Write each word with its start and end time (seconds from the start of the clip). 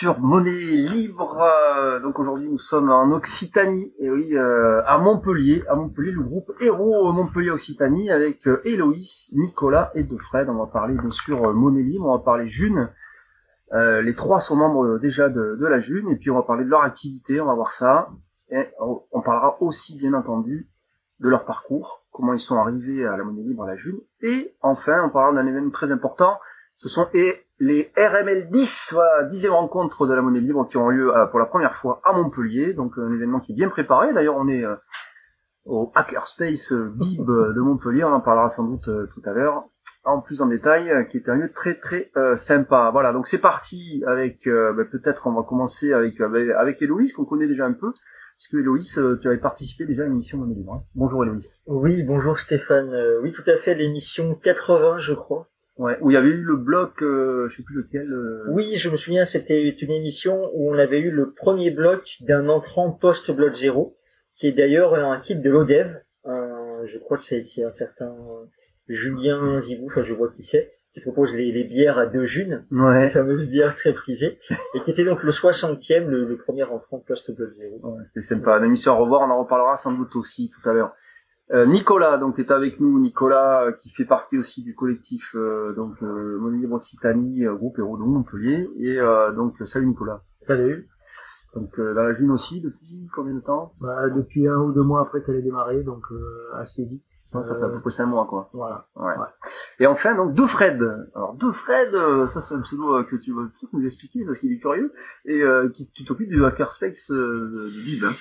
sur 0.00 0.18
Monnaie 0.18 0.50
Libre. 0.50 1.46
Euh, 1.76 2.00
donc 2.00 2.18
aujourd'hui 2.18 2.48
nous 2.48 2.56
sommes 2.56 2.90
en 2.90 3.12
Occitanie, 3.12 3.92
et 3.98 4.10
oui, 4.10 4.34
euh, 4.34 4.80
à 4.86 4.96
Montpellier, 4.96 5.62
à 5.68 5.74
Montpellier, 5.74 6.10
le 6.12 6.22
groupe 6.22 6.50
Héros 6.58 7.12
Montpellier 7.12 7.50
Occitanie 7.50 8.10
avec 8.10 8.46
euh, 8.46 8.62
Nicolas 9.34 9.90
et 9.94 10.02
Defred. 10.02 10.48
On 10.48 10.54
va 10.54 10.68
parler 10.68 10.94
bien 10.94 11.10
sûr 11.10 11.52
Monnaie 11.52 11.82
Libre, 11.82 12.06
on 12.06 12.16
va 12.16 12.24
parler 12.24 12.46
June. 12.46 12.88
les 13.74 14.14
trois 14.14 14.40
sont 14.40 14.56
membres 14.56 14.96
déjà 14.96 15.28
de, 15.28 15.56
de, 15.60 15.66
la 15.66 15.80
June, 15.80 16.08
et 16.08 16.16
puis 16.16 16.30
on 16.30 16.36
va 16.36 16.44
parler 16.44 16.64
de 16.64 16.70
leur 16.70 16.82
activité, 16.82 17.38
on 17.38 17.46
va 17.46 17.54
voir 17.54 17.70
ça. 17.70 18.08
Et 18.48 18.70
on 18.80 19.20
parlera 19.20 19.60
aussi 19.60 19.98
bien 19.98 20.14
entendu 20.14 20.70
de 21.18 21.28
leur 21.28 21.44
parcours, 21.44 22.06
comment 22.10 22.32
ils 22.32 22.40
sont 22.40 22.56
arrivés 22.56 23.04
à 23.04 23.18
la 23.18 23.24
Monnaie 23.24 23.42
Libre 23.42 23.64
à 23.64 23.66
la 23.66 23.76
June. 23.76 23.98
Et 24.22 24.54
enfin, 24.62 25.04
on 25.04 25.10
parlera 25.10 25.34
d'un 25.34 25.46
événement 25.46 25.68
très 25.68 25.92
important, 25.92 26.38
ce 26.78 26.88
sont 26.88 27.06
les 27.60 27.92
RML 27.96 28.48
10, 28.50 28.90
voilà, 28.94 29.24
dixième 29.24 29.52
rencontre 29.52 30.06
de 30.06 30.14
la 30.14 30.22
monnaie 30.22 30.40
libre 30.40 30.66
qui 30.66 30.78
ont 30.78 30.88
lieu 30.88 31.14
euh, 31.14 31.26
pour 31.26 31.38
la 31.38 31.44
première 31.44 31.74
fois 31.74 32.00
à 32.04 32.12
Montpellier. 32.14 32.72
Donc 32.72 32.94
un 32.96 33.12
événement 33.12 33.38
qui 33.38 33.52
est 33.52 33.54
bien 33.54 33.68
préparé. 33.68 34.14
D'ailleurs, 34.14 34.36
on 34.38 34.48
est 34.48 34.64
euh, 34.64 34.74
au 35.66 35.92
Hackerspace 35.94 36.72
Bib 36.72 37.26
de 37.26 37.60
Montpellier. 37.60 38.02
On 38.04 38.14
en 38.14 38.20
parlera 38.20 38.48
sans 38.48 38.64
doute 38.64 38.88
euh, 38.88 39.06
tout 39.12 39.22
à 39.26 39.32
l'heure 39.32 39.64
en 40.04 40.22
plus 40.22 40.40
en 40.40 40.46
détail, 40.46 41.06
qui 41.10 41.18
est 41.18 41.28
un 41.28 41.34
lieu 41.34 41.52
très 41.52 41.74
très 41.74 42.10
sympa. 42.34 42.88
Voilà, 42.90 43.12
donc 43.12 43.26
c'est 43.26 43.36
parti 43.36 44.02
avec, 44.06 44.46
ben, 44.46 44.88
peut-être 44.90 45.26
on 45.26 45.32
va 45.32 45.42
commencer 45.42 45.92
avec 45.92 46.18
avec 46.22 46.80
Héloïse 46.80 47.12
qu'on 47.12 47.26
connaît 47.26 47.46
déjà 47.46 47.66
un 47.66 47.74
peu, 47.74 47.92
puisque 48.38 48.54
Héloïse, 48.54 48.98
tu 49.20 49.28
avais 49.28 49.36
participé 49.36 49.84
déjà 49.84 50.04
à 50.04 50.06
l'émission 50.06 50.38
Monnaie 50.38 50.54
Libre. 50.54 50.72
Hein. 50.72 50.84
Bonjour 50.94 51.22
Héloïse. 51.22 51.60
Oui, 51.66 52.02
bonjour 52.02 52.38
Stéphane. 52.38 52.90
oui, 53.22 53.34
tout 53.34 53.44
à 53.46 53.58
fait, 53.58 53.74
l'émission 53.74 54.34
80, 54.36 55.00
je 55.00 55.12
crois. 55.12 55.49
Ouais, 55.80 55.96
où 56.02 56.10
il 56.10 56.14
y 56.14 56.16
avait 56.18 56.28
eu 56.28 56.42
le 56.42 56.56
bloc, 56.56 57.02
euh, 57.02 57.48
je 57.48 57.56
sais 57.56 57.62
plus 57.62 57.76
lequel. 57.76 58.12
Euh. 58.12 58.44
Oui, 58.50 58.76
je 58.76 58.90
me 58.90 58.98
souviens, 58.98 59.24
c'était 59.24 59.66
une 59.66 59.90
émission 59.90 60.50
où 60.52 60.70
on 60.70 60.78
avait 60.78 61.00
eu 61.00 61.10
le 61.10 61.32
premier 61.32 61.70
bloc 61.70 62.18
d'un 62.20 62.50
entrant 62.50 62.90
post-bloc 62.90 63.54
zéro, 63.54 63.96
qui 64.34 64.46
est 64.46 64.52
d'ailleurs 64.52 64.94
un 64.94 65.18
type 65.20 65.40
de 65.40 65.48
l'ODEV. 65.48 66.02
je 66.26 66.98
crois 66.98 67.16
que 67.16 67.24
c'est 67.24 67.64
un 67.64 67.72
certain 67.72 68.14
Julien 68.88 69.60
Vivou, 69.60 69.86
enfin 69.86 70.02
je 70.04 70.12
vois 70.12 70.30
qui 70.36 70.44
c'est, 70.44 70.70
qui 70.92 71.00
propose 71.00 71.32
les, 71.32 71.64
bières 71.64 71.96
à 71.96 72.04
deux 72.04 72.26
junes, 72.26 72.66
ouais. 72.72 73.06
les 73.06 73.10
fameuses 73.10 73.48
bières 73.48 73.74
très 73.74 73.94
prisées, 73.94 74.38
et 74.74 74.82
qui 74.82 74.90
était 74.90 75.06
donc 75.06 75.22
le 75.22 75.32
60e, 75.32 76.04
le, 76.04 76.36
premier 76.36 76.64
entrant 76.64 76.98
post-bloc 76.98 77.54
zéro. 77.56 77.80
Ouais, 77.82 78.04
c'était 78.04 78.20
sympa. 78.20 78.58
Une 78.58 78.64
émission 78.64 78.92
à 78.92 78.96
revoir, 78.96 79.22
on 79.22 79.30
en 79.30 79.38
reparlera 79.42 79.78
sans 79.78 79.92
doute 79.92 80.14
aussi 80.14 80.50
tout 80.50 80.68
à 80.68 80.74
l'heure. 80.74 80.92
Euh, 81.52 81.66
Nicolas 81.66 82.16
donc 82.16 82.38
est 82.38 82.52
avec 82.52 82.78
nous, 82.78 83.00
Nicolas 83.00 83.64
euh, 83.64 83.72
qui 83.72 83.90
fait 83.90 84.04
partie 84.04 84.38
aussi 84.38 84.62
du 84.62 84.76
collectif 84.76 85.34
euh, 85.34 85.72
donc 85.74 86.00
euh, 86.02 86.38
Libre 86.52 86.76
Occitanie, 86.76 87.44
groupe 87.44 87.76
Héros 87.78 87.96
de 87.96 88.04
Montpellier 88.04 88.68
et 88.78 88.98
donc 89.34 89.56
salut 89.64 89.86
Nicolas. 89.86 90.22
Salut. 90.42 90.88
Donc 91.54 91.76
dans 91.76 92.02
la 92.02 92.12
June 92.14 92.30
aussi 92.30 92.60
depuis 92.60 93.08
combien 93.14 93.34
de 93.34 93.40
temps? 93.40 93.74
Bah, 93.80 94.08
Depuis 94.10 94.46
un 94.46 94.58
ou 94.58 94.72
deux 94.72 94.82
mois 94.82 95.02
après 95.02 95.22
qu'elle 95.22 95.36
ait 95.36 95.42
démarré, 95.42 95.82
donc 95.82 96.04
assez 96.54 96.84
vite. 96.84 97.02
Ça 97.32 97.54
fait 97.58 97.64
à 97.64 97.68
peu 97.68 97.80
près 97.80 97.90
cinq 97.90 98.06
mois 98.06 98.26
quoi. 98.26 98.50
Voilà. 98.52 98.88
Ouais. 98.96 99.14
Et 99.78 99.86
enfin 99.86 100.14
donc 100.16 100.34
deux 100.34 100.46
Fred. 100.46 100.82
Alors 101.14 101.34
deux 101.34 101.52
Fred, 101.52 101.92
ça 102.26 102.40
c'est 102.40 102.54
un 102.54 102.60
pseudo 102.60 103.04
que 103.04 103.16
tu 103.16 103.32
vas 103.32 103.42
peut-être 103.42 103.72
nous 103.72 103.86
expliquer 103.86 104.24
parce 104.24 104.38
qu'il 104.38 104.52
est 104.52 104.58
curieux 104.58 104.92
et 105.24 105.42
qui 105.74 105.88
tu 105.90 106.04
t'occupes 106.04 106.28
du 106.28 106.44
hackerspace 106.44 107.10
du 107.10 107.82
Bib. 107.82 108.04
Hein. 108.04 108.12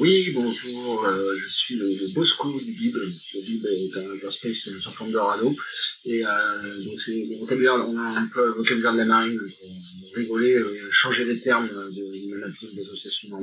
oui 0.00 0.32
bonjour, 0.34 1.06
je 1.08 1.48
suis 1.48 1.76
le, 1.76 2.14
Bosco 2.14 2.48
du 2.48 2.72
Bib. 2.72 2.94
Le 2.94 3.46
Bib 3.46 3.64
est 3.66 3.98
un 3.98 4.14
hackerspace 4.14 4.78
sur 4.78 4.94
forme 4.94 5.10
de 5.10 5.18
radeau 5.18 5.52
et 6.04 6.22
donc 6.22 7.00
c'est 7.04 7.26
le 7.28 7.40
vocabulaire, 7.40 7.74
on 7.74 7.98
a 7.98 8.20
un 8.20 8.28
peu 8.32 8.46
le 8.46 8.52
vocabulaire 8.52 8.92
de 8.92 8.98
la 8.98 9.04
marine 9.06 9.38
pour 9.38 10.16
rigoler, 10.16 10.62
changer 10.90 11.24
les 11.24 11.40
termes 11.40 11.66
de, 11.66 11.90
du 11.90 12.28
management 12.28 12.74
des 12.74 12.82
associations 12.82 13.38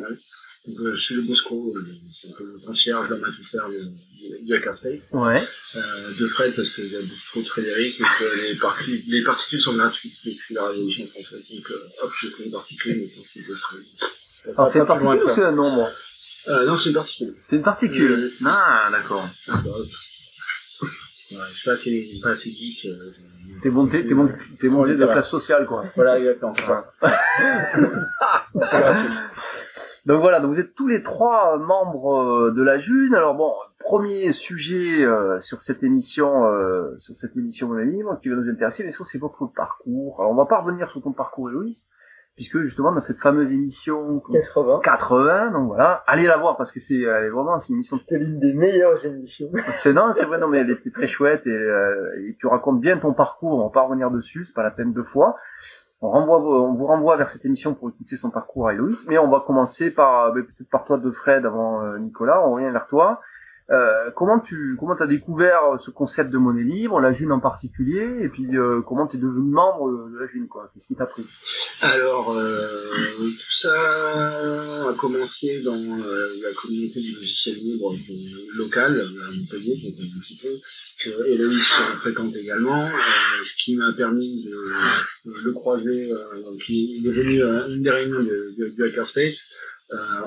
Donc, 0.65 0.79
euh, 0.79 0.95
chez 0.95 1.15
le 1.15 1.23
Bosco, 1.23 1.73
euh, 1.75 1.85
c'est 2.15 2.29
un 2.29 2.37
peu 2.37 2.45
le 2.45 2.65
concierge, 2.65 3.09
l'homme 3.09 3.23
à 3.23 3.27
tout 3.27 3.43
faire 3.51 3.67
du, 3.69 4.61
café. 4.61 5.01
Ouais. 5.11 5.43
Euh, 5.75 6.13
de 6.17 6.27
Fred, 6.27 6.55
parce 6.55 6.69
qu'il 6.69 6.87
y 6.87 6.95
a 6.95 7.01
beaucoup 7.01 7.15
trop 7.31 7.41
de 7.41 7.47
Frédéric, 7.47 7.99
et 7.99 8.03
que 8.03 8.41
les, 8.41 8.55
parties, 8.55 9.03
les 9.09 9.23
particules 9.23 9.59
sont 9.59 9.73
gratuites 9.73 10.15
depuis 10.25 10.53
la 10.53 10.67
Révolution 10.69 11.05
française. 11.07 11.45
Donc, 11.51 11.69
euh, 11.69 12.03
hop, 12.03 12.11
je 12.21 12.27
fais 12.29 12.45
une 12.45 12.51
particule, 12.51 12.95
mais 12.97 13.09
c'est 13.33 13.41
de 13.41 13.55
Fred. 13.55 13.81
Alors, 14.55 14.67
c'est 14.69 14.79
une 14.79 14.85
particule 14.85 15.23
ou 15.23 15.29
c'est 15.29 15.43
un 15.43 15.51
nombre 15.51 15.91
euh, 16.47 16.65
Non, 16.65 16.77
c'est 16.77 16.89
une 16.89 16.95
particule. 16.95 17.35
C'est 17.45 17.55
une 17.57 17.63
particule 17.63 18.11
euh, 18.11 18.31
Ah, 18.45 18.87
d'accord. 18.89 19.27
Ah, 19.49 19.61
bah, 19.65 19.71
ouais, 19.71 19.85
je 21.51 21.57
suis 21.57 21.65
pas 21.65 21.71
assez, 21.73 22.19
pas 22.23 22.29
assez 22.29 22.51
geek. 22.51 22.85
Euh, 22.85 23.11
T'es 23.61 23.69
monté, 23.69 24.05
t'es 24.05 24.13
monté, 24.13 24.33
t'es 24.59 24.69
monté 24.69 24.95
de 24.95 25.05
classe 25.05 25.29
sociale, 25.29 25.65
quoi. 25.65 25.83
Voilà, 25.95 26.17
exactement. 26.19 26.53
Donc 30.05 30.19
voilà, 30.19 30.41
donc 30.41 30.51
vous 30.51 30.59
êtes 30.59 30.75
tous 30.75 30.87
les 30.87 31.01
trois 31.01 31.57
membres 31.57 32.47
euh, 32.47 32.51
de 32.51 32.61
la 32.61 32.77
June. 32.77 33.15
Alors 33.15 33.35
bon, 33.35 33.53
premier 33.79 34.33
sujet 34.33 35.05
euh, 35.05 35.39
sur 35.39 35.61
cette 35.61 35.81
émission, 35.81 36.45
euh, 36.45 36.93
sur 36.97 37.15
cette 37.15 37.37
émission 37.37 37.69
Mon 37.69 37.77
Libre, 37.77 38.19
qui 38.21 38.27
va 38.27 38.35
nous 38.35 38.49
intéresser, 38.49 38.83
bien 38.83 38.91
sûr, 38.91 39.05
c'est 39.05 39.17
votre 39.17 39.45
parcours. 39.45 40.19
Alors 40.19 40.31
on 40.31 40.35
va 40.35 40.45
pas 40.45 40.59
revenir 40.59 40.89
sur 40.89 41.01
ton 41.01 41.13
parcours, 41.13 41.49
Héloïse, 41.49 41.87
puisque 42.35 42.59
justement 42.63 42.91
dans 42.91 42.99
cette 42.99 43.19
fameuse 43.19 43.53
émission 43.53 44.21
80, 44.29 44.81
80 44.83 45.51
donc 45.51 45.67
voilà, 45.67 46.03
allez 46.05 46.25
la 46.25 46.35
voir 46.35 46.57
parce 46.57 46.73
que 46.73 46.81
c'est 46.81 46.99
elle 46.99 47.25
est 47.25 47.29
vraiment 47.29 47.57
c'est 47.59 47.69
une 47.69 47.75
émission 47.75 47.97
c'est 48.09 48.17
l'une 48.17 48.39
des 48.39 48.53
meilleures 48.53 49.05
émissions. 49.05 49.51
C'est 49.71 49.93
non, 49.93 50.11
c'est 50.11 50.25
vrai 50.25 50.37
non 50.37 50.49
mais 50.49 50.57
elle 50.57 50.71
était 50.71 50.91
très 50.91 51.07
chouette 51.07 51.47
et, 51.47 51.51
et, 52.27 52.35
tu 52.37 52.47
racontes 52.47 52.81
bien 52.81 52.97
ton 52.97 53.13
parcours, 53.13 53.57
on 53.59 53.67
va 53.67 53.69
pas 53.69 53.83
revenir 53.83 54.11
dessus, 54.11 54.43
c'est 54.43 54.55
pas 54.55 54.63
la 54.63 54.71
peine 54.71 54.91
deux 54.91 55.03
fois. 55.03 55.37
On, 56.05 56.09
renvoie, 56.09 56.37
on 56.37 56.73
vous 56.73 56.85
renvoie 56.85 57.15
vers 57.15 57.29
cette 57.29 57.45
émission 57.45 57.73
pour 57.73 57.87
écouter 57.87 58.17
son 58.17 58.29
parcours 58.29 58.67
à 58.67 58.73
Héloïse, 58.73 59.05
mais 59.07 59.17
on 59.17 59.29
va 59.29 59.39
commencer 59.39 59.89
par 59.89 60.33
peut-être 60.33 60.69
par 60.69 60.83
toi 60.83 60.97
de 60.97 61.09
Fred 61.09 61.45
avant 61.45 61.81
euh, 61.81 61.97
Nicolas, 61.97 62.45
on 62.45 62.55
revient 62.55 62.71
vers 62.71 62.87
toi. 62.87 63.21
Euh, 63.73 64.11
comment 64.15 64.39
tu 64.39 64.75
comment 64.79 64.93
as 64.93 65.07
découvert 65.07 65.79
ce 65.79 65.89
concept 65.89 66.29
de 66.29 66.37
monnaie 66.37 66.63
libre, 66.63 66.99
la 66.99 67.11
June 67.11 67.31
en 67.31 67.39
particulier, 67.39 68.07
et 68.21 68.29
puis 68.29 68.55
euh, 68.55 68.81
comment 68.81 69.07
tu 69.07 69.17
es 69.17 69.19
devenu 69.19 69.49
membre 69.49 70.09
de 70.11 70.19
la 70.19 70.27
June 70.27 70.47
quoi? 70.47 70.69
Qu'est-ce 70.73 70.87
qui 70.87 70.95
t'a 70.95 71.07
pris? 71.07 71.25
Alors 71.81 72.35
tout 72.35 73.53
ça 73.61 73.73
a 74.89 74.93
commencé 74.93 75.63
dans 75.63 75.73
la 75.73 76.53
communauté 76.61 77.01
du 77.01 77.15
logiciel 77.15 77.55
libre 77.55 77.95
local 78.57 79.01
à 79.01 79.31
Montpellier, 79.31 79.79
un 79.87 80.19
petit 80.19 80.39
peu 80.41 80.49
que 81.03 81.27
Héloïse 81.27 81.63
fréquente 81.97 82.35
également, 82.35 82.85
ce 82.87 83.63
qui 83.63 83.75
m'a 83.75 83.91
permis 83.93 84.43
de, 84.43 84.55
le 85.43 85.51
croiser, 85.51 86.11
qui 86.63 86.97
est 86.97 87.01
devenu 87.01 87.41
une 87.41 87.81
des 87.81 87.89
réunions 87.89 88.21
du 88.21 88.83
Hackerspace. 88.83 89.49
euh, 89.51 89.72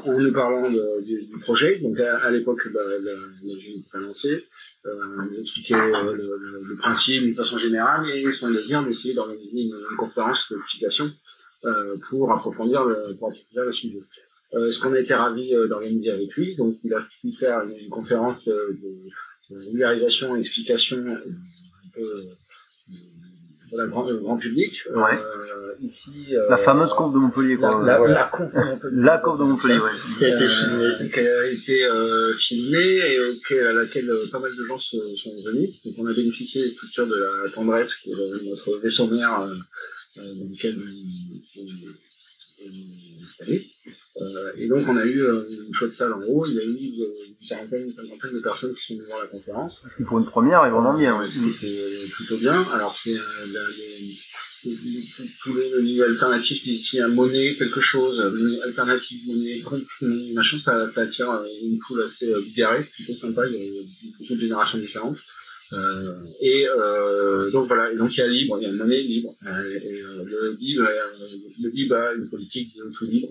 en 0.05 0.19
nous 0.19 0.33
parlant 0.33 0.71
de, 0.71 1.03
du, 1.03 1.39
projet. 1.41 1.79
Donc 1.79 1.99
à, 2.01 2.31
l'époque, 2.31 2.61
bah, 2.73 2.81
la, 3.01 3.13
la, 3.13 4.01
lancé, 4.01 4.45
euh, 4.87 5.41
expliquer 5.41 5.75
euh, 5.75 6.13
le, 6.15 6.63
le, 6.65 6.77
principe 6.77 7.23
d'une 7.23 7.35
façon 7.35 7.59
générale 7.59 8.09
et 8.09 8.31
son 8.33 8.51
désir 8.51 8.85
d'essayer 8.85 9.15
d'organiser 9.15 9.63
une, 9.63 9.75
une, 9.91 9.97
conférence 9.97 10.53
d'explication 10.53 11.11
euh, 11.65 11.97
pour 12.09 12.33
approfondir 12.33 12.85
le, 12.85 13.15
pour 13.19 13.29
approfondir 13.29 13.65
le 13.65 13.73
sujet. 13.73 14.03
Euh, 14.55 14.71
ce 14.71 14.79
qu'on 14.79 14.93
a 14.93 15.01
été 15.01 15.15
ravis 15.15 15.55
euh, 15.55 15.67
d'organiser 15.67 16.11
avec 16.11 16.33
lui, 16.35 16.55
donc 16.55 16.77
il 16.85 16.95
a 16.95 17.01
pu 17.21 17.33
faire 17.33 17.63
une, 17.63 17.89
conférence 17.89 18.45
de, 18.45 18.79
de, 19.51 19.59
vulgarisation 19.59 20.37
et 20.37 20.41
explication 20.41 20.99
un 20.99 21.89
peu 21.95 22.25
pour 23.77 23.85
la 23.85 23.87
grande, 23.87 24.11
le 24.11 24.17
grand 24.17 24.37
public. 24.37 24.73
Ouais. 24.95 25.19
Euh, 25.19 25.75
ici, 25.83 26.35
euh, 26.35 26.49
la 26.49 26.57
fameuse 26.57 26.93
courbe 26.95 27.15
de 27.15 27.19
Montpellier, 27.19 27.57
quoi. 27.57 27.83
La, 27.85 27.99
la, 27.99 28.09
la 28.09 28.25
courbe 28.25 28.53
de 28.53 28.59
Montpellier. 28.59 29.03
La 29.03 29.19
courbe 29.19 29.39
de 29.39 29.45
Montpellier, 29.45 29.79
ouais. 29.79 29.91
Qui 30.19 30.25
a 30.25 30.29
été 30.37 30.49
filmée, 30.49 31.11
qui 31.13 31.21
a 31.21 31.47
été 31.47 31.85
euh, 31.85 32.33
filmée 32.35 33.13
et 33.13 33.21
auquel, 33.21 33.67
à 33.67 33.73
laquelle 33.73 34.11
euh, 34.11 34.27
pas 34.33 34.39
mal 34.39 34.51
de 34.57 34.65
gens 34.65 34.79
se, 34.79 34.97
sont 34.97 35.33
venus. 35.45 35.71
Donc 35.85 35.95
on 35.99 36.07
a 36.07 36.13
bénéficié 36.15 36.65
des 36.65 36.73
structures 36.73 37.07
de 37.07 37.17
la 37.17 37.51
tendresse, 37.53 37.95
qui 37.97 38.11
est 38.11 38.15
notre 38.49 38.79
vaisseau 38.83 39.07
mère, 39.09 39.41
euh, 39.43 39.55
euh, 40.19 40.35
dans 40.35 40.51
lequel 40.51 40.77
on, 40.79 41.61
on, 41.61 41.67
on 42.65 42.71
est 42.71 43.23
installé. 43.23 43.67
Euh, 44.23 44.53
et 44.57 44.67
donc 44.69 44.89
on 44.89 44.97
a 44.97 45.05
eu 45.05 45.21
euh, 45.21 45.45
une 45.67 45.75
chouette 45.75 45.93
salle 45.93 46.15
en 46.15 46.23
haut, 46.23 46.47
il 46.47 46.55
y 46.55 46.61
a 46.61 46.65
eu 46.65 46.75
euh, 47.53 47.85
une 47.85 47.93
cinquantaine 47.93 48.35
de 48.35 48.41
personnes 48.41 48.75
qui 48.75 48.97
sont 48.97 49.05
voir 49.07 49.23
la 49.23 49.29
conférence. 49.29 49.75
Parce 49.83 49.95
que 49.95 50.03
pour 50.05 50.19
une 50.19 50.27
première, 50.27 50.67
ils 50.67 50.71
vraiment 50.71 50.95
bien. 50.95 51.19
Ouais. 51.21 51.27
C'était 51.29 52.09
plutôt 52.13 52.37
bien. 52.39 52.63
Alors 52.73 52.97
c'est 52.97 53.17
tous 55.43 55.55
les 55.55 55.83
niveaux 55.83 56.05
alternatifs 56.05 56.67
ici 56.67 57.01
à 57.01 57.09
monnaie, 57.09 57.55
quelque 57.55 57.81
chose, 57.81 58.21
alternative 58.65 59.21
monnaie, 59.29 59.63
machin, 60.35 60.59
ça, 60.65 60.91
ça 60.91 61.03
attire 61.03 61.41
une 61.63 61.79
foule 61.87 62.03
assez 62.03 62.33
bigarrée, 62.43 62.83
plutôt 62.83 63.15
sympa, 63.15 63.47
il 63.47 63.55
y 63.55 63.79
a 63.79 63.83
beaucoup 64.19 64.35
de 64.35 64.41
générations 64.41 64.79
différentes. 64.79 65.19
Euh, 65.73 66.15
et 66.41 66.67
euh, 66.69 67.51
donc 67.51 67.67
voilà, 67.67 67.93
et 67.93 67.97
donc 67.97 68.17
il 68.17 68.19
y 68.19 68.23
a 68.23 68.29
libre, 68.29 68.59
il 68.59 68.63
y 68.63 68.67
a 68.67 68.69
une 68.71 68.77
monnaie 68.77 69.03
libre. 69.03 69.35
Euh, 69.47 69.81
et, 69.85 70.01
le 70.01 70.57
libre, 70.59 70.89
le 71.61 71.71
libre 71.71 71.97
a 71.97 72.15
une 72.15 72.29
politique 72.29 72.77
de 72.77 72.91
tout 72.97 73.05
libre 73.05 73.29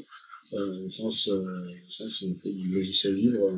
euh, 0.53 0.85
au 0.85 0.91
sens, 0.91 1.29
euh, 1.29 1.69
sens 1.87 2.23
du 2.43 2.73
logiciel 2.73 3.15
libre, 3.15 3.51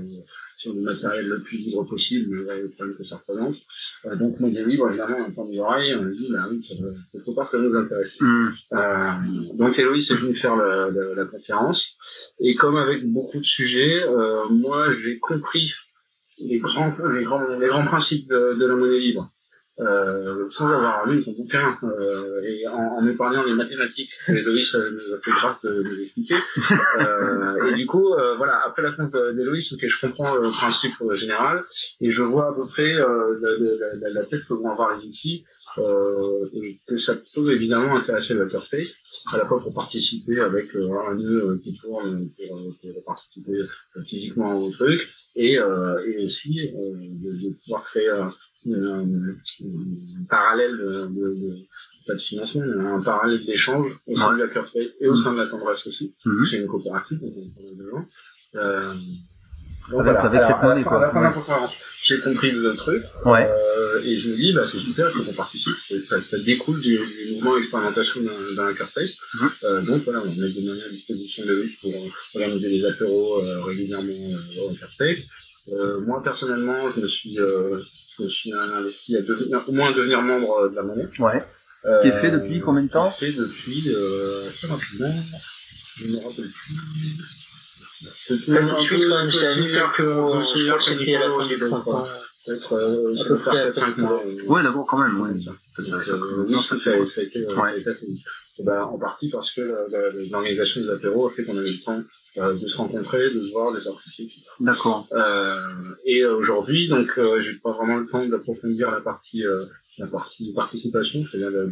sur 0.57 0.73
du 0.73 0.81
matériel 0.81 1.27
le 1.27 1.41
plus 1.41 1.57
libre 1.57 1.83
possible, 1.83 2.35
malgré 2.35 2.61
le 2.63 2.69
problème 2.71 2.97
que 2.97 3.03
ça 3.03 3.17
représente. 3.17 3.57
Euh, 4.05 4.15
donc, 4.15 4.39
média 4.39 4.65
libre, 4.65 4.89
évidemment, 4.89 5.19
en 5.19 5.31
temps 5.31 5.45
des 5.45 5.59
oreilles, 5.59 5.95
on 5.95 6.05
a 6.05 6.09
dit, 6.09 6.29
bah 6.31 6.47
oui, 6.49 6.67
quelque 7.13 7.31
part, 7.35 7.49
ça 7.49 7.59
nous 7.59 7.73
intéresse. 7.75 8.19
Hmm. 8.19 8.47
Euh, 8.73 9.11
donc, 9.53 9.77
Héloïse 9.77 10.11
est 10.11 10.15
venue 10.15 10.35
faire 10.35 10.55
la, 10.55 10.89
la, 10.89 11.13
la 11.15 11.25
conférence. 11.25 11.97
Et 12.39 12.55
comme 12.55 12.75
avec 12.75 13.05
beaucoup 13.05 13.39
de 13.39 13.45
sujets, 13.45 14.03
euh, 14.03 14.49
moi, 14.49 14.87
j'ai 15.03 15.19
compris 15.19 15.71
les 16.39 16.59
grands, 16.59 16.93
les 17.13 17.23
grands, 17.23 17.47
les 17.47 17.67
grands 17.67 17.85
principes 17.85 18.27
de, 18.27 18.55
de 18.59 18.65
la 18.65 18.75
monnaie 18.75 18.99
libre 18.99 19.31
euh, 19.79 20.49
sans 20.49 20.67
avoir 20.67 21.05
lu 21.05 21.21
son 21.21 21.33
bouquin 21.33 21.77
euh, 21.83 22.41
et 22.43 22.67
en, 22.67 22.97
en 22.97 23.07
épargnant 23.07 23.43
les 23.43 23.53
mathématiques 23.53 24.09
que 24.25 24.31
Héloïse 24.31 24.73
nous 24.73 25.13
a 25.13 25.19
fait 25.19 25.31
grâce 25.31 25.61
de 25.61 25.83
nous 25.83 26.01
expliquer. 26.01 26.35
Euh, 26.99 27.67
et 27.67 27.75
du 27.75 27.85
coup, 27.85 28.13
euh, 28.13 28.35
voilà, 28.37 28.61
après 28.65 28.81
la 28.81 28.91
compte 28.91 29.13
d'Héloïse, 29.13 29.71
ok, 29.73 29.85
je 29.87 30.07
comprends 30.07 30.35
le 30.35 30.49
principe 30.49 30.95
général 31.13 31.63
et 32.01 32.11
je 32.11 32.23
vois 32.23 32.49
à 32.49 32.53
peu 32.53 32.65
près 32.65 32.95
euh, 32.95 33.39
la, 33.41 33.95
la, 33.95 34.09
la, 34.13 34.23
tête 34.25 34.43
que 34.47 34.53
vont 34.53 34.71
avoir 34.71 34.97
les 34.97 35.05
outils 35.05 35.45
euh, 35.77 36.45
et 36.53 36.79
que 36.87 36.97
ça 36.97 37.15
peut 37.33 37.51
évidemment 37.51 37.95
intéresser 37.95 38.39
Hackerspace, 38.39 38.89
à 39.31 39.37
la 39.37 39.45
fois 39.45 39.61
pour 39.61 39.73
participer 39.73 40.39
avec 40.39 40.75
euh, 40.75 40.89
un 41.07 41.15
nœud 41.15 41.59
qui 41.63 41.77
tourne 41.77 42.27
pour, 42.35 42.73
pour 42.81 43.03
participer 43.05 43.59
physiquement 44.07 44.57
au 44.57 44.71
truc 44.71 45.07
et, 45.35 45.53
et 45.53 46.25
aussi 46.25 46.71
de, 46.71 47.31
de, 47.31 47.53
pouvoir 47.63 47.83
créer 47.85 48.09
un, 48.09 48.33
parallèle 50.29 50.77
de, 50.77 51.07
de, 51.07 51.33
de, 51.35 51.55
pas 52.05 52.13
de 52.13 52.19
financement, 52.19 52.61
mais 52.65 52.87
un 52.87 53.01
parallèle 53.01 53.45
d'échange 53.45 53.91
au 54.07 54.17
sein 54.17 54.33
de 54.33 54.43
la 54.43 54.47
Curfait 54.47 54.93
et 54.99 55.07
au 55.07 55.17
sein 55.17 55.33
de 55.33 55.37
la 55.37 55.47
tendresse 55.47 55.85
aussi. 55.87 56.13
Mm 56.25 56.45
C'est 56.49 56.57
une 56.57 56.67
coopérative, 56.67 57.19
donc 57.19 57.33
on 57.35 57.71
a 57.71 57.75
de 57.75 57.89
gens. 57.89 58.05
Euh, 58.55 58.93
donc 59.91 60.01
avec, 60.01 60.13
voilà. 60.13 60.21
avec 60.21 60.41
cette 60.41 60.51
Alors, 60.51 60.63
monnaie, 60.63 60.81
à 60.81 60.83
quoi. 60.83 60.99
la 60.99 61.11
fin 61.11 61.19
de 61.19 61.23
la 61.25 61.31
conférence, 61.31 61.71
j'ai 62.03 62.19
compris 62.19 62.51
le 62.51 62.75
truc. 62.75 63.03
Ouais. 63.25 63.49
Euh, 63.49 64.01
et 64.03 64.19
je 64.19 64.29
me 64.29 64.35
dis, 64.35 64.53
bah, 64.53 64.63
c'est 64.69 64.79
super, 64.79 65.09
il 65.09 65.17
faut 65.17 65.23
qu'on 65.23 65.33
participe. 65.33 65.73
Ça, 66.09 66.21
ça 66.21 66.37
découle 66.39 66.81
du, 66.81 66.97
du 66.97 67.33
mouvement 67.33 67.55
d'expérimentation 67.55 68.21
d'un 68.21 68.55
d'un 68.55 68.67
hackerspace. 68.67 69.17
Mhm. 69.33 69.49
Euh, 69.63 69.81
donc 69.83 70.03
voilà, 70.03 70.21
on 70.21 70.25
met 70.25 70.49
des 70.49 70.61
moyens 70.61 70.87
à 70.87 70.89
disposition 70.89 71.45
de 71.45 71.53
lui 71.61 71.77
pour 71.81 71.93
organiser 72.35 72.69
des 72.69 72.85
apéros 72.85 73.43
euh, 73.43 73.61
régulièrement 73.61 74.07
euh, 74.11 74.61
au. 74.61 74.75
Euh, 75.69 75.99
moi, 76.01 76.23
personnellement, 76.23 76.91
je 76.95 77.01
me 77.01 77.07
suis, 77.07 77.39
euh, 77.39 77.79
je 78.19 78.23
me 78.23 78.29
suis 78.29 78.53
investi 78.53 79.15
à 79.17 79.21
devenir, 79.21 79.63
au 79.67 79.71
moins 79.71 79.89
à 79.91 79.93
devenir 79.93 80.21
membre 80.21 80.69
de 80.69 80.75
la 80.75 80.83
monnaie. 80.83 81.07
Ouais. 81.19 81.43
Ce 81.83 82.01
qui 82.01 82.07
est 82.09 82.11
fait 82.11 82.31
depuis 82.31 82.59
combien 82.59 82.83
de 82.83 82.89
temps 82.89 83.11
Fait 83.11 83.31
depuis, 83.31 83.83
euh, 83.93 84.49
assez 84.49 84.67
rapidement. 84.67 85.13
Je 85.97 86.05
ne 86.07 86.11
me 86.13 86.17
rappelle 86.17 86.49
plus. 86.49 86.75
C'était 88.27 88.57
un 88.57 88.67
tout 88.67 88.67
de 88.67 88.75
peu, 88.75 88.81
suite, 88.81 89.03
quand 89.09 89.17
même, 89.17 89.31
c'est 89.31 89.39
que, 89.39 89.63
je 89.63 89.79
crois 89.79 90.77
que 90.77 90.83
c'était 90.83 91.15
à 91.15 91.19
la 91.27 91.29
fin 91.37 91.47
du 91.47 91.57
printemps. 91.57 92.07
Peut-être, 92.45 92.73
euh, 92.73 93.15
À 93.19 93.27
peu 93.27 93.37
près, 93.39 93.59
à 93.61 93.71
peu 93.71 93.79
5 93.81 93.91
près. 93.93 94.01
mois. 94.01 94.21
Ouais, 94.47 94.63
d'accord, 94.63 94.85
quand 94.85 94.97
même. 94.99 95.19
Ouais. 95.19 95.29
Ça, 95.77 95.83
Ça, 95.83 96.01
ça, 96.01 96.13
euh, 96.13 96.45
euh, 96.49 97.75
ben, 98.63 98.81
en 98.83 98.97
partie 98.97 99.29
parce 99.29 99.53
que 99.53 99.61
la- 99.61 99.87
la- 99.89 100.09
l'organisation 100.31 100.81
des 100.81 100.89
apéros 100.89 101.27
a 101.27 101.31
fait 101.31 101.43
qu'on 101.43 101.57
avait 101.57 101.69
le 101.69 101.83
temps 101.83 102.01
euh, 102.37 102.53
de 102.57 102.67
se 102.67 102.77
rencontrer, 102.77 103.29
de 103.33 103.41
se 103.43 103.51
voir, 103.51 103.73
de 103.73 103.79
participer, 103.79 104.23
etc. 104.23 104.41
D'accord. 104.59 105.07
Euh, 105.11 105.55
et 106.05 106.21
euh, 106.23 106.35
aujourd'hui, 106.35 106.87
donc, 106.87 107.09
euh, 107.17 107.41
j'ai 107.41 107.53
pas 107.55 107.71
vraiment 107.71 107.97
le 107.97 108.07
temps 108.07 108.25
d'approfondir 108.27 108.91
la 108.91 109.01
partie, 109.01 109.45
euh, 109.45 109.65
la 109.97 110.07
partie 110.07 110.53
participation, 110.53 111.23
c'est-à-dire 111.25 111.49
le, 111.51 111.67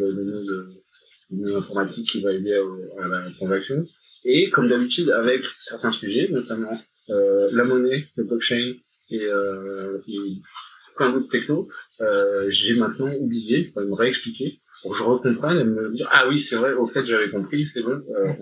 de, 1.31 1.55
informatique 1.55 2.09
qui 2.09 2.21
va 2.21 2.31
aider 2.33 2.53
à, 2.53 3.03
à 3.03 3.07
la 3.07 3.31
transaction. 3.31 3.85
Et 4.23 4.49
comme 4.49 4.67
d'habitude, 4.69 5.09
avec 5.11 5.43
certains 5.63 5.91
sujets, 5.91 6.27
notamment 6.31 6.79
euh, 7.09 7.47
la 7.51 7.63
monnaie, 7.63 8.07
le 8.15 8.23
blockchain 8.23 8.73
et, 9.11 9.21
euh, 9.23 9.99
et 10.07 10.17
plein 10.95 11.11
d'autres 11.11 11.29
technos, 11.29 11.67
euh, 12.01 12.45
j'ai 12.49 12.73
maintenant 12.75 13.11
oublié, 13.19 13.67
il 13.67 13.71
faut 13.71 13.81
me 13.87 13.93
réexpliquer 13.93 14.59
pour 14.85 14.91
que 14.91 14.97
je 14.99 15.03
recomprenne 15.03 15.57
et 15.59 15.63
me 15.63 15.89
dire 15.95 16.07
ah 16.13 16.25
oui 16.29 16.43
c'est 16.47 16.55
vrai 16.57 16.73
au 16.73 16.85
fait 16.85 17.03
j'avais 17.07 17.29
compris 17.31 17.65
c'est 17.73 17.81
bon 17.81 17.99
euh, 18.15 18.33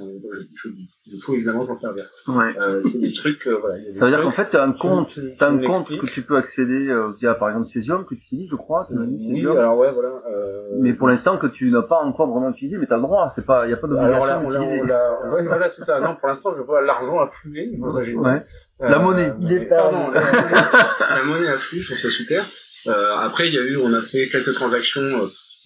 il 1.06 1.22
faut 1.22 1.34
évidemment 1.36 1.66
s'en 1.66 1.80
servir 1.80 2.04
Ouais. 2.28 2.54
euh, 2.60 2.82
c'est 2.92 2.98
des 3.00 3.14
trucs 3.14 3.48
euh, 3.48 3.58
voilà 3.62 3.78
il 3.78 3.86
des 3.86 3.94
Ça 3.94 4.06
veut 4.06 4.12
dire 4.12 4.22
qu'en 4.22 4.32
fait, 4.32 4.50
tu 4.50 4.58
as 4.58 4.64
un 4.64 4.74
compte, 4.74 5.10
tu- 5.10 5.22
tu 5.22 5.38
t'as 5.38 5.50
un 5.52 5.58
compte 5.58 5.88
que 5.88 6.06
tu 6.08 6.22
peux 6.22 6.36
accéder 6.36 6.90
euh, 6.90 7.12
via, 7.18 7.34
par 7.36 7.50
exemple, 7.50 7.68
Cesium, 7.68 8.04
que 8.06 8.16
tu 8.16 8.22
utilises, 8.26 8.50
je 8.52 8.56
crois, 8.56 8.86
tu 8.88 8.94
m'as 8.96 9.06
dit 9.06 9.16
oui 9.30 9.36
Cesium. 9.36 9.58
alors 9.58 9.78
ouais 9.78 9.92
voilà 9.94 10.22
euh, 10.30 10.70
Mais 10.82 10.94
pour 10.94 11.08
l'instant, 11.08 11.38
que 11.38 11.48
tu 11.48 11.70
n'as 11.72 11.82
pas 11.82 12.00
encore 12.02 12.28
vraiment 12.30 12.50
utilisé, 12.50 12.78
mais 12.78 12.88
t'as 12.88 12.96
le 12.98 13.04
droit, 13.04 13.30
c'est 13.34 13.46
pas, 13.46 13.68
y 13.68 13.74
a 13.74 13.78
pas 13.78 13.88
alors 13.88 14.26
là, 14.26 14.36
d'obligation 14.40 14.42
on 14.46 14.50
l'a- 14.50 14.60
d'utiliser. 14.60 14.82
ouais, 15.34 15.46
voilà 15.46 15.70
c'est 15.70 15.84
ça 15.84 16.00
non 16.00 16.16
pour 16.20 16.28
l'instant 16.28 16.54
je 16.58 16.62
vois 16.64 16.82
l'argent 16.82 17.20
affluer 17.22 17.72
Ouais. 17.80 18.44
Euh, 18.82 18.90
La 18.90 19.00
monnaie. 19.00 19.32
Il 19.40 19.52
est 19.54 19.66
pas- 19.66 19.76
pardon, 19.78 20.10
la, 20.12 20.22
la 20.22 21.24
monnaie 21.24 21.48
afflue, 21.48 21.80
je 21.80 21.94
trouve 21.94 22.00
ça 22.00 22.10
super. 22.10 22.44
Euh, 22.88 23.16
après, 23.18 23.48
il 23.48 23.54
y 23.54 23.58
a 23.58 23.62
eu, 23.62 23.78
on 23.78 23.94
a 23.94 24.02
fait 24.02 24.28
quelques 24.28 24.54
transactions 24.56 25.02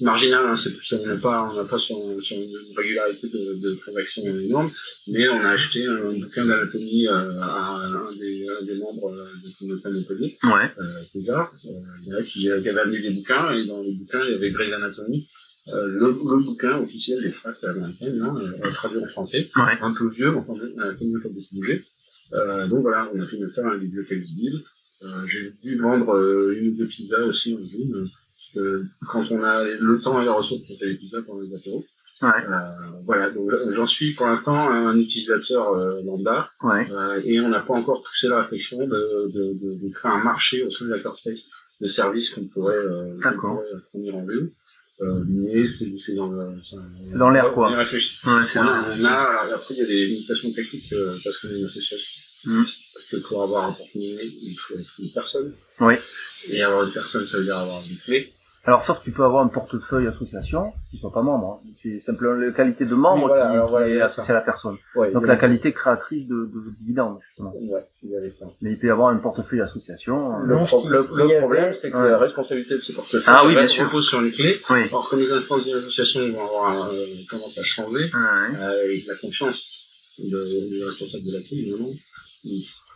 euh, 0.01 0.05
marginales, 0.05 0.45
hein, 0.45 0.59
c'est 0.61 0.95
on 0.95 1.05
n'a 1.05 1.17
pas, 1.17 1.49
on 1.51 1.55
n'a 1.55 1.63
pas 1.65 1.77
sur, 1.79 1.97
sur 2.21 2.37
une 2.37 2.77
régularité 2.77 3.27
de, 3.29 3.59
de 3.61 3.75
transactions 3.75 4.23
énorme, 4.23 4.71
mais 5.07 5.27
on 5.29 5.39
a 5.39 5.49
acheté 5.49 5.85
un 5.85 6.11
bouquin 6.13 6.45
d'anatomie 6.45 7.07
euh, 7.07 7.41
à 7.41 7.75
un 7.85 8.11
des, 8.19 8.47
un 8.49 8.65
des 8.65 8.75
membres 8.75 9.11
euh, 9.11 9.25
de 9.43 9.49
communauté 9.57 9.89
Montpellier, 9.89 10.37
Ouais. 10.43 10.71
euh, 10.79 11.03
César, 11.11 11.51
euh, 11.65 11.69
il 12.05 12.07
y 12.09 12.15
en 12.15 12.17
a 12.19 12.23
qui, 12.23 12.39
qui 12.41 12.49
avait 12.69 12.79
amené 12.79 13.01
des 13.01 13.11
bouquins, 13.11 13.53
et 13.53 13.65
dans 13.65 13.81
les 13.81 13.93
bouquins, 13.93 14.21
il 14.25 14.31
y 14.31 14.35
avait 14.35 14.51
Grey's 14.51 14.73
Anatomy, 14.73 15.27
euh, 15.69 15.85
le, 15.87 16.07
le 16.07 16.43
bouquin 16.43 16.77
officiel 16.79 17.21
des 17.21 17.31
phrases 17.31 17.61
américaines, 17.63 18.21
hein, 18.21 18.35
euh, 18.63 18.71
traduit 18.71 18.99
en 18.99 19.07
français, 19.07 19.49
Ouais. 19.55 19.77
un 19.81 19.93
peu 19.93 20.09
vieux, 20.09 20.31
mais 20.31 20.37
enfin, 20.37 20.53
on 20.75 20.79
a 20.79 20.93
connu 20.93 21.19
comme 21.21 21.33
des 21.33 21.45
bouger. 21.51 21.83
Euh, 22.33 22.67
donc 22.67 22.81
voilà, 22.81 23.09
on 23.13 23.19
a 23.19 23.25
pu 23.25 23.37
me 23.37 23.47
faire 23.47 23.65
un 23.67 23.77
bibliothèque 23.77 24.19
visible. 24.19 24.61
Euh, 25.03 25.25
j'ai 25.27 25.51
dû 25.63 25.77
vendre 25.77 26.15
euh, 26.15 26.55
une 26.57 26.69
ou 26.69 26.77
deux 26.77 26.87
pizzas 26.87 27.21
aussi 27.25 27.53
en 27.53 27.59
ligne, 27.59 28.05
euh, 28.57 28.83
quand 29.09 29.23
on 29.31 29.43
a 29.43 29.63
le 29.63 29.99
temps 30.01 30.19
et 30.21 30.23
les 30.23 30.29
ressources 30.29 30.63
pour 30.65 30.77
faire 30.77 30.87
les 30.87 30.95
pizzas 30.95 31.21
pendant 31.25 31.41
les 31.41 31.55
apéros. 31.55 31.85
Ouais. 32.21 32.29
Euh, 32.29 32.87
voilà, 33.03 33.29
donc 33.29 33.51
euh, 33.53 33.73
j'en 33.75 33.85
suis 33.85 34.13
pour 34.15 34.25
l'instant 34.25 34.69
un 34.69 34.97
utilisateur 34.97 35.73
euh, 35.73 36.01
lambda, 36.03 36.49
Ouais. 36.63 36.87
euh, 36.91 37.21
et 37.23 37.39
on 37.39 37.49
n'a 37.49 37.59
pas 37.59 37.75
encore 37.75 38.01
poussé 38.01 38.27
la 38.27 38.41
réflexion 38.41 38.79
de, 38.87 39.31
de, 39.33 39.53
de, 39.53 39.73
de 39.75 39.93
créer 39.93 40.11
un 40.11 40.23
marché 40.23 40.63
au 40.63 40.71
sein 40.71 40.85
de 40.85 40.95
la 40.95 40.99
Space 40.99 41.41
de 41.79 41.87
services 41.87 42.31
qu'on 42.31 42.45
pourrait, 42.45 42.75
fournir 43.91 44.15
en 44.15 44.25
vue. 44.25 44.51
Euh, 44.99 45.23
mais 45.27 45.67
c'est 45.67 46.15
dans 46.15 47.29
l'air, 47.29 47.51
quoi. 47.53 47.69
on 47.71 47.77
réfléchit. 47.77 48.17
Ouais, 48.25 48.31
a, 48.57 49.41
après, 49.53 49.75
il 49.75 49.77
y 49.77 49.81
a 49.81 49.85
des 49.85 50.05
limitations 50.07 50.51
techniques 50.51 50.91
parce 51.23 51.37
qu'on 51.37 51.49
est 51.49 51.59
une 51.59 51.65
association. 51.65 52.23
Mm. 52.45 52.63
Parce 52.95 53.05
que 53.11 53.17
pour 53.27 53.43
avoir 53.43 53.65
un 53.65 53.73
porte-monnaie, 53.73 54.25
il 54.41 54.55
faut 54.55 54.73
être 54.73 54.91
une 54.97 55.11
personne. 55.11 55.53
Oui. 55.81 55.93
Et 56.49 56.63
avoir 56.63 56.85
une 56.87 56.93
personne, 56.93 57.25
ça 57.25 57.37
veut 57.37 57.43
dire 57.43 57.57
avoir 57.57 57.79
une 57.87 57.97
clé. 57.97 58.31
Alors, 58.67 58.81
sauf 58.83 58.99
que 58.99 59.05
tu 59.05 59.11
peux 59.11 59.23
avoir 59.23 59.43
un 59.45 59.47
portefeuille 59.47 60.07
association, 60.07 60.73
qui 60.91 60.97
soit 60.97 61.13
pas 61.13 61.21
membre. 61.21 61.61
hein. 61.63 61.69
C'est 61.81 61.99
simplement 61.99 62.33
la 62.33 62.51
qualité 62.51 62.83
de 62.83 62.95
membre 62.95 63.27
voilà, 63.29 63.45
qui, 63.45 63.51
alors 63.53 63.65
qui 63.67 63.71
voilà, 63.71 63.87
il 63.87 63.95
y 63.95 63.97
est 63.97 64.01
associée 64.01 64.31
à 64.31 64.33
la 64.35 64.41
personne. 64.41 64.75
Ouais, 64.93 65.09
Donc 65.13 65.25
la 65.25 65.33
a- 65.33 65.37
qualité 65.37 65.71
créatrice 65.71 66.27
de, 66.27 66.35
de 66.53 66.75
dividendes, 66.81 67.17
justement. 67.25 67.53
Ouais, 67.55 67.85
il 68.03 68.09
y 68.11 68.17
avait 68.17 68.33
ça. 68.37 68.45
Mais 68.61 68.71
il 68.71 68.77
peut 68.77 68.87
y 68.87 68.89
avoir 68.89 69.07
un 69.07 69.17
portefeuille 69.17 69.61
association. 69.61 70.35
euh, 70.35 70.43
Le, 70.43 70.55
Non, 70.55 70.65
pro- 70.65 70.83
ce 70.83 70.89
le, 70.89 71.01
qu'il 71.03 71.15
le 71.15 71.23
y 71.27 71.31
avait- 71.31 71.39
problème, 71.39 71.73
c'est 71.81 71.89
que 71.91 71.95
Ouais. 71.97 72.09
la 72.09 72.17
responsabilité 72.17 72.75
de 72.75 72.81
ces 72.81 72.91
portefeuilles 72.91 73.23
Ah 73.25 73.43
oui, 73.45 73.51
bien 73.51 73.61
reste- 73.61 73.73
sûr. 73.73 73.85
repose 73.85 74.05
sur 74.05 74.21
une 74.21 74.31
clé. 74.33 74.57
Oui. 74.69 74.83
Alors 74.89 75.09
que 75.09 75.15
les 75.15 75.31
instances 75.31 75.63
d'une 75.63 75.75
association 75.77 76.19
vont 76.33 76.43
avoir 76.45 76.89
euh, 76.91 77.05
tendance 77.31 77.57
à 77.57 77.63
changer, 77.63 78.03
Ouais. 78.03 78.57
euh, 78.59 78.83
avec 78.83 79.07
la 79.07 79.15
confiance 79.15 79.63
de, 80.19 80.69
du 80.69 80.83
responsable 80.83 81.23
de 81.23 81.31
la 81.31 81.39
clé, 81.39 81.57
évidemment, 81.59 81.89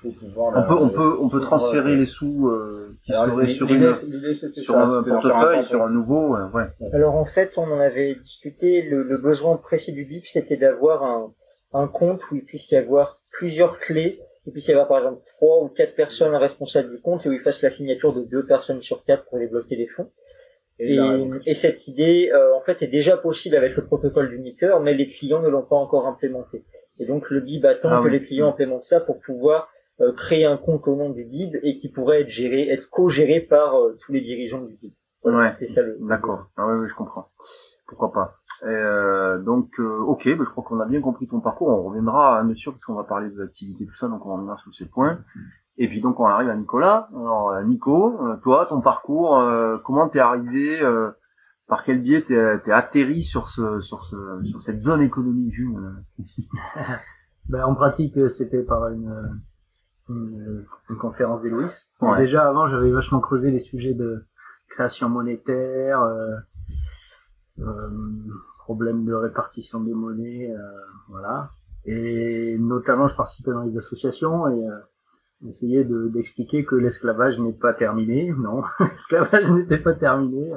pouvoir... 0.09 0.53
On 0.57 0.63
peut, 0.67 0.83
on 0.83 0.89
peut, 0.89 1.17
on 1.21 1.29
peut 1.29 1.37
Ouais. 1.39 1.43
transférer 1.45 1.95
les 1.95 2.05
sous 2.07 2.47
euh, 2.49 2.95
qui 3.05 3.13
Alors, 3.13 3.25
seraient 3.25 3.47
sur 3.47 3.67
une, 3.71 3.93
sur 3.93 4.73
ça, 4.73 4.81
un 4.83 5.03
portefeuille, 5.03 5.59
un 5.59 5.63
sur 5.63 5.83
un 5.83 5.89
nouveau. 5.89 6.35
euh, 6.35 6.49
ouais. 6.51 6.63
Alors 6.93 7.15
en 7.15 7.25
fait, 7.25 7.51
on 7.57 7.63
en 7.71 7.79
avait 7.79 8.15
discuté, 8.15 8.81
le, 8.81 9.03
le 9.03 9.17
besoin 9.17 9.57
précis 9.57 9.93
du 9.93 10.05
BIP, 10.05 10.25
c'était 10.27 10.57
d'avoir 10.57 11.03
un, 11.03 11.31
un 11.73 11.87
compte 11.87 12.21
où 12.31 12.35
il 12.35 12.43
puisse 12.43 12.71
y 12.71 12.75
avoir 12.75 13.19
plusieurs 13.31 13.79
clés, 13.79 14.19
il 14.47 14.51
puisse 14.51 14.67
y 14.67 14.71
avoir 14.71 14.87
par 14.87 14.97
exemple 14.97 15.21
trois 15.37 15.61
ou 15.63 15.67
quatre 15.67 15.93
personnes 15.95 16.33
responsables 16.35 16.89
du 16.89 16.99
compte 16.99 17.25
et 17.25 17.29
où 17.29 17.33
il 17.33 17.39
fasse 17.41 17.61
la 17.61 17.69
signature 17.69 18.13
de 18.13 18.23
deux 18.23 18.45
personnes 18.45 18.81
sur 18.81 19.03
quatre 19.03 19.25
pour 19.25 19.37
débloquer 19.37 19.75
les 19.75 19.87
fonds. 19.87 20.09
Et, 20.79 20.97
et 21.45 21.53
cette 21.53 21.87
idée, 21.87 22.31
euh, 22.33 22.55
en 22.55 22.61
fait, 22.61 22.81
est 22.81 22.87
déjà 22.87 23.15
possible 23.15 23.55
avec 23.55 23.75
le 23.75 23.85
protocole 23.85 24.29
d'Uniteur, 24.31 24.79
mais 24.79 24.95
les 24.95 25.07
clients 25.07 25.39
ne 25.43 25.47
l'ont 25.47 25.61
pas 25.61 25.75
encore 25.75 26.07
implémenté. 26.07 26.63
Et 26.97 27.05
donc 27.05 27.29
le 27.29 27.39
BIB 27.39 27.65
attend 27.65 27.89
Ah 27.91 27.99
que 27.99 28.05
oui. 28.05 28.11
les 28.13 28.19
clients 28.19 28.49
implémentent 28.49 28.85
ça 28.85 28.99
pour 28.99 29.19
pouvoir 29.19 29.70
euh, 30.01 30.11
créer 30.13 30.45
un 30.45 30.57
compte 30.57 30.87
au 30.87 30.95
nom 30.95 31.09
du 31.11 31.23
BIB 31.23 31.57
et 31.63 31.79
qui 31.79 31.89
pourrait 31.89 32.21
être 32.21 32.29
géré, 32.29 32.69
être 32.69 32.89
co-géré 32.89 33.39
par 33.41 33.75
euh, 33.75 33.97
tous 34.03 34.11
les 34.11 34.21
dirigeants 34.21 34.61
du 34.61 34.75
BIB. 34.75 34.93
Ouais. 35.23 35.53
C'est 35.59 35.67
ça 35.67 35.81
le. 35.81 35.97
D'accord. 36.01 36.47
Ah 36.57 36.67
oui, 36.67 36.79
oui, 36.81 36.87
je 36.89 36.95
comprends. 36.95 37.29
Pourquoi 37.87 38.11
pas. 38.11 38.35
Et, 38.63 38.67
euh, 38.67 39.39
donc, 39.39 39.79
euh, 39.79 39.99
ok, 39.99 40.35
bah, 40.37 40.43
je 40.45 40.49
crois 40.49 40.63
qu'on 40.63 40.79
a 40.79 40.85
bien 40.85 41.01
compris 41.01 41.27
ton 41.27 41.39
parcours. 41.39 41.67
On 41.67 41.83
reviendra 41.83 42.39
à 42.39 42.43
monsieur 42.43 42.71
parce 42.71 42.83
qu'on 42.83 42.95
va 42.95 43.03
parler 43.03 43.29
de 43.29 43.39
l'activité 43.39 43.85
tout 43.85 43.95
ça, 43.95 44.07
donc 44.07 44.25
on 44.25 44.33
reviendra 44.33 44.57
sur 44.57 44.73
ces 44.73 44.87
points. 44.87 45.19
Et 45.77 45.87
puis 45.87 46.01
donc 46.01 46.19
on 46.19 46.25
arrive 46.25 46.49
à 46.49 46.55
Nicolas. 46.55 47.09
Alors 47.15 47.59
Nico, 47.63 48.19
toi, 48.43 48.65
ton 48.67 48.81
parcours, 48.81 49.39
euh, 49.39 49.77
comment 49.83 50.09
t'es 50.09 50.19
arrivé, 50.19 50.81
euh, 50.81 51.11
par 51.67 51.83
quel 51.83 52.01
biais 52.01 52.21
t'es 52.21 52.59
t'es 52.59 52.71
atterri 52.71 53.23
sur 53.23 53.47
ce, 53.47 53.79
sur 53.79 54.03
ce, 54.03 54.15
sur 54.43 54.61
cette 54.61 54.79
zone 54.79 55.01
économique 55.01 55.53
Jules 55.53 55.77
Ben, 57.49 57.63
en 57.65 57.73
pratique, 57.73 58.29
c'était 58.29 58.61
par 58.61 58.89
une, 58.89 59.41
une, 60.15 60.65
une 60.89 60.97
conférence 60.97 61.41
d'Héloïse. 61.41 61.89
Ouais. 62.01 62.17
Déjà 62.19 62.47
avant, 62.47 62.67
j'avais 62.67 62.91
vachement 62.91 63.19
creusé 63.19 63.51
les 63.51 63.59
sujets 63.61 63.93
de 63.93 64.23
création 64.69 65.09
monétaire, 65.09 66.01
euh, 66.01 66.35
euh, 67.59 67.89
problème 68.59 69.05
de 69.05 69.13
répartition 69.13 69.81
des 69.81 69.93
monnaies, 69.93 70.51
euh, 70.51 70.61
voilà. 71.09 71.51
Et 71.85 72.57
notamment, 72.59 73.07
je 73.07 73.15
participais 73.15 73.51
dans 73.51 73.63
les 73.63 73.77
associations 73.77 74.47
et 74.47 74.67
euh, 74.67 74.77
essayais 75.49 75.83
de- 75.83 76.07
d'expliquer 76.09 76.63
que 76.63 76.75
l'esclavage 76.75 77.39
n'est 77.39 77.53
pas 77.53 77.73
terminé. 77.73 78.31
Non, 78.37 78.63
l'esclavage 78.79 79.49
n'était 79.51 79.79
pas 79.79 79.93
terminé. 79.93 80.51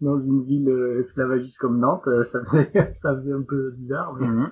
Dans 0.00 0.18
une 0.20 0.44
ville 0.44 0.68
esclavagiste 1.00 1.58
comme 1.58 1.78
Nantes, 1.80 2.08
ça 2.26 2.40
faisait, 2.44 2.70
ça 2.92 3.16
faisait 3.16 3.32
un 3.32 3.42
peu 3.42 3.72
bizarre. 3.76 4.14
mais- 4.14 4.26
Mhm. 4.28 4.50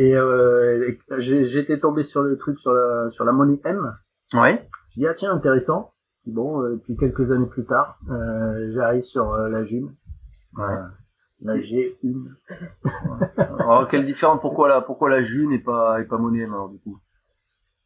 Et 0.00 0.16
euh, 0.16 0.88
et 0.88 0.98
j'étais 1.18 1.78
tombé 1.78 2.04
sur 2.04 2.22
le 2.22 2.38
truc 2.38 2.58
sur 2.58 2.72
la 2.72 3.10
sur 3.10 3.22
la 3.26 3.32
monnaie 3.32 3.60
M. 3.64 3.98
Ouais. 4.32 4.66
Je 4.94 5.00
dis 5.00 5.06
ah 5.06 5.12
tiens 5.12 5.30
intéressant. 5.30 5.92
Bon, 6.24 6.62
euh, 6.62 6.80
puis 6.82 6.96
quelques 6.96 7.30
années 7.30 7.48
plus 7.48 7.66
tard, 7.66 7.98
euh, 8.10 8.70
j'arrive 8.72 9.02
sur 9.02 9.30
euh, 9.34 9.50
la 9.50 9.66
June. 9.66 9.94
Ouais. 10.56 10.74
La 11.42 11.56
G1. 11.56 12.24
Alors, 13.58 13.88
quelle 13.88 14.06
différence? 14.06 14.40
Pourquoi 14.40 14.68
la 14.68 14.80
pourquoi 14.80 15.10
la 15.10 15.20
June 15.20 15.52
et 15.52 15.58
pas 15.58 16.00
et 16.00 16.06
pas 16.06 16.16
monnaie 16.16 16.44
alors 16.44 16.70
du 16.70 16.78
coup? 16.78 16.98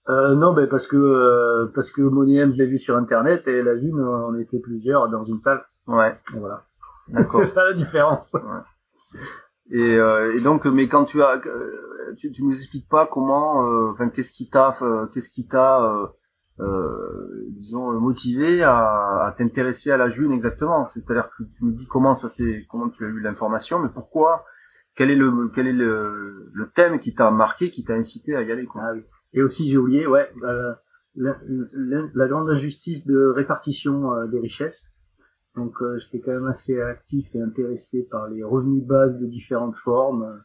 Euh, 0.09 0.37
non, 0.37 0.53
ben 0.53 0.69
parce 0.69 0.87
que 0.87 0.97
euh, 0.97 1.67
parce 1.75 1.91
que 1.91 2.01
monnaie 2.01 2.37
M, 2.37 2.53
je 2.53 2.59
l'ai 2.59 2.67
vu 2.67 2.79
sur 2.79 2.97
internet 2.97 3.49
et 3.49 3.61
la 3.61 3.77
June, 3.77 3.99
on 3.99 4.39
était 4.39 4.61
plusieurs 4.61 5.09
dans 5.09 5.25
une 5.25 5.41
salle. 5.41 5.65
Ouais. 5.89 6.17
Et 6.33 6.39
voilà. 6.39 6.63
C'est 7.33 7.47
ça 7.47 7.65
la 7.65 7.73
différence. 7.73 8.33
Et, 9.71 9.97
euh, 9.97 10.37
et 10.37 10.41
donc, 10.43 10.67
mais 10.67 10.89
quand 10.89 11.07
tu 11.07 11.23
as, 11.23 11.41
euh, 11.47 12.15
tu, 12.19 12.31
tu 12.31 12.45
nous 12.45 12.53
expliques 12.53 12.89
pas 12.89 13.07
comment, 13.07 13.67
euh, 13.67 13.93
enfin, 13.93 14.11
qu'est-ce 14.11 14.33
qui 14.33 14.51
t'a, 14.51 14.77
qu'est-ce 15.13 15.31
qui 15.31 15.47
t'a, 15.47 15.83
euh, 16.61 17.47
disons, 17.49 17.93
motivé 17.99 18.63
à, 18.63 19.25
à 19.27 19.35
t'intéresser 19.37 19.91
à 19.91 19.97
la 19.97 20.11
June 20.11 20.33
exactement? 20.33 20.87
C'est-à-dire 20.89 21.31
que 21.31 21.45
tu 21.45 21.65
nous 21.65 21.73
dis 21.73 21.87
comment 21.87 22.15
ça 22.15 22.29
c'est, 22.29 22.67
comment 22.71 22.91
tu 22.91 23.05
as 23.07 23.09
eu 23.09 23.21
l'information, 23.21 23.79
mais 23.79 23.89
pourquoi, 23.89 24.45
quel 24.95 25.11
est 25.11 25.17
le, 25.17 25.51
quel 25.55 25.67
est 25.67 25.73
le, 25.73 26.51
le 26.53 26.71
thème 26.71 26.99
qui 26.99 27.15
t'a 27.15 27.31
marqué, 27.31 27.71
qui 27.71 27.85
t'a 27.85 27.95
incité 27.95 28.37
à 28.37 28.43
y 28.43 28.53
aller, 28.53 28.67
quoi? 28.67 28.83
Ah 28.85 28.93
oui. 28.93 29.03
Et 29.33 29.43
aussi 29.43 29.67
j'ai 29.69 29.79
oublié, 29.79 30.07
ouais, 30.07 30.31
euh, 30.43 30.75
la, 31.17 31.37
la, 31.73 32.03
la 32.15 32.29
grande 32.29 32.51
injustice 32.51 33.07
de 33.07 33.33
répartition 33.35 34.27
des 34.27 34.41
richesses. 34.41 34.91
Donc 35.57 35.81
euh, 35.83 35.99
j'étais 35.99 36.21
quand 36.21 36.33
même 36.33 36.47
assez 36.47 36.81
actif 36.81 37.33
et 37.35 37.41
intéressé 37.41 38.03
par 38.11 38.29
les 38.29 38.43
revenus 38.43 38.83
de 38.83 38.89
base 38.89 39.19
de 39.19 39.27
différentes 39.27 39.77
formes. 39.77 40.43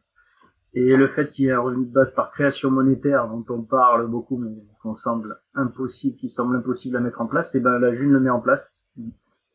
Et 0.74 0.96
le 0.96 1.08
fait 1.08 1.30
qu'il 1.30 1.46
y 1.46 1.48
ait 1.48 1.54
un 1.54 1.62
revenu 1.62 1.86
de 1.88 1.92
base 1.92 2.13
par 2.13 2.32
création 2.32 2.70
monétaire 2.70 3.28
dont 3.28 3.44
on 3.50 3.63
parle 3.63 4.08
beaucoup 4.08 4.38
mais 4.38 4.51
qu'on 4.84 4.94
semble 4.94 5.39
impossible, 5.56 6.16
qui 6.18 6.30
semble 6.30 6.56
impossible 6.56 6.96
à 6.96 7.00
mettre 7.00 7.22
en 7.22 7.25
place, 7.25 7.56
et 7.56 7.60
ben 7.60 7.80
la 7.80 7.94
June 7.96 8.12
le 8.12 8.20
met 8.20 8.30
en 8.30 8.39
place. 8.39 8.72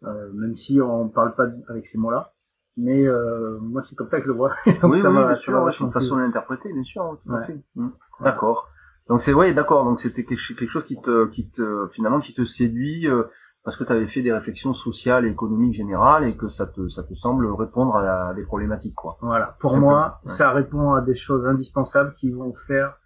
Euh, 0.02 0.32
même 0.32 0.56
si 0.56 0.80
on 0.80 1.08
parle 1.08 1.34
pas 1.34 1.46
avec 1.68 1.86
ces 1.86 1.98
mots-là. 1.98 2.32
Mais 2.76 3.06
euh, 3.06 3.58
moi 3.60 3.82
c'est 3.82 3.94
comme 3.94 4.08
ça 4.08 4.18
que 4.18 4.24
je 4.24 4.28
le 4.28 4.34
vois. 4.34 4.50
Donc, 4.66 4.92
oui, 4.92 5.00
ça 5.00 5.10
oui, 5.10 5.24
bien 5.24 5.34
sûr, 5.36 5.72
c'est 5.72 5.84
une 5.84 5.92
façon 5.92 6.16
d'interpréter, 6.16 6.72
bien 6.72 6.82
sûr, 6.82 7.18
tout 7.24 7.32
à 7.32 7.42
fait. 7.42 7.58
Mm. 7.76 7.90
D'accord. 8.20 8.68
Donc 9.08 9.20
c'est 9.20 9.32
ouais, 9.32 9.54
d'accord. 9.54 9.84
Donc 9.84 10.00
c'était 10.00 10.24
quelque 10.24 10.54
quelque 10.54 10.68
chose 10.68 10.82
qui 10.82 11.00
te, 11.00 11.26
qui 11.26 11.48
te, 11.48 11.88
finalement, 11.92 12.20
qui 12.20 12.34
te 12.34 12.42
séduit 12.42 13.06
euh, 13.06 13.22
parce 13.64 13.76
que 13.76 13.84
tu 13.84 13.92
avais 13.92 14.06
fait 14.06 14.22
des 14.22 14.32
réflexions 14.32 14.74
sociales 14.74 15.24
et 15.26 15.30
économiques 15.30 15.74
générales 15.74 16.24
et 16.28 16.36
que 16.36 16.48
ça 16.48 16.66
te, 16.66 16.86
ça 16.88 17.02
te 17.02 17.14
semble 17.14 17.46
répondre 17.52 17.96
à, 17.96 18.34
des 18.34 18.44
problématiques, 18.44 18.94
quoi. 18.94 19.16
Voilà. 19.22 19.56
Pour 19.60 19.76
moi, 19.78 20.20
ouais. 20.24 20.32
ça 20.32 20.50
répond 20.52 20.92
à 20.92 21.00
des 21.00 21.14
choses 21.16 21.46
indispensables 21.46 22.14
qui 22.14 22.30
vont 22.30 22.52
faire 22.66 22.98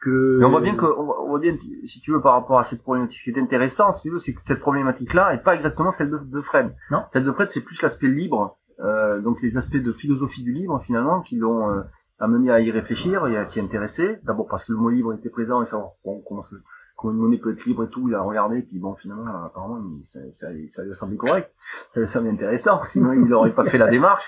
que. 0.00 0.38
Mais 0.40 0.46
on 0.46 0.50
voit 0.50 0.62
bien 0.62 0.74
que, 0.76 0.86
on 0.86 1.04
voit- 1.04 1.22
on 1.22 1.38
bien, 1.38 1.54
si 1.84 2.00
tu 2.00 2.12
veux, 2.12 2.20
par 2.22 2.32
rapport 2.32 2.58
à 2.58 2.64
cette 2.64 2.82
problématique, 2.82 3.18
ce 3.18 3.30
qui 3.30 3.38
est 3.38 3.42
intéressant, 3.42 3.92
si 3.92 4.02
tu 4.02 4.10
veux, 4.10 4.18
c'est 4.18 4.32
que 4.32 4.40
cette 4.40 4.60
problématique-là 4.60 5.34
est 5.34 5.42
pas 5.42 5.54
exactement 5.54 5.90
celle 5.90 6.10
de, 6.10 6.18
de 6.18 6.40
Fred. 6.40 6.74
Non. 6.90 7.02
Celle 7.12 7.24
de 7.24 7.32
Fred, 7.32 7.48
c'est 7.50 7.62
plus 7.62 7.80
l'aspect 7.82 8.08
libre, 8.08 8.56
euh, 8.80 9.20
donc 9.20 9.42
les 9.42 9.58
aspects 9.58 9.76
de 9.76 9.92
philosophie 9.92 10.42
du 10.42 10.52
libre, 10.52 10.80
finalement, 10.82 11.20
qui 11.20 11.36
l'ont 11.36 11.68
euh, 11.70 11.82
amené 12.18 12.50
à 12.50 12.60
y 12.60 12.70
réfléchir 12.70 13.26
et 13.26 13.36
à 13.36 13.44
s'y 13.44 13.60
intéresser. 13.60 14.18
D'abord 14.24 14.46
parce 14.48 14.64
que 14.64 14.72
le 14.72 14.78
mot 14.78 14.88
libre 14.88 15.12
était 15.12 15.28
présent 15.28 15.60
et 15.60 15.66
savoir 15.66 15.90
bon, 16.04 16.22
comment, 16.26 16.42
ça- 16.42 16.56
comment 17.00 17.12
une 17.14 17.18
monnaie 17.20 17.38
peut 17.38 17.52
être 17.52 17.64
libre 17.64 17.84
et 17.84 17.88
tout, 17.88 18.08
il 18.08 18.14
a 18.14 18.20
regardé, 18.20 18.62
puis 18.62 18.78
bon, 18.78 18.94
finalement, 18.94 19.26
apparemment, 19.46 19.78
il- 19.80 20.04
ça, 20.04 20.20
ça, 20.32 20.48
ça 20.68 20.82
lui 20.84 20.90
a 20.90 20.94
semblé 20.94 21.16
correct. 21.16 21.50
Ça 21.90 22.00
lui 22.00 22.04
a 22.04 22.06
semblé 22.06 22.30
intéressant, 22.30 22.82
sinon 22.84 23.12
il 23.12 23.24
n'aurait 23.24 23.54
pas 23.54 23.64
fait 23.64 23.78
la 23.78 23.88
démarche. 23.88 24.24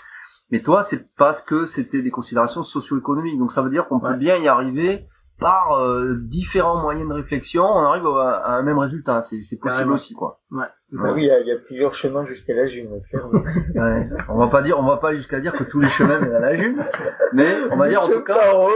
Mais 0.51 0.61
toi, 0.63 0.83
c'est 0.83 1.07
parce 1.17 1.41
que 1.41 1.65
c'était 1.65 2.03
des 2.03 2.11
considérations 2.11 2.63
socio-économiques. 2.63 3.39
Donc 3.39 3.53
ça 3.53 3.63
veut 3.63 3.71
dire 3.71 3.87
qu'on 3.89 4.01
peut 4.01 4.15
bien 4.17 4.37
y 4.37 4.49
arriver 4.49 5.07
par 5.43 5.79
euh, 5.79 6.17
différents 6.23 6.81
moyens 6.81 7.09
de 7.09 7.15
réflexion, 7.15 7.65
on 7.65 7.83
arrive 7.85 8.07
à, 8.07 8.37
à 8.45 8.53
un 8.57 8.63
même 8.63 8.79
résultat. 8.79 9.21
C'est 9.23 9.43
c'est 9.43 9.57
possible 9.59 9.71
Carrément. 9.79 9.95
aussi, 9.95 10.15
quoi. 10.15 10.41
Ouais. 10.51 10.65
Bah 10.93 11.11
oui, 11.15 11.23
il 11.25 11.27
y, 11.27 11.31
a- 11.31 11.41
il 11.41 11.47
y 11.47 11.53
a 11.53 11.57
plusieurs 11.57 11.95
chemins 11.95 12.25
jusqu'à 12.27 12.55
la 12.55 12.67
June, 12.69 12.89
clairement. 13.11 13.43
Ouais. 13.75 14.09
On 14.29 14.39
va 14.39 14.47
pas 14.49 14.63
dire, 14.63 14.79
on 14.79 14.83
va 14.87 14.97
pas 14.99 15.15
jusqu'à 15.15 15.41
dire 15.41 15.53
que 15.53 15.65
tous 15.65 15.81
les 15.81 15.89
chemins 15.89 16.19
mènent 16.21 16.35
à 16.35 16.41
la 16.41 16.57
June, 16.57 16.83
mais 17.33 17.47
on 17.71 17.77
va 17.77 17.89
dire 17.89 18.03
en 18.03 18.09
tout 18.09 18.21
cas, 18.23 18.55
on, 18.55 18.69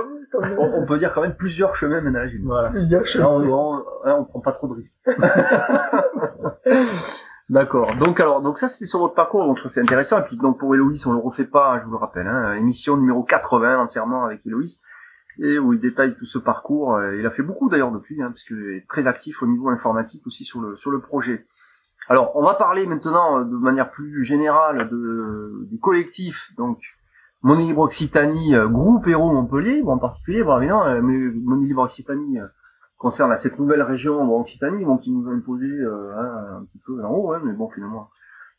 on 0.82 0.86
peut 0.86 0.98
dire 0.98 1.12
quand 1.12 1.20
même 1.22 1.36
plusieurs 1.36 1.74
chemins 1.74 2.00
mènent 2.00 2.16
à 2.16 2.20
la 2.24 2.28
June. 2.28 2.42
Voilà. 2.44 2.70
Plusieurs 2.70 3.02
Là, 3.02 3.06
chemins. 3.06 3.26
on, 3.26 3.42
on, 3.48 3.74
hein, 4.04 4.16
on 4.18 4.24
prend 4.24 4.40
pas 4.40 4.52
trop 4.52 4.66
de 4.68 4.74
risques. 4.74 4.96
D'accord. 7.48 7.94
Donc 8.00 8.18
alors, 8.18 8.40
donc 8.40 8.58
ça 8.58 8.66
c'était 8.66 8.86
sur 8.86 8.98
votre 8.98 9.14
parcours, 9.14 9.44
donc 9.44 9.56
je 9.56 9.62
trouve 9.62 9.70
que 9.70 9.74
c'est 9.74 9.80
intéressant. 9.80 10.18
Et 10.18 10.22
puis 10.22 10.36
donc 10.36 10.58
pour 10.58 10.74
Héloïse, 10.74 11.06
on 11.06 11.12
le 11.12 11.18
refait 11.20 11.44
pas, 11.44 11.78
je 11.80 11.84
vous 11.84 11.92
le 11.92 11.96
rappelle, 11.98 12.26
hein, 12.26 12.54
émission 12.54 12.96
numéro 12.96 13.22
80 13.22 13.78
entièrement 13.78 14.24
avec 14.24 14.44
Héloïse, 14.46 14.80
et 15.38 15.58
où 15.58 15.72
il 15.72 15.80
détaille 15.80 16.16
tout 16.16 16.26
ce 16.26 16.38
parcours. 16.38 16.94
Euh, 16.96 17.16
Il 17.16 17.26
a 17.26 17.30
fait 17.30 17.42
beaucoup 17.42 17.68
d'ailleurs 17.68 17.92
depuis, 17.92 18.22
hein, 18.22 18.30
puisqu'il 18.30 18.60
est 18.76 18.86
très 18.88 19.06
actif 19.06 19.42
au 19.42 19.46
niveau 19.46 19.68
informatique 19.68 20.26
aussi 20.26 20.44
sur 20.44 20.60
le 20.60 20.76
sur 20.76 20.90
le 20.90 21.00
projet. 21.00 21.46
Alors 22.08 22.36
on 22.36 22.42
va 22.42 22.54
parler 22.54 22.86
maintenant 22.86 23.40
euh, 23.40 23.44
de 23.44 23.56
manière 23.56 23.90
plus 23.90 24.22
générale 24.22 24.88
de, 24.88 25.66
du 25.70 25.78
collectif, 25.78 26.52
donc 26.56 26.78
Monnaie 27.42 27.64
Libre 27.64 27.82
Occitanie, 27.82 28.54
euh, 28.54 28.68
groupe 28.68 29.06
Héros 29.08 29.32
Montpellier, 29.32 29.82
bon, 29.82 29.92
en 29.92 29.98
particulier, 29.98 30.42
bon 30.44 30.60
euh, 30.60 31.02
mais 31.02 31.66
Libre 31.66 31.82
Occitanie 31.82 32.40
euh, 32.40 32.46
concerne 32.96 33.32
à 33.32 33.36
cette 33.36 33.58
nouvelle 33.58 33.82
région 33.82 34.24
bon, 34.24 34.40
Occitanie, 34.40 34.84
bon, 34.84 34.98
qui 34.98 35.10
nous 35.10 35.28
a 35.28 35.32
imposé 35.32 35.66
euh, 35.66 36.12
hein, 36.16 36.60
un 36.60 36.64
petit 36.64 36.80
peu 36.86 37.04
en 37.04 37.10
haut, 37.10 37.32
hein, 37.32 37.40
mais 37.44 37.52
bon 37.52 37.68
finalement 37.68 38.08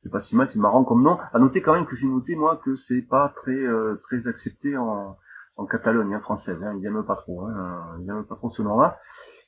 c'est 0.03 0.11
pas 0.11 0.19
si 0.19 0.35
mal, 0.35 0.47
c'est 0.47 0.59
marrant 0.59 0.83
comme 0.83 1.01
nom. 1.03 1.17
À 1.33 1.39
noter 1.39 1.61
quand 1.61 1.73
même 1.73 1.85
que 1.85 1.95
j'ai 1.95 2.07
noté 2.07 2.35
moi 2.35 2.61
que 2.63 2.75
c'est 2.75 3.01
pas 3.01 3.33
très 3.35 3.51
euh, 3.51 3.95
très 4.03 4.27
accepté 4.27 4.77
en, 4.77 5.17
en 5.57 5.65
Catalogne 5.65 6.13
hein, 6.13 6.19
française, 6.19 6.61
hein, 6.63 6.75
ils 6.79 6.85
aiment 6.85 7.03
pas 7.03 7.15
trop, 7.15 7.45
hein, 7.45 7.97
ils 7.99 8.09
aiment 8.09 8.25
pas 8.25 8.35
trop 8.35 8.49
ce 8.49 8.61
nom-là. 8.61 8.99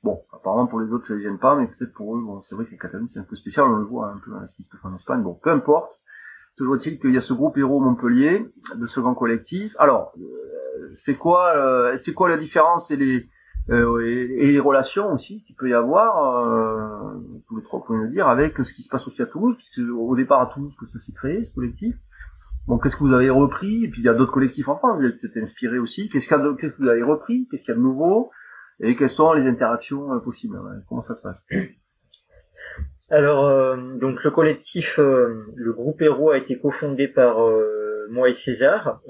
Bon, 0.04 0.24
apparemment 0.34 0.68
pour 0.68 0.80
les 0.80 0.92
autres 0.92 1.12
ils 1.12 1.26
aiment 1.26 1.40
pas, 1.40 1.56
mais 1.56 1.68
peut-être 1.68 1.94
pour 1.94 2.18
eux, 2.18 2.22
bon 2.22 2.42
c'est 2.42 2.56
vrai 2.56 2.66
que 2.66 2.72
la 2.72 2.78
Catalogne 2.78 3.08
c'est 3.08 3.20
un 3.20 3.24
peu 3.24 3.36
spécial, 3.36 3.66
on 3.68 3.76
le 3.76 3.86
voit 3.86 4.08
un 4.08 4.18
peu 4.18 4.34
hein, 4.34 4.46
ce 4.48 4.56
qui 4.56 4.64
se 4.64 4.70
fait 4.70 4.78
en 4.84 4.96
Espagne. 4.96 5.22
Bon, 5.22 5.36
peu 5.36 5.52
importe. 5.52 6.00
Toujours 6.58 6.76
est-il 6.76 7.00
qu'il 7.00 7.14
y 7.14 7.18
a 7.18 7.22
ce 7.22 7.34
groupe 7.34 7.58
Héros 7.58 7.80
Montpellier 7.80 8.52
de 8.76 8.86
ce 8.86 9.00
grand 9.00 9.16
collectif. 9.16 9.74
Alors, 9.80 10.12
euh, 10.20 10.92
c'est 10.94 11.16
quoi, 11.16 11.56
euh, 11.56 11.96
c'est 11.96 12.14
quoi 12.14 12.28
la 12.28 12.36
différence 12.36 12.92
et 12.92 12.98
les 12.98 13.30
euh, 13.70 14.00
et, 14.04 14.52
les 14.52 14.60
relations 14.60 15.14
aussi 15.14 15.44
qu'il 15.44 15.56
peut 15.56 15.70
y 15.70 15.74
avoir, 15.74 16.40
euh, 16.40 17.20
tous 17.48 17.58
les 17.58 17.64
trois, 17.64 17.80
vous 17.80 17.86
pouvez 17.86 18.00
nous 18.00 18.12
dire, 18.12 18.28
avec 18.28 18.58
ce 18.58 18.74
qui 18.74 18.82
se 18.82 18.90
passe 18.90 19.08
aussi 19.08 19.22
à 19.22 19.28
Toulouse, 19.28 19.56
puisque 19.56 19.80
au 19.80 20.16
départ 20.16 20.42
à 20.42 20.48
Toulouse 20.48 20.76
que 20.80 20.88
ça 20.88 20.98
s'est 20.98 21.14
créé, 21.14 21.44
ce 21.44 21.54
collectif? 21.54 21.96
Bon, 22.70 22.78
qu'est-ce 22.78 22.96
que 22.98 23.04
vous 23.04 23.14
avez 23.16 23.32
repris? 23.32 23.84
Et 23.86 23.88
puis 23.88 24.02
il 24.02 24.06
y 24.06 24.10
a 24.10 24.14
d'autres 24.14 24.32
collectifs 24.32 24.68
en 24.68 24.78
France, 24.78 25.00
vous 25.00 25.06
avez 25.06 25.16
peut-être 25.16 25.38
inspiré 25.42 25.80
aussi. 25.80 26.08
Qu'est-ce 26.08 26.28
qu'il 26.28 26.38
y 26.38 26.40
a 26.40 26.44
de- 26.44 26.54
qu'est-ce 26.54 26.74
que 26.74 26.84
vous 26.84 26.88
avez 26.88 27.02
repris? 27.02 27.48
Qu'est-ce 27.50 27.64
qu'il 27.64 27.74
y 27.74 27.76
a 27.76 27.80
de 27.80 27.84
nouveau? 27.84 28.30
Et 28.80 28.96
quelles 28.96 29.10
sont 29.10 29.34
les 29.34 29.48
interactions 29.48 30.14
euh, 30.14 30.20
possibles? 30.20 30.60
Comment 30.88 31.02
ça 31.02 31.16
se 31.16 31.22
passe? 31.24 31.44
Alors, 33.10 33.48
euh, 33.48 33.76
donc 33.98 34.24
le 34.24 34.30
collectif, 34.30 35.00
euh, 35.00 35.48
le 35.56 35.74
groupe 35.74 36.00
Héros 36.00 36.30
a 36.30 36.38
été 36.38 36.60
cofondé 36.60 37.08
par 37.08 37.40
moi 38.12 38.30
et 38.30 38.34
César. 38.34 39.02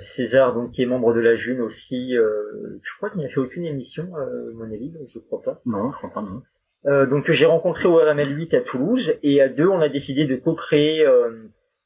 César, 0.00 0.54
donc 0.54 0.70
qui 0.70 0.82
est 0.82 0.86
membre 0.86 1.12
de 1.12 1.20
la 1.20 1.36
June 1.36 1.60
aussi, 1.60 2.14
je 2.14 2.96
crois 2.96 3.10
qu'il 3.10 3.20
n'a 3.20 3.28
fait 3.28 3.40
aucune 3.40 3.66
émission, 3.66 4.08
Monnaie 4.54 4.78
Libre, 4.78 5.00
je 5.12 5.18
crois 5.18 5.42
pas. 5.42 5.60
Non, 5.66 5.92
je 5.92 5.98
crois 5.98 6.10
pas, 6.10 6.22
non. 6.22 6.40
Euh, 6.86 7.06
donc 7.06 7.24
que 7.26 7.32
j'ai 7.32 7.46
rencontré 7.46 7.86
au 7.88 7.96
RML 7.96 8.36
8 8.36 8.54
à 8.54 8.60
Toulouse 8.60 9.14
et 9.22 9.40
à 9.40 9.48
deux 9.48 9.66
on 9.66 9.80
a 9.80 9.88
décidé 9.88 10.26
de 10.26 10.36
co-créer 10.36 11.06
euh, 11.06 11.30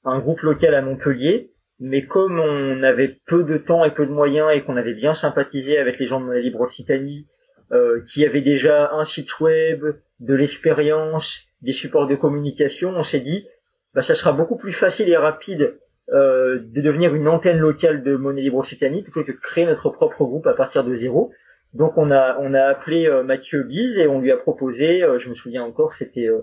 un 0.04 0.18
groupe 0.18 0.40
local 0.40 0.74
à 0.74 0.82
Montpellier. 0.82 1.52
Mais 1.80 2.06
comme 2.06 2.40
on 2.40 2.82
avait 2.82 3.20
peu 3.26 3.44
de 3.44 3.56
temps 3.56 3.84
et 3.84 3.92
peu 3.92 4.04
de 4.04 4.10
moyens 4.10 4.50
et 4.52 4.62
qu'on 4.62 4.76
avait 4.76 4.94
bien 4.94 5.14
sympathisé 5.14 5.78
avec 5.78 5.98
les 5.98 6.06
gens 6.06 6.20
de 6.20 6.26
Monnaie 6.26 6.42
Libre 6.42 6.60
Occitanie, 6.60 7.26
euh, 7.70 8.02
qui 8.10 8.24
avaient 8.24 8.40
déjà 8.40 8.90
un 8.92 9.04
site 9.04 9.38
web, 9.40 9.84
de 10.20 10.34
l'expérience, 10.34 11.46
des 11.62 11.72
supports 11.72 12.08
de 12.08 12.16
communication, 12.16 12.90
on 12.96 13.04
s'est 13.04 13.20
dit, 13.20 13.46
bah, 13.94 14.02
ça 14.02 14.14
sera 14.14 14.32
beaucoup 14.32 14.56
plus 14.56 14.72
facile 14.72 15.08
et 15.08 15.16
rapide 15.16 15.78
euh, 16.10 16.58
de 16.58 16.80
devenir 16.80 17.14
une 17.14 17.28
antenne 17.28 17.58
locale 17.58 18.02
de 18.02 18.16
Monnaie 18.16 18.42
Libre 18.42 18.58
Occitanie 18.58 19.02
plutôt 19.02 19.22
que 19.22 19.32
de 19.32 19.36
créer 19.36 19.66
notre 19.66 19.90
propre 19.90 20.24
groupe 20.24 20.46
à 20.46 20.54
partir 20.54 20.82
de 20.82 20.96
zéro. 20.96 21.32
Donc 21.74 21.98
on 21.98 22.10
a 22.10 22.38
on 22.40 22.54
a 22.54 22.62
appelé 22.62 23.06
euh, 23.06 23.22
Mathieu 23.22 23.62
Bise 23.62 23.98
et 23.98 24.06
on 24.06 24.20
lui 24.20 24.32
a 24.32 24.36
proposé, 24.36 25.02
euh, 25.02 25.18
je 25.18 25.28
me 25.28 25.34
souviens 25.34 25.62
encore, 25.64 25.92
c'était 25.94 26.26
euh, 26.26 26.40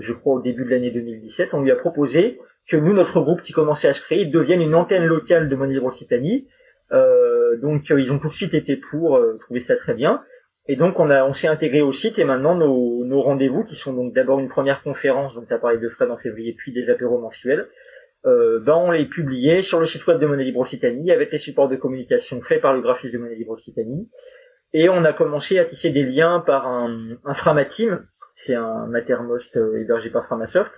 je 0.00 0.12
crois 0.12 0.34
au 0.34 0.40
début 0.40 0.64
de 0.64 0.70
l'année 0.70 0.90
2017, 0.90 1.50
on 1.52 1.62
lui 1.62 1.70
a 1.70 1.76
proposé 1.76 2.40
que 2.68 2.76
nous 2.76 2.92
notre 2.92 3.20
groupe 3.20 3.42
qui 3.42 3.52
commençait 3.52 3.88
à 3.88 3.92
se 3.92 4.00
créer 4.00 4.26
devienne 4.26 4.62
une 4.62 4.74
antenne 4.74 5.04
locale 5.04 5.48
de 5.48 5.64
Libre 5.64 5.86
Occitanie. 5.86 6.48
Euh, 6.92 7.56
donc 7.58 7.90
euh, 7.90 8.00
ils 8.00 8.12
ont 8.12 8.18
tout 8.18 8.28
de 8.28 8.32
suite 8.34 8.54
été 8.54 8.76
pour, 8.76 9.16
euh, 9.16 9.36
trouvé 9.38 9.60
ça 9.60 9.76
très 9.76 9.94
bien. 9.94 10.22
Et 10.66 10.76
donc 10.76 10.98
on 10.98 11.10
a 11.10 11.24
on 11.24 11.34
s'est 11.34 11.48
intégré 11.48 11.82
au 11.82 11.92
site 11.92 12.18
et 12.18 12.24
maintenant 12.24 12.54
nos, 12.54 13.04
nos 13.04 13.20
rendez-vous 13.20 13.64
qui 13.64 13.74
sont 13.74 13.92
donc 13.92 14.14
d'abord 14.14 14.40
une 14.40 14.48
première 14.48 14.82
conférence 14.82 15.34
donc 15.34 15.50
à 15.52 15.58
parlé 15.58 15.78
de 15.78 15.88
Fred 15.90 16.10
en 16.10 16.16
février 16.16 16.54
puis 16.56 16.72
des 16.72 16.88
apéros 16.88 17.18
mensuels 17.18 17.68
euh, 18.24 18.60
ben 18.60 18.74
on 18.74 18.90
les 18.90 19.04
publiait 19.04 19.60
sur 19.60 19.78
le 19.78 19.84
site 19.84 20.06
web 20.06 20.18
de 20.18 20.26
Monnaie 20.26 20.44
Libre 20.44 20.60
Occitanie 20.60 21.10
avec 21.10 21.30
les 21.32 21.38
supports 21.38 21.68
de 21.68 21.76
communication 21.76 22.40
faits 22.40 22.62
par 22.62 22.72
le 22.72 22.80
graphiste 22.80 23.12
de 23.12 23.18
Monnaie 23.18 23.34
Libre 23.34 23.52
Occitanie 23.52 24.08
et 24.72 24.88
on 24.88 25.04
a 25.04 25.12
commencé 25.12 25.58
à 25.58 25.66
tisser 25.66 25.90
des 25.90 26.02
liens 26.02 26.42
par 26.46 26.66
un, 26.66 27.10
un 27.26 27.34
Framateam 27.34 28.06
c'est 28.34 28.54
un 28.54 28.86
Mattermost 28.86 29.54
euh, 29.58 29.78
hébergé 29.78 30.08
par 30.08 30.24
Framasoft 30.24 30.72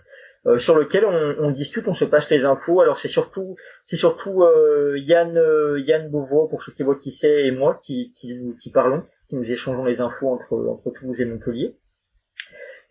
euh, 0.46 0.58
sur 0.58 0.78
lequel 0.78 1.04
on, 1.04 1.50
discute, 1.50 1.88
on 1.88 1.94
se 1.94 2.04
passe 2.04 2.30
les 2.30 2.44
infos. 2.44 2.80
Alors 2.80 2.98
c'est 2.98 3.08
surtout, 3.08 3.56
c'est 3.86 3.96
surtout 3.96 4.42
euh, 4.42 4.96
Yann, 4.98 5.36
euh, 5.36 5.80
Yann 5.80 6.10
pour 6.10 6.62
ceux 6.62 6.72
qui 6.72 6.82
voient 6.84 6.96
qui 6.96 7.10
c'est 7.10 7.46
et 7.46 7.50
moi 7.50 7.80
qui, 7.82 8.12
qui, 8.12 8.38
qui 8.60 8.70
parlons 8.70 9.02
qui 9.28 9.34
nous 9.34 9.50
échangeons 9.50 9.84
les 9.84 10.00
infos 10.00 10.28
entre, 10.28 10.54
entre 10.54 10.90
Toulouse 10.92 11.20
et 11.20 11.24
Montpellier. 11.24 11.76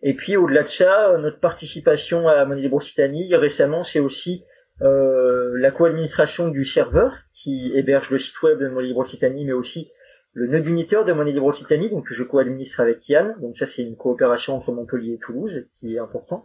Et 0.02 0.12
puis 0.12 0.36
au-delà 0.36 0.64
de 0.64 0.68
ça, 0.68 1.12
euh, 1.12 1.18
notre 1.18 1.40
participation 1.40 2.28
à 2.28 2.44
Monnaie 2.44 2.60
Libre 2.60 2.76
Occitanie, 2.76 3.34
récemment, 3.34 3.84
c'est 3.84 4.00
aussi 4.00 4.44
la 4.78 5.70
co-administration 5.70 6.48
du 6.48 6.66
serveur 6.66 7.14
qui 7.32 7.72
héberge 7.74 8.10
le 8.10 8.18
site 8.18 8.42
web 8.42 8.58
de 8.58 8.68
Monnaie 8.68 8.88
Libre 8.88 9.00
Occitanie, 9.00 9.46
mais 9.46 9.54
aussi 9.54 9.90
le 10.34 10.48
nœud 10.48 10.60
d'uniteur 10.60 11.06
de 11.06 11.14
Monnaie 11.14 11.32
Libre 11.32 11.46
Occitanie, 11.46 11.88
donc 11.88 12.08
que 12.08 12.12
je 12.12 12.22
co-administre 12.22 12.80
avec 12.80 13.08
Yann. 13.08 13.34
Donc 13.40 13.56
ça, 13.56 13.64
c'est 13.64 13.80
une 13.80 13.96
coopération 13.96 14.54
entre 14.54 14.70
Montpellier 14.70 15.14
et 15.14 15.18
Toulouse 15.18 15.64
qui 15.80 15.94
est 15.94 15.98
importante. 15.98 16.44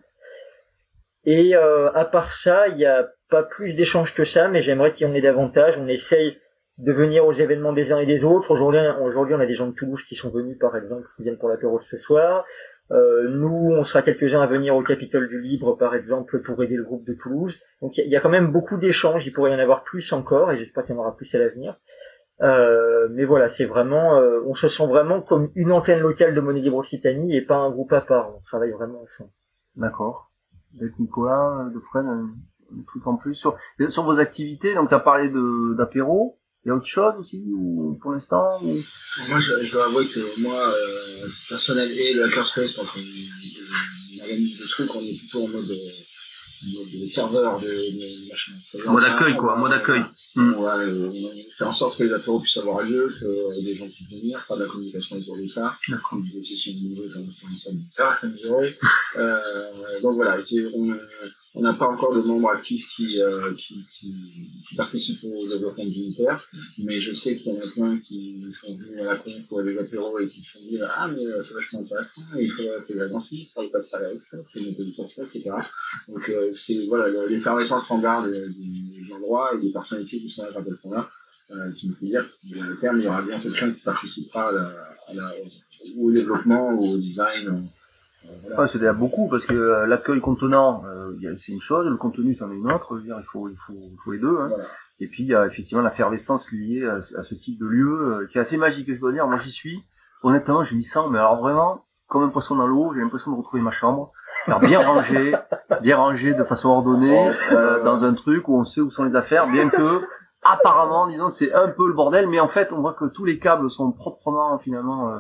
Et 1.26 1.56
euh, 1.56 1.92
à 1.94 2.06
part 2.06 2.34
ça, 2.34 2.68
il 2.68 2.76
n'y 2.76 2.86
a 2.86 3.10
pas 3.30 3.44
plus 3.44 3.76
d'échanges 3.76 4.14
que 4.14 4.24
ça, 4.24 4.48
mais 4.48 4.62
j'aimerais 4.62 4.92
qu'il 4.92 5.08
y 5.08 5.10
en 5.10 5.14
ait 5.14 5.22
davantage. 5.22 5.78
On 5.78 5.88
essaye 5.88 6.38
de 6.78 6.92
venir 6.92 7.26
aux 7.26 7.34
événements 7.34 7.74
des 7.74 7.92
uns 7.92 8.00
et 8.00 8.06
des 8.06 8.24
autres. 8.24 8.52
Aujourd'hui, 8.52 9.36
on 9.36 9.40
a 9.40 9.46
des 9.46 9.54
gens 9.54 9.68
de 9.68 9.74
Toulouse 9.74 10.04
qui 10.08 10.16
sont 10.16 10.32
venus, 10.32 10.58
par 10.60 10.76
exemple, 10.76 11.08
qui 11.16 11.24
viennent 11.24 11.38
pour 11.38 11.50
l'apéro 11.50 11.80
ce 11.80 11.98
soir. 11.98 12.46
Euh, 12.92 13.30
nous, 13.30 13.72
on 13.72 13.84
sera 13.84 14.02
quelques-uns 14.02 14.42
à 14.42 14.48
venir 14.48 14.76
au 14.76 14.84
Capitole 14.84 15.30
du 15.30 15.40
Libre, 15.40 15.78
par 15.78 15.96
exemple, 15.96 16.42
pour 16.42 16.62
aider 16.64 16.76
le 16.76 16.84
groupe 16.84 17.06
de 17.06 17.14
Toulouse. 17.14 17.58
Donc, 17.82 17.98
il 17.98 18.08
y, 18.08 18.16
a 18.16 18.20
quand 18.20 18.30
même 18.30 18.52
beaucoup 18.52 18.78
d'échanges. 18.78 19.26
Il 19.26 19.32
pourrait 19.32 19.52
y 19.52 19.56
en 19.56 19.60
avoir 19.60 19.84
plus 19.84 20.12
encore, 20.12 20.52
et 20.52 20.58
j'espère 20.58 20.84
qu'il 20.84 20.96
y 20.96 20.98
en 20.98 21.02
aura 21.02 21.16
plus 21.16 21.34
à 21.36 21.40
l'avenir. 21.40 21.78
Euh, 22.42 23.08
mais 23.12 23.24
voilà, 23.24 23.50
c'est 23.50 23.66
vraiment, 23.66 24.18
euh, 24.18 24.42
on 24.48 24.56
se 24.56 24.68
sent 24.68 24.88
vraiment 24.88 25.22
comme 25.22 25.52
une 25.56 25.72
antenne 25.72 26.00
locale 26.00 26.34
de 26.34 26.42
Monnaie 26.42 26.62
Libre 26.62 26.78
Occitanie 26.78 27.36
et 27.36 27.42
pas 27.42 27.58
un 27.58 27.70
groupe 27.70 27.94
à 27.94 28.02
part. 28.02 28.36
On 28.36 28.42
travaille 28.42 28.72
vraiment 28.72 29.04
ensemble. 29.04 29.30
D'accord. 29.76 30.31
Avec 30.80 30.98
Nicolas, 31.00 31.70
de 31.74 31.80
Fred, 31.80 32.06
un, 32.06 32.34
un 32.78 32.84
truc 32.88 33.06
en 33.06 33.16
plus 33.18 33.36
sur, 33.36 33.56
sur 33.90 34.04
vos 34.04 34.18
activités. 34.18 34.74
Donc, 34.74 34.90
tu 34.90 34.96
as 34.96 35.00
parlé 35.00 35.30
de 35.30 35.76
d'apéro. 35.78 36.38
Il 36.64 36.68
y 36.68 36.72
a 36.72 36.76
autre 36.76 36.86
chose 36.86 37.16
aussi 37.18 37.44
ou 37.52 37.98
pour 38.00 38.12
l'instant 38.12 38.62
ou... 38.62 38.78
Moi, 39.30 39.40
je, 39.40 39.72
dois 39.72 39.86
avouer 39.86 40.06
que 40.06 40.42
moi, 40.42 40.54
euh, 40.54 41.28
personnel 41.50 41.90
et 41.90 42.14
le 42.14 42.26
Hackerspace, 42.26 42.76
quand 42.76 42.84
on, 42.84 43.00
on 43.00 44.22
organise 44.22 44.60
des 44.60 44.68
trucs, 44.68 44.96
on 44.96 45.02
est 45.02 45.18
plutôt 45.18 45.46
en 45.46 45.48
mode, 45.48 45.72
de 46.64 47.08
serveur, 47.08 47.60
de, 47.60 47.68
de 47.68 48.30
machin. 48.30 48.52
En 48.88 48.94
mode 48.94 49.04
accueil, 49.04 49.36
quoi, 49.36 49.56
en 49.56 49.60
mode 49.60 49.74
accueil. 49.74 50.02
Mm. 50.36 50.54
Ouais, 50.54 50.70
euh, 50.70 51.12
on 51.12 51.58
fait 51.58 51.64
en 51.64 51.74
sorte 51.74 51.98
que 51.98 52.04
les 52.04 52.14
apéros 52.14 52.40
puissent 52.40 52.58
avoir 52.58 52.84
lieu, 52.84 53.14
que 53.20 53.26
euh, 53.26 53.62
des 53.64 53.76
gens 53.76 53.88
puissent 53.88 54.22
venir, 54.22 54.40
faire 54.42 54.58
de 54.58 54.64
la 54.64 54.70
communication 54.70 55.18
autour 55.18 55.38
de 55.38 55.48
ça. 55.48 55.76
D'accord. 55.90 56.20
Des 56.34 56.44
sessions 56.44 56.74
de 56.74 56.88
niveau, 56.88 57.04
comme 57.14 57.28
ça, 57.28 57.72
ça, 57.96 58.18
euh, 59.18 60.02
donc 60.02 60.16
voilà, 60.16 60.38
on, 60.76 60.98
on 61.54 61.62
n'a 61.62 61.74
pas 61.74 61.88
encore 61.88 62.16
de 62.16 62.22
membres 62.22 62.52
actifs 62.52 62.88
qui, 62.96 63.22
euh, 63.22 63.54
qui, 63.58 63.86
qui, 63.94 64.14
qui, 64.68 64.76
participent 64.76 65.24
au 65.24 65.48
développement 65.48 65.86
du 65.86 66.06
mais 66.80 67.00
je 67.00 67.14
sais 67.14 67.36
qu'il 67.36 67.54
y 67.54 67.58
en 67.58 67.60
a 67.60 67.68
plein 67.68 67.98
qui 67.98 68.42
sont 68.60 68.76
venus 68.78 69.02
à 69.02 69.04
la 69.04 69.16
con 69.18 69.32
pour 69.50 69.62
les 69.62 69.78
apéros 69.78 70.18
et 70.20 70.28
qui 70.28 70.42
se 70.44 70.54
sont 70.54 70.66
dit 70.66 70.80
Ah, 70.82 71.10
mais 71.10 71.26
euh, 71.26 71.44
c'est 71.44 71.54
vachement 71.54 71.82
intéressant, 71.82 72.22
il 72.40 72.50
faudrait 72.52 72.84
que 72.88 72.94
l'agency, 72.94 73.50
ça 73.54 73.64
ne 73.64 73.68
pas 73.68 73.80
de 73.80 73.86
ça 73.86 74.00
c'est 74.54 74.60
une 74.60 74.76
position 74.76 75.06
etc. 75.06 75.52
Donc, 76.08 76.30
euh, 76.30 76.52
c'est 76.56 76.86
voilà, 76.88 77.28
l'effervescence 77.28 77.90
en 77.92 78.00
garde 78.00 78.32
des, 78.32 78.48
des 78.48 79.14
endroits 79.14 79.52
et 79.56 79.60
des 79.60 79.72
personnalités 79.72 80.20
qui 80.20 80.30
sont 80.30 80.44
là 80.44 80.50
elles 80.56 80.78
sont 80.82 80.92
là, 80.92 81.10
euh, 81.52 81.72
qui 81.72 81.90
me 81.90 81.96
fait 81.96 82.06
dire 82.06 82.26
qu'à 82.50 82.64
terme, 82.80 83.00
il 83.00 83.06
y 83.06 83.08
aura 83.08 83.22
bien 83.24 83.40
quelqu'un 83.40 83.72
qui 83.72 83.82
participera 83.82 84.50
à 84.50 84.52
la, 84.54 84.68
à 85.08 85.14
la, 85.14 85.34
au 85.98 86.12
développement, 86.12 86.80
au 86.80 86.98
design. 86.98 87.68
Voilà. 88.24 88.68
C'est 88.68 88.80
déjà 88.80 88.94
beaucoup 88.94 89.28
parce 89.30 89.46
que 89.46 89.56
euh, 89.56 89.88
l'accueil 89.88 90.20
contenant, 90.20 90.84
euh, 90.86 91.36
c'est 91.38 91.52
une 91.52 91.62
chose, 91.62 91.88
le 91.88 91.98
contenu 91.98 92.36
c'en 92.36 92.52
est 92.52 92.56
une 92.56 92.72
autre. 92.72 92.96
Je 92.96 93.02
veux 93.02 93.06
dire, 93.06 93.18
il 93.20 93.26
faut, 93.26 93.50
il 93.50 93.56
faut, 93.56 93.74
il 93.74 93.98
faut 94.04 94.12
les 94.12 94.20
deux. 94.20 94.38
Hein. 94.40 94.48
Voilà. 94.50 94.66
Et 95.00 95.08
puis 95.08 95.24
il 95.24 95.30
y 95.30 95.36
a 95.36 95.48
effectivement 95.48 95.84
l'effervescence 95.84 96.52
liée 96.52 96.86
à, 96.86 96.98
à, 97.18 97.24
ce 97.24 97.34
type 97.34 97.60
de 97.60 97.66
lieu 97.66 98.22
euh, 98.22 98.28
qui 98.28 98.38
est 98.38 98.42
assez 98.42 98.58
magique. 98.58 98.94
Je 98.94 99.00
dois 99.00 99.12
dire, 99.12 99.28
moi 99.28 99.38
j'y 99.38 99.52
suis. 99.52 99.84
Honnêtement, 100.22 100.64
je 100.64 100.76
m'y 100.76 100.84
sens, 100.84 101.10
mais 101.10 101.18
alors 101.18 101.40
vraiment 101.40 101.86
comme 102.08 102.24
un 102.24 102.30
poisson 102.30 102.56
dans 102.56 102.68
l'eau. 102.68 102.94
J'ai 102.94 103.02
l'impression 103.02 103.32
de 103.32 103.38
retrouver 103.38 103.64
ma 103.64 103.72
chambre, 103.72 104.12
faire 104.46 104.60
bien 104.60 104.80
rangé, 104.88 105.34
bien 105.82 105.98
rangé 105.98 106.36
de 106.36 106.44
façon 106.44 106.70
ordonnée 106.70 107.32
euh, 107.52 107.84
dans 107.84 108.04
un 108.04 108.14
truc 108.14 108.48
où 108.48 108.60
on 108.60 108.64
sait 108.64 108.82
où 108.82 108.92
sont 108.92 109.04
les 109.04 109.16
affaires, 109.16 109.48
bien 109.48 109.70
que 109.70 110.02
apparemment, 110.44 111.08
disons, 111.08 111.30
c'est 111.30 111.52
un 111.54 111.70
peu 111.70 111.88
le 111.88 111.94
bordel, 111.94 112.28
mais 112.28 112.40
en 112.40 112.48
fait, 112.48 112.72
on 112.72 112.82
voit 112.82 112.94
que 112.94 113.06
tous 113.06 113.26
les 113.26 113.40
câbles 113.40 113.70
sont 113.72 113.92
proprement 113.92 114.60
finalement 114.60 115.12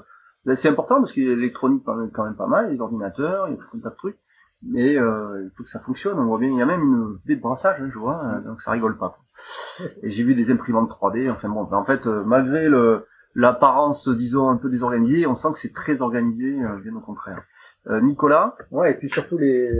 c'est 0.53 0.69
important 0.69 0.95
parce 0.95 1.11
qu'il 1.11 1.23
y 1.23 1.31
a 1.31 1.35
l'électronique 1.35 1.83
quand 1.85 2.23
même 2.23 2.35
pas 2.35 2.47
mal, 2.47 2.71
les 2.71 2.79
ordinateurs, 2.79 3.47
il 3.47 3.51
y 3.51 3.53
a 3.53 3.57
tout 3.57 3.77
un 3.77 3.79
tas 3.79 3.89
de 3.89 3.95
trucs. 3.95 4.17
Mais 4.63 4.97
euh, 4.97 5.43
il 5.43 5.51
faut 5.55 5.63
que 5.63 5.69
ça 5.69 5.79
fonctionne. 5.79 6.19
On 6.19 6.25
voit 6.25 6.37
bien, 6.37 6.49
il 6.49 6.57
y 6.57 6.61
a 6.61 6.65
même 6.65 6.81
une 6.81 7.17
baie 7.25 7.35
de 7.35 7.41
brassage, 7.41 7.81
hein, 7.81 7.89
je 7.91 7.97
vois, 7.97 8.21
hein, 8.23 8.41
donc 8.41 8.61
ça 8.61 8.71
rigole 8.71 8.97
pas. 8.97 9.17
Et 10.03 10.11
j'ai 10.11 10.23
vu 10.23 10.35
des 10.35 10.51
imprimantes 10.51 10.89
3D. 10.89 11.31
Enfin 11.31 11.49
bon, 11.49 11.67
en 11.71 11.83
fait, 11.83 12.05
euh, 12.05 12.23
malgré 12.23 12.69
le 12.69 13.05
l'apparence, 13.33 14.09
disons, 14.09 14.49
un 14.49 14.57
peu 14.57 14.69
désorganisée, 14.69 15.25
on 15.25 15.35
sent 15.35 15.53
que 15.53 15.57
c'est 15.57 15.73
très 15.73 16.01
organisé, 16.01 16.61
euh, 16.61 16.77
bien 16.79 16.93
au 16.95 16.99
contraire. 16.99 17.41
Euh, 17.87 18.01
Nicolas 18.01 18.57
Ouais, 18.71 18.91
et 18.91 18.95
puis 18.95 19.09
surtout 19.09 19.37
les, 19.37 19.71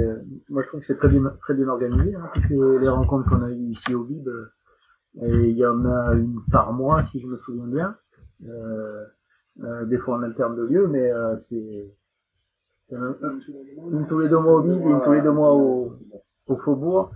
moi 0.49 0.63
je 0.63 0.67
trouve 0.69 0.79
que 0.79 0.85
c'est 0.85 0.97
très 0.97 1.09
bien, 1.09 1.21
très 1.41 1.53
bien 1.53 1.67
organisé. 1.67 2.15
Hein, 2.15 2.29
toutes 2.33 2.49
les, 2.49 2.79
les 2.79 2.89
rencontres 2.89 3.29
qu'on 3.29 3.43
a 3.43 3.49
eues 3.49 3.71
ici 3.71 3.93
au 3.93 4.05
VIB, 4.05 4.29
et 5.21 5.49
il 5.49 5.57
y 5.57 5.65
en 5.65 5.85
a 5.85 6.13
une 6.13 6.39
par 6.49 6.71
mois, 6.71 7.03
si 7.11 7.19
je 7.19 7.27
me 7.27 7.37
souviens 7.39 7.67
bien. 7.67 7.95
Euh, 8.47 9.03
euh, 9.63 9.85
des 9.85 9.97
fois 9.97 10.17
on 10.17 10.23
alterne 10.23 10.55
de 10.55 10.63
lieu, 10.63 10.87
mais 10.87 11.11
euh, 11.11 11.35
c'est 11.37 11.91
une 12.91 14.05
tous 14.07 14.19
les 14.19 14.29
deux 14.29 14.39
mois 14.39 14.53
au 14.55 14.61
Ville, 14.61 14.81
une 14.81 15.01
tous 15.03 15.13
les 15.13 15.21
deux 15.21 15.31
mois 15.31 15.53
au, 15.53 15.93
au 16.47 16.57
Faubourg. 16.57 17.11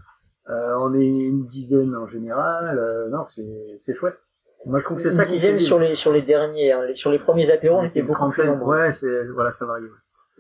Euh, 0.49 0.75
on 0.79 0.93
est 0.93 1.05
une 1.05 1.47
dizaine 1.47 1.95
en 1.95 2.07
général. 2.07 2.77
Euh, 2.77 3.09
non, 3.09 3.25
c'est 3.29 3.93
chouette. 3.95 4.19
Moi, 4.65 4.79
je 4.79 4.85
trouve 4.85 4.97
que 4.97 5.03
c'est 5.03 5.11
ça 5.11 5.25
qui 5.25 5.37
j'aime 5.37 5.59
sur 5.59 5.79
les 5.79 5.95
sur 5.95 6.11
les 6.11 6.23
derniers, 6.23 6.71
hein. 6.71 6.81
sur 6.95 7.11
les 7.11 7.19
premiers 7.19 7.51
apéros, 7.51 7.77
on 7.77 7.83
était 7.83 8.01
beaucoup 8.01 8.29
plus 8.29 8.45
nombreux. 8.45 8.77
Ouais, 8.77 8.91
c'est 8.91 9.25
voilà, 9.27 9.51
ça 9.51 9.65
varie. 9.65 9.83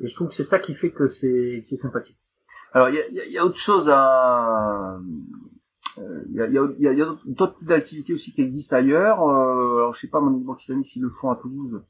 Et 0.01 0.07
je 0.07 0.15
trouve 0.15 0.29
que 0.29 0.33
c'est 0.33 0.43
ça 0.43 0.59
qui 0.59 0.73
fait 0.73 0.91
que 0.91 1.07
c'est 1.07 1.61
c'est 1.63 1.77
sympathique. 1.77 2.17
Alors, 2.73 2.89
il 2.89 2.95
y 2.95 2.99
a, 2.99 3.25
y, 3.25 3.31
y 3.33 3.37
a, 3.37 3.45
autre 3.45 3.57
chose 3.57 3.89
à 3.89 4.97
il 5.97 6.03
euh, 6.03 6.23
y 6.29 6.41
a, 6.41 6.47
y 6.47 6.87
a, 6.87 6.93
y 6.93 7.01
a 7.01 7.05
d'autres 7.25 7.55
types 7.55 7.67
d'activités 7.67 8.13
aussi 8.13 8.33
qui 8.33 8.41
existent 8.41 8.75
ailleurs. 8.75 9.21
Euh, 9.21 9.77
alors 9.77 9.93
je 9.93 10.01
sais 10.01 10.09
pas 10.09 10.19
mon 10.19 10.47
Occitanie 10.49 10.85
s'ils 10.85 11.03
le 11.03 11.09
font 11.09 11.31
à 11.31 11.35
Toulouse 11.35 11.81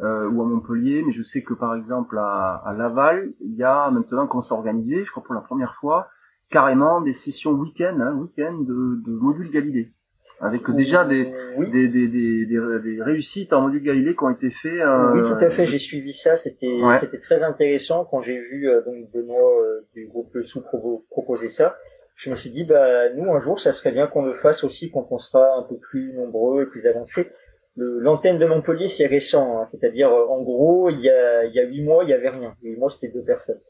euh, 0.00 0.28
ou 0.28 0.42
à 0.42 0.44
Montpellier, 0.44 1.02
mais 1.04 1.12
je 1.12 1.22
sais 1.22 1.42
que 1.42 1.54
par 1.54 1.74
exemple 1.74 2.18
à, 2.18 2.62
à 2.64 2.72
Laval, 2.72 3.32
il 3.40 3.54
y 3.54 3.64
a 3.64 3.90
maintenant 3.90 4.26
qu'on 4.26 4.40
s'est 4.40 4.54
organisé, 4.54 5.04
je 5.04 5.10
crois 5.10 5.22
pour 5.22 5.34
la 5.34 5.40
première 5.40 5.74
fois, 5.74 6.08
carrément 6.48 7.00
des 7.00 7.12
sessions 7.12 7.52
week-end, 7.52 7.98
hein, 8.00 8.14
week-end 8.14 8.58
de, 8.58 9.00
de 9.04 9.12
module 9.12 9.50
Galilée 9.50 9.92
avec 10.40 10.70
déjà 10.70 11.04
des, 11.04 11.32
oui. 11.58 11.70
des, 11.70 11.88
des, 11.88 12.08
des, 12.08 12.46
des, 12.46 13.02
réussites 13.02 13.52
en 13.52 13.62
module 13.62 13.82
Galilée 13.82 14.14
qui 14.16 14.24
ont 14.24 14.30
été 14.30 14.50
faits. 14.50 14.80
Euh... 14.80 15.12
Oui, 15.12 15.20
tout 15.22 15.44
à 15.44 15.50
fait, 15.50 15.66
j'ai 15.66 15.78
suivi 15.78 16.12
ça, 16.12 16.36
c'était 16.38 16.82
ouais. 16.82 16.98
c'était 17.00 17.20
très 17.20 17.42
intéressant 17.42 18.06
quand 18.10 18.22
j'ai 18.22 18.38
vu 18.38 18.68
euh, 18.68 18.82
donc 18.82 19.10
Benoît 19.12 19.60
euh, 19.60 19.86
du 19.94 20.06
groupe 20.06 20.32
Le 20.32 20.44
Sous 20.44 20.62
proposer 21.10 21.50
ça 21.50 21.76
je 22.20 22.30
me 22.30 22.36
suis 22.36 22.50
dit, 22.50 22.64
bah, 22.64 23.08
nous, 23.14 23.32
un 23.32 23.40
jour, 23.40 23.58
ça 23.58 23.72
serait 23.72 23.92
bien 23.92 24.06
qu'on 24.06 24.22
le 24.22 24.34
fasse 24.34 24.62
aussi 24.62 24.90
quand 24.90 25.06
on 25.10 25.18
sera 25.18 25.56
un 25.56 25.62
peu 25.62 25.78
plus 25.78 26.12
nombreux 26.12 26.64
et 26.64 26.66
plus 26.66 26.86
avancés. 26.86 27.30
L'antenne 27.76 28.38
de 28.38 28.44
Montpellier, 28.44 28.88
c'est 28.88 29.06
récent, 29.06 29.58
hein, 29.58 29.68
c'est-à-dire, 29.70 30.12
en 30.12 30.42
gros, 30.42 30.90
il 30.90 31.00
y 31.00 31.08
a, 31.08 31.44
il 31.44 31.54
y 31.54 31.60
a 31.60 31.64
huit 31.64 31.82
mois, 31.82 32.04
il 32.04 32.10
y 32.10 32.12
avait 32.12 32.28
rien. 32.28 32.54
Huit 32.62 32.76
mois, 32.76 32.90
c'était 32.90 33.08
deux 33.08 33.22
personnes. 33.22 33.60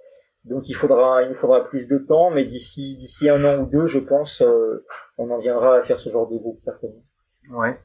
Donc, 0.44 0.68
il 0.68 0.74
faudra, 0.74 1.22
il 1.22 1.28
nous 1.28 1.36
faudra 1.36 1.64
plus 1.64 1.86
de 1.86 1.98
temps, 1.98 2.30
mais 2.30 2.44
d'ici, 2.44 2.96
d'ici 2.96 3.28
un 3.28 3.44
an 3.44 3.62
ou 3.62 3.66
deux, 3.66 3.86
je 3.86 4.00
pense, 4.00 4.42
euh, 4.42 4.84
on 5.16 5.30
en 5.30 5.38
viendra 5.38 5.76
à 5.76 5.82
faire 5.84 6.00
ce 6.00 6.10
genre 6.10 6.28
de 6.28 6.36
groupe, 6.36 6.58
certainement. 6.64 7.04
Ouais. 7.52 7.78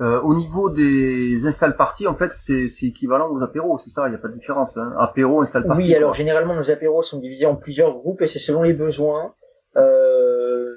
Euh, 0.00 0.20
au 0.20 0.36
niveau 0.36 0.70
des 0.70 1.44
install 1.44 1.76
parties, 1.76 2.06
en 2.06 2.14
fait, 2.14 2.30
c'est 2.36 2.68
équivalent 2.86 3.32
aux 3.32 3.42
apéros, 3.42 3.78
c'est 3.78 3.90
ça, 3.90 4.06
il 4.06 4.10
n'y 4.10 4.16
a 4.16 4.18
pas 4.18 4.28
de 4.28 4.34
différence. 4.34 4.76
Hein. 4.76 4.94
Apéro, 4.96 5.40
install 5.40 5.66
party. 5.66 5.82
Oui, 5.82 5.94
alors 5.94 6.14
généralement, 6.14 6.54
nos 6.54 6.70
apéros 6.70 7.02
sont 7.02 7.18
divisés 7.18 7.46
en 7.46 7.56
plusieurs 7.56 7.92
groupes 7.94 8.22
et 8.22 8.28
c'est 8.28 8.38
selon 8.38 8.62
les 8.62 8.74
besoins. 8.74 9.34
Euh, 9.76 10.76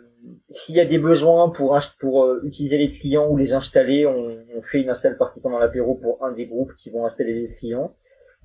S'il 0.49 0.75
y 0.75 0.79
a 0.79 0.85
des 0.85 0.97
besoins 0.97 1.49
pour, 1.49 1.77
pour 1.99 2.25
euh, 2.25 2.41
utiliser 2.43 2.77
les 2.77 2.91
clients 2.91 3.29
ou 3.29 3.37
les 3.37 3.53
installer, 3.53 4.05
on, 4.05 4.37
on 4.55 4.61
fait 4.61 4.81
une 4.81 4.89
install 4.89 5.17
partie 5.17 5.39
pendant 5.39 5.59
l'apéro 5.59 5.95
pour 5.95 6.23
un 6.23 6.31
des 6.31 6.45
groupes 6.45 6.73
qui 6.75 6.89
vont 6.89 7.05
installer 7.05 7.33
les 7.33 7.55
clients. 7.55 7.95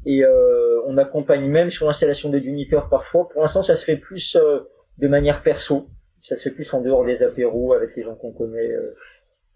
Et 0.05 0.25
euh, 0.25 0.83
on 0.87 0.99
accompagne 0.99 1.49
même 1.49 1.71
sur 1.71 1.87
l'installation 1.87 2.29
des 2.31 2.41
uniteurs 2.41 2.89
parfois. 2.89 3.29
Pour 3.29 3.43
l'instant, 3.43 3.63
ça 3.63 3.77
se 3.77 3.85
fait 3.85 3.97
plus 3.97 4.37
euh, 4.37 4.61
de 4.99 5.09
manière 5.09 5.43
perso. 5.43 5.87
Ça 6.23 6.37
se 6.37 6.43
fait 6.43 6.51
plus 6.51 6.73
en 6.75 6.81
dehors 6.81 7.05
des 7.05 7.23
apéros 7.23 7.73
avec 7.73 7.97
les 7.97 8.03
gens 8.03 8.15
qu'on 8.15 8.33
connaît. 8.33 8.71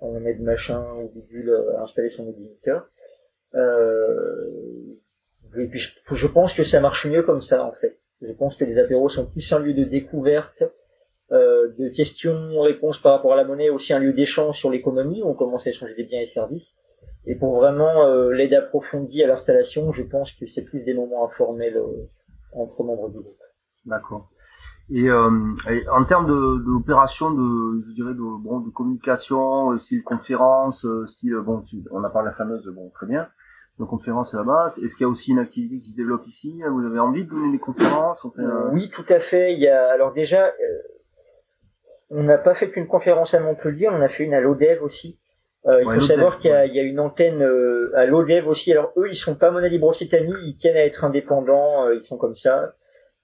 on 0.01 0.25
aide 0.25 0.41
machin 0.41 0.85
ou 1.03 1.09
bidule 1.15 1.53
à 1.77 1.83
installer 1.83 2.11
son. 2.11 2.35
Euh, 3.55 4.51
et 5.57 5.67
puis 5.67 5.79
je, 5.79 6.15
je 6.15 6.27
pense 6.27 6.53
que 6.55 6.65
ça 6.65 6.81
marche 6.81 7.07
mieux 7.07 7.23
comme 7.23 7.41
ça 7.41 7.65
en 7.65 7.73
fait. 7.73 7.99
Je 8.21 8.33
pense 8.33 8.57
que 8.57 8.65
les 8.65 8.79
apéros 8.79 9.09
sont 9.09 9.27
plus 9.27 9.53
un 9.53 9.59
lieu 9.59 9.75
de 9.75 9.85
découverte, 9.85 10.63
euh, 11.33 11.69
de 11.79 11.89
questions-réponses 11.89 12.99
par 13.03 13.13
rapport 13.13 13.33
à 13.33 13.37
la 13.37 13.45
monnaie, 13.45 13.71
aussi 13.71 13.93
un 13.93 13.99
lieu 13.99 14.13
d'échange 14.13 14.59
sur 14.59 14.71
l'économie 14.71 15.23
où 15.23 15.29
on 15.29 15.35
commence 15.35 15.67
à 15.67 15.71
échanger 15.71 15.95
des 15.95 16.05
biens 16.05 16.21
et 16.21 16.27
services. 16.27 16.71
Et 17.27 17.35
pour 17.35 17.57
vraiment 17.57 18.05
euh, 18.07 18.31
l'aide 18.31 18.55
approfondie 18.55 19.23
à 19.25 19.27
l'installation, 19.27 19.93
je 19.93 20.05
pense 20.05 20.31
que 20.33 20.47
c'est 20.47 20.63
plus 20.63 20.81
des 20.85 20.95
moments 20.95 21.25
informels 21.27 21.77
euh, 21.77 22.09
entre 22.53 22.85
membres 22.85 23.11
du 23.11 23.19
groupe. 23.19 23.43
D'accord. 23.85 24.29
Et, 24.89 25.07
et 25.07 25.89
en 25.89 26.05
termes 26.05 26.27
de 26.27 26.65
d'opération 26.65 27.33
de, 27.33 27.83
je 27.83 27.93
dirais 27.93 28.15
de 28.15 28.21
bon 28.21 28.61
de 28.61 28.71
communication, 28.71 29.77
style 29.79 30.05
conférence, 30.05 30.87
style 31.09 31.37
bon, 31.45 31.63
tu- 31.63 31.83
on 31.91 32.05
a 32.05 32.11
parlé 32.11 32.27
de 32.27 32.31
la 32.31 32.37
fameuse 32.37 32.65
bon 32.73 32.91
très 32.91 33.07
bien, 33.07 33.27
de 33.81 33.85
conférence 33.85 34.33
là-bas. 34.33 34.67
Est-ce 34.67 34.95
qu'il 34.95 35.03
y 35.05 35.09
a 35.09 35.09
aussi 35.09 35.33
une 35.33 35.41
activité 35.41 35.81
qui 35.81 35.91
se 35.91 35.97
développe 35.97 36.25
ici? 36.29 36.63
Vous 36.71 36.87
avez 36.87 37.01
envie 37.01 37.25
de 37.25 37.31
donner 37.31 37.51
des 37.51 37.59
conférences? 37.59 38.25
Oui, 38.73 38.89
tout 38.95 39.05
à 39.09 39.19
fait. 39.19 39.55
Il 39.55 39.59
y 39.59 39.67
a 39.69 39.91
alors 39.91 40.13
déjà, 40.13 40.53
on 42.11 42.23
n'a 42.23 42.39
pas 42.39 42.55
fait 42.55 42.71
qu'une 42.71 42.87
conférence 42.87 43.35
à 43.35 43.41
Montpellier, 43.41 43.89
on 43.89 44.01
a 44.01 44.09
fait 44.09 44.25
une 44.25 44.35
à 44.35 44.41
l'ODEV 44.41 44.83
aussi. 44.83 45.19
Euh, 45.67 45.81
il 45.83 45.87
Ouais, 45.87 45.95
faut 45.97 46.01
savoir 46.03 46.39
qu'il 46.39 46.51
y, 46.51 46.55
ouais. 46.55 46.69
y 46.69 46.79
a 46.79 46.83
une 46.83 47.01
antenne 47.01 47.43
euh, 47.43 47.91
à 47.97 48.07
l'ODEV 48.07 48.47
aussi. 48.47 48.71
Alors 48.73 48.93
eux, 48.97 49.09
ils 49.09 49.17
sont 49.17 49.35
pas 49.35 49.51
Monnaie 49.51 49.69
Libre 49.69 49.89
Occitanie, 49.89 50.33
ils 50.45 50.57
tiennent 50.57 50.77
à 50.77 50.85
être 50.85 51.05
indépendants, 51.05 51.87
euh, 51.87 51.97
ils 51.97 52.05
sont 52.05 52.17
comme 52.17 52.37
ça. 52.37 52.75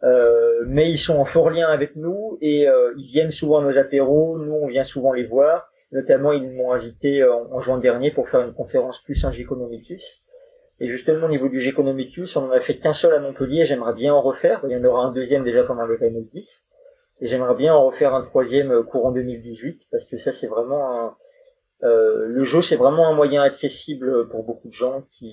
Euh, 0.03 0.65
mais 0.67 0.91
ils 0.91 0.99
sont 0.99 1.17
en 1.19 1.25
fort 1.25 1.51
lien 1.51 1.69
avec 1.69 1.95
nous 1.95 2.37
et 2.41 2.69
euh, 2.69 2.93
ils 2.97 3.07
viennent 3.07 3.31
souvent 3.31 3.59
à 3.61 3.63
nos 3.63 3.79
apéros. 3.79 4.37
Nous, 4.39 4.53
on 4.53 4.67
vient 4.67 4.83
souvent 4.85 5.13
les 5.13 5.25
voir. 5.25 5.71
Notamment, 5.93 6.33
ils 6.33 6.51
m'ont 6.51 6.73
invité 6.73 7.23
en, 7.23 7.53
en 7.53 7.61
juin 7.61 7.79
dernier 7.79 8.11
pour 8.11 8.29
faire 8.29 8.41
une 8.41 8.55
conférence 8.55 9.01
plus 9.05 9.25
un 9.25 9.31
Géconomicus. 9.31 10.23
Et 10.81 10.89
justement, 10.89 11.27
au 11.27 11.31
niveau 11.31 11.49
du 11.49 11.61
Géconomicus, 11.61 12.35
on 12.37 12.47
en 12.47 12.51
a 12.51 12.61
fait 12.61 12.79
qu'un 12.79 12.95
seul 12.95 13.15
à 13.15 13.21
Montpellier. 13.21 13.67
J'aimerais 13.67 13.93
bien 13.95 14.13
en 14.13 14.21
refaire. 14.21 14.61
Il 14.65 14.71
y 14.73 14.77
en 14.77 14.83
aura 14.85 15.05
un 15.05 15.13
deuxième 15.13 15.45
déjà 15.45 15.63
pendant 15.63 15.85
le 15.87 15.97
2010. 15.99 16.65
Et 17.23 17.29
j'aimerais 17.29 17.55
bien 17.55 17.73
en 17.73 17.87
refaire 17.87 18.15
un 18.15 18.23
troisième 18.23 18.73
euh, 18.73 18.83
courant 18.83 19.13
2018 19.13 19.83
parce 19.93 20.05
que 20.07 20.19
ça, 20.19 20.33
c'est 20.33 20.49
vraiment 20.49 21.01
un, 21.01 21.17
euh, 21.85 22.27
le 22.27 22.43
jeu, 22.43 22.63
c'est 22.63 22.75
vraiment 22.75 23.09
un 23.09 23.15
moyen 23.15 23.43
accessible 23.43 24.29
pour 24.29 24.45
beaucoup 24.45 24.67
de 24.67 24.73
gens 24.73 25.05
qui, 25.13 25.33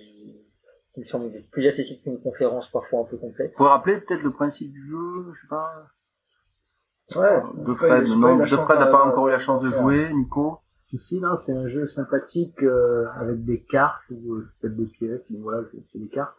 qui 0.94 1.00
me 1.00 1.06
semble 1.06 1.32
plus 1.52 1.68
accessible 1.68 2.00
qu'une 2.04 2.22
conférence 2.22 2.70
parfois 2.70 3.00
un 3.00 3.06
peu 3.06 3.18
complexe. 3.18 3.56
Faut 3.58 3.66
rappeler 3.66 3.98
peut-être 3.98 4.22
le 4.22 4.32
principe 4.32 4.72
du 4.72 4.88
jeu, 4.88 5.34
je 5.34 5.42
sais 5.42 5.48
pas. 5.50 5.88
Ouais. 7.16 7.42
De 7.66 7.74
Fred, 7.74 8.06
non, 8.06 8.38
de 8.38 8.46
Fred 8.46 8.80
n'a 8.80 8.86
pas 8.86 9.04
encore 9.04 9.28
eu 9.28 9.32
la 9.32 9.40
chance 9.40 9.64
de 9.64 9.72
jouer, 9.72 10.14
Nico. 10.14 10.60
Ici, 10.94 11.22
c'est 11.38 11.54
un 11.54 11.68
jeu 11.68 11.88
sympathique 11.88 12.62
euh, 12.62 13.08
avec 13.16 13.44
des 13.46 13.62
cartes 13.62 14.04
ou 14.12 14.34
euh, 14.34 14.48
peut-être 14.62 14.76
des 14.76 14.86
pièces, 14.86 15.22
mais 15.32 15.40
voilà, 15.40 15.64
c'est 15.92 16.00
des 16.00 16.08
cartes 16.08 16.36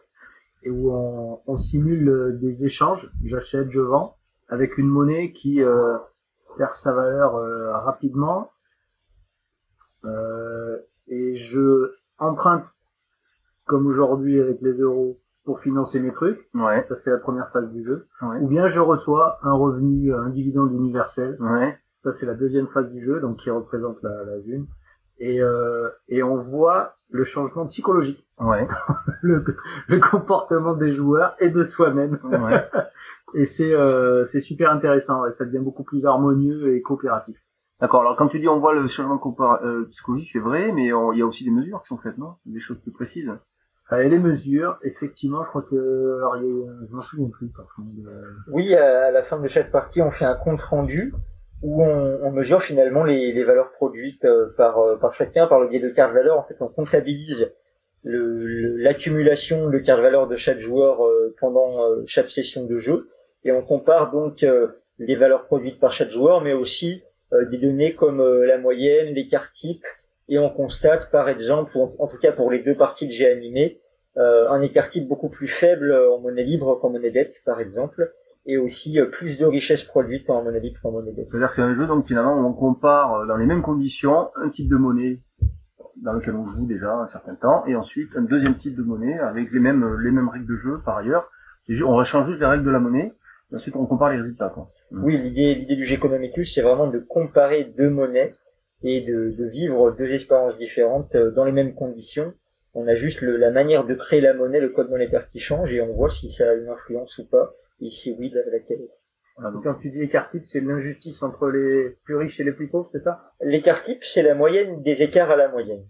et 0.63 0.69
où 0.69 0.93
on, 0.93 1.41
on 1.47 1.57
simule 1.57 2.07
euh, 2.07 2.31
des 2.33 2.65
échanges. 2.65 3.11
J'achète, 3.23 3.71
je 3.71 3.81
vends 3.81 4.17
avec 4.51 4.77
une 4.77 4.87
monnaie 4.87 5.31
qui 5.31 5.63
euh, 5.63 5.97
perd 6.57 6.75
sa 6.75 6.93
valeur 6.93 7.35
euh, 7.37 7.71
rapidement 7.79 8.51
Euh, 10.05 10.77
et 11.07 11.35
je 11.35 11.91
emprunte 12.17 12.63
comme 13.65 13.85
aujourd'hui 13.85 14.39
avec 14.41 14.59
les 14.61 14.73
euros 14.73 15.19
pour 15.45 15.59
financer 15.59 15.99
mes 15.99 16.11
trucs. 16.11 16.49
Ouais, 16.53 16.85
Ça 16.89 16.95
c'est 17.03 17.11
la 17.11 17.17
première 17.17 17.49
phase 17.51 17.69
du 17.71 17.83
jeu. 17.83 18.07
ouais, 18.21 18.37
Ou 18.41 18.47
bien 18.47 18.67
je 18.67 18.79
reçois 18.79 19.37
un 19.43 19.53
revenu, 19.53 20.13
un 20.13 20.29
dividende 20.29 20.71
universel 20.73 21.37
ouais. 21.39 21.77
ça, 22.03 22.13
c'est 22.13 22.25
la 22.25 22.33
deuxième 22.33 22.67
phase 22.67 22.89
du 22.91 23.03
jeu, 23.03 23.19
donc 23.19 23.37
qui 23.37 23.49
représente 23.51 24.01
la, 24.03 24.23
la 24.23 24.37
une. 24.45 24.65
Et, 25.19 25.39
euh, 25.41 25.89
et 26.09 26.23
on 26.23 26.37
voit 26.41 26.95
le 27.11 27.23
changement 27.23 27.67
psychologique, 27.67 28.25
Ouais, 28.39 28.67
le, 29.21 29.43
le 29.87 29.99
comportement 29.99 30.73
des 30.73 30.93
joueurs 30.93 31.35
et 31.39 31.49
de 31.49 31.63
soi-même. 31.63 32.17
ouais. 32.23 32.61
Et 33.33 33.45
c'est 33.45 33.73
euh, 33.73 34.25
c'est 34.25 34.39
super 34.39 34.71
intéressant, 34.71 35.25
et 35.25 35.31
ça 35.31 35.45
devient 35.45 35.63
beaucoup 35.63 35.83
plus 35.83 36.05
harmonieux 36.05 36.75
et 36.75 36.81
coopératif. 36.81 37.37
D'accord. 37.79 38.01
Alors 38.01 38.15
quand 38.15 38.27
tu 38.27 38.39
dis 38.39 38.47
on 38.47 38.59
voit 38.59 38.73
le 38.75 38.87
changement 38.87 39.19
euh, 39.63 39.85
psychologique, 39.89 40.29
c'est 40.31 40.39
vrai, 40.39 40.71
mais 40.71 40.85
il 40.85 41.17
y 41.17 41.21
a 41.21 41.25
aussi 41.25 41.43
des 41.43 41.51
mesures 41.51 41.81
qui 41.81 41.87
sont 41.87 41.97
faites, 41.97 42.17
non? 42.17 42.35
Des 42.45 42.59
choses 42.59 42.79
plus 42.79 42.91
précises? 42.91 43.31
Euh, 43.91 44.01
Et 44.03 44.09
les 44.09 44.19
mesures, 44.19 44.77
effectivement, 44.83 45.43
je 45.43 45.49
crois 45.49 45.63
que... 45.63 46.17
Alors, 46.17 46.37
il 46.37 46.43
y 46.43 46.47
a, 46.47 46.71
je 46.89 46.95
m'en 46.95 47.01
souviens 47.01 47.29
plus, 47.29 47.49
par 47.49 47.65
contre. 47.75 47.89
de- 47.89 48.11
Oui, 48.51 48.73
à 48.75 49.11
la 49.11 49.23
fin 49.23 49.39
de 49.39 49.47
chaque 49.47 49.71
partie, 49.71 50.01
on 50.01 50.11
fait 50.11 50.25
un 50.25 50.35
compte 50.35 50.61
rendu 50.61 51.13
où 51.63 51.83
on, 51.83 52.19
on 52.23 52.31
mesure 52.31 52.61
finalement 52.63 53.03
les, 53.03 53.33
les 53.33 53.43
valeurs 53.43 53.71
produites 53.71 54.23
euh, 54.25 54.53
par, 54.55 54.77
euh, 54.79 54.97
par 54.97 55.13
chacun 55.13 55.47
par 55.47 55.59
le 55.59 55.67
biais 55.67 55.79
de 55.81 55.89
cartes 55.89 56.13
valeurs. 56.13 56.37
En 56.39 56.43
fait, 56.43 56.55
on 56.61 56.67
comptabilise 56.67 57.51
le- 58.03 58.45
le- 58.45 58.77
l'accumulation 58.77 59.69
de 59.69 59.77
cartes 59.79 60.01
valeurs 60.01 60.27
de 60.27 60.35
chaque 60.37 60.59
joueur 60.59 60.99
pendant 61.39 61.79
chaque 62.05 62.29
session 62.29 62.65
de 62.65 62.79
jeu 62.79 63.09
et 63.43 63.51
on 63.51 63.61
compare 63.61 64.11
donc 64.11 64.43
euh, 64.43 64.67
les 64.99 65.15
valeurs 65.15 65.45
produites 65.45 65.79
par 65.79 65.91
chaque 65.91 66.09
joueur, 66.09 66.41
mais 66.41 66.53
aussi 66.53 67.03
euh, 67.33 67.45
des 67.49 67.57
données 67.57 67.93
comme 67.93 68.19
euh, 68.19 68.45
la 68.45 68.57
moyenne, 68.57 69.13
les 69.13 69.27
cartes 69.27 69.53
types 69.53 69.85
et 70.29 70.39
on 70.39 70.49
constate 70.49 71.11
par 71.11 71.27
exemple, 71.29 71.77
en, 71.77 72.07
tout 72.07 72.17
cas 72.17 72.31
pour 72.31 72.51
les 72.51 72.59
deux 72.59 72.75
parties 72.75 73.07
que 73.07 73.13
j'ai 73.13 73.29
animées, 73.29 73.77
un 74.15 74.61
écart 74.61 74.89
type 74.89 75.07
beaucoup 75.07 75.29
plus 75.29 75.47
faible 75.47 75.93
en 75.93 76.19
monnaie 76.19 76.43
libre 76.43 76.75
qu'en 76.79 76.89
monnaie 76.89 77.11
dette 77.11 77.35
par 77.45 77.59
exemple 77.59 78.13
et 78.45 78.57
aussi 78.57 78.97
plus 79.11 79.37
de 79.37 79.45
richesses 79.45 79.83
produites 79.83 80.29
en 80.29 80.43
monnaie 80.43 80.59
libre 80.59 80.79
qu'en 80.81 80.91
monnaie 80.91 81.11
dette. 81.11 81.29
C'est-à-dire 81.29 81.49
que 81.49 81.55
c'est 81.55 81.61
un 81.61 81.73
jeu 81.73 81.85
donc 81.85 82.07
finalement 82.07 82.37
on 82.47 82.53
compare 82.53 83.25
dans 83.25 83.35
les 83.35 83.45
mêmes 83.45 83.61
conditions 83.61 84.29
un 84.35 84.49
type 84.49 84.69
de 84.69 84.75
monnaie 84.75 85.19
dans 86.01 86.13
lequel 86.13 86.35
on 86.35 86.45
joue 86.45 86.65
déjà 86.65 86.93
un 86.93 87.07
certain 87.07 87.35
temps 87.35 87.65
et 87.65 87.75
ensuite 87.75 88.15
un 88.15 88.21
deuxième 88.21 88.55
type 88.55 88.77
de 88.77 88.83
monnaie 88.83 89.17
avec 89.19 89.51
les 89.51 89.59
mêmes 89.59 89.97
les 89.99 90.11
mêmes 90.11 90.29
règles 90.29 90.47
de 90.47 90.55
jeu 90.55 90.81
par 90.85 90.97
ailleurs. 90.97 91.29
On 91.85 91.95
rechange 91.95 92.27
juste 92.27 92.39
les 92.39 92.45
règles 92.45 92.63
de 92.63 92.71
la 92.71 92.79
monnaie 92.79 93.13
ensuite 93.53 93.75
on 93.75 93.85
compare 93.85 94.11
les 94.11 94.17
résultats. 94.21 94.49
Quoi. 94.49 94.71
Oui, 94.91 95.17
l'idée, 95.17 95.55
l'idée 95.55 95.75
du 95.75 95.85
Géconomicus, 95.85 96.53
c'est 96.53 96.61
vraiment 96.61 96.87
de 96.87 96.99
comparer 96.99 97.65
deux 97.65 97.89
monnaies 97.89 98.33
et 98.83 99.01
de, 99.01 99.31
de 99.37 99.45
vivre 99.45 99.91
deux 99.91 100.11
expériences 100.11 100.57
différentes 100.57 101.13
euh, 101.15 101.31
dans 101.31 101.43
les 101.45 101.51
mêmes 101.51 101.73
conditions. 101.75 102.33
On 102.73 102.87
a 102.87 102.95
juste 102.95 103.21
le- 103.21 103.37
la 103.37 103.51
manière 103.51 103.85
de 103.85 103.93
créer 103.93 104.21
la 104.21 104.33
monnaie, 104.33 104.59
le 104.59 104.69
code 104.69 104.89
monétaire 104.89 105.29
qui 105.29 105.39
change 105.39 105.71
et 105.73 105.81
on 105.81 105.93
voit 105.93 106.09
si 106.11 106.31
ça 106.31 106.49
a 106.49 106.53
une 106.53 106.69
influence 106.69 107.17
ou 107.17 107.25
pas. 107.27 107.53
Et 107.81 107.89
si 107.89 108.15
oui, 108.17 108.31
la- 108.33 108.49
laquelle. 108.51 108.87
Voilà, 109.37 109.51
donc, 109.51 109.63
Quand 109.63 109.75
tu 109.75 109.89
dis 109.91 110.01
écart 110.01 110.29
type, 110.31 110.43
c'est 110.45 110.61
l'injustice 110.61 111.21
entre 111.23 111.49
les 111.49 111.97
plus 112.03 112.15
riches 112.15 112.39
et 112.39 112.43
les 112.43 112.51
plus 112.51 112.67
pauvres, 112.69 112.89
c'est 112.91 113.03
ça? 113.03 113.31
L'écart 113.41 113.81
type, 113.83 114.03
c'est 114.03 114.23
la 114.23 114.35
moyenne 114.35 114.81
des 114.83 115.03
écarts 115.03 115.31
à 115.31 115.35
la 115.35 115.47
moyenne. 115.47 115.83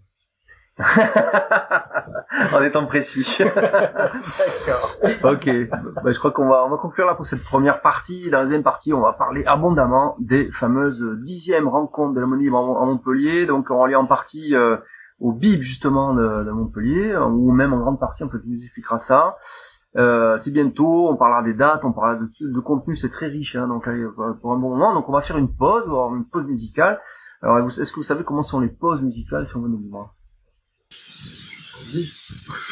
en 2.52 2.62
étant 2.62 2.86
précis. 2.86 3.26
D'accord. 3.44 5.32
ok, 5.32 5.50
bah, 6.02 6.10
je 6.10 6.18
crois 6.18 6.30
qu'on 6.30 6.48
va 6.48 6.64
on 6.64 6.70
va 6.70 6.76
conclure 6.78 7.06
là 7.06 7.14
pour 7.14 7.26
cette 7.26 7.44
première 7.44 7.82
partie. 7.82 8.30
Dans 8.30 8.38
la 8.38 8.44
deuxième 8.44 8.62
partie, 8.62 8.92
on 8.92 9.00
va 9.00 9.12
parler 9.12 9.44
abondamment 9.44 10.16
des 10.18 10.50
fameuses 10.50 11.04
dixièmes 11.20 11.68
rencontres 11.68 12.14
de 12.14 12.20
la 12.20 12.26
monnaie 12.26 12.48
à 12.48 12.84
Montpellier. 12.84 13.46
Donc 13.46 13.66
on 13.70 13.78
va 13.78 13.84
aller 13.84 13.96
en 13.96 14.06
partie 14.06 14.54
euh, 14.54 14.76
au 15.20 15.32
BIB 15.32 15.60
justement 15.62 16.14
de, 16.14 16.44
de 16.44 16.50
Montpellier, 16.50 17.16
ou 17.16 17.52
même 17.52 17.72
en 17.72 17.78
grande 17.78 18.00
partie, 18.00 18.24
en 18.24 18.28
fait, 18.28 18.40
tu 18.40 18.48
nous 18.48 18.62
expliquera 18.62 18.98
ça. 18.98 19.36
Euh, 19.96 20.38
c'est 20.38 20.50
bientôt, 20.50 21.10
on 21.10 21.16
parlera 21.16 21.42
des 21.42 21.54
dates, 21.54 21.84
on 21.84 21.92
parlera 21.92 22.16
de, 22.16 22.28
de 22.40 22.60
contenu, 22.60 22.96
c'est 22.96 23.10
très 23.10 23.26
riche, 23.26 23.56
hein, 23.56 23.68
donc 23.68 23.86
euh, 23.88 24.10
pour 24.40 24.52
un 24.52 24.56
bon 24.56 24.70
moment. 24.70 24.94
Donc 24.94 25.08
on 25.08 25.12
va 25.12 25.20
faire 25.20 25.36
une 25.36 25.54
pause, 25.54 25.84
une 26.16 26.24
pause 26.24 26.46
musicale. 26.46 27.00
Alors 27.42 27.58
est-ce 27.58 27.90
que 27.92 27.96
vous 27.96 28.02
savez 28.02 28.24
comment 28.24 28.42
sont 28.42 28.60
les 28.60 28.68
pauses 28.68 29.02
musicales 29.02 29.46
sur 29.46 29.60
Monnaie 29.60 29.76
Libre 29.76 30.14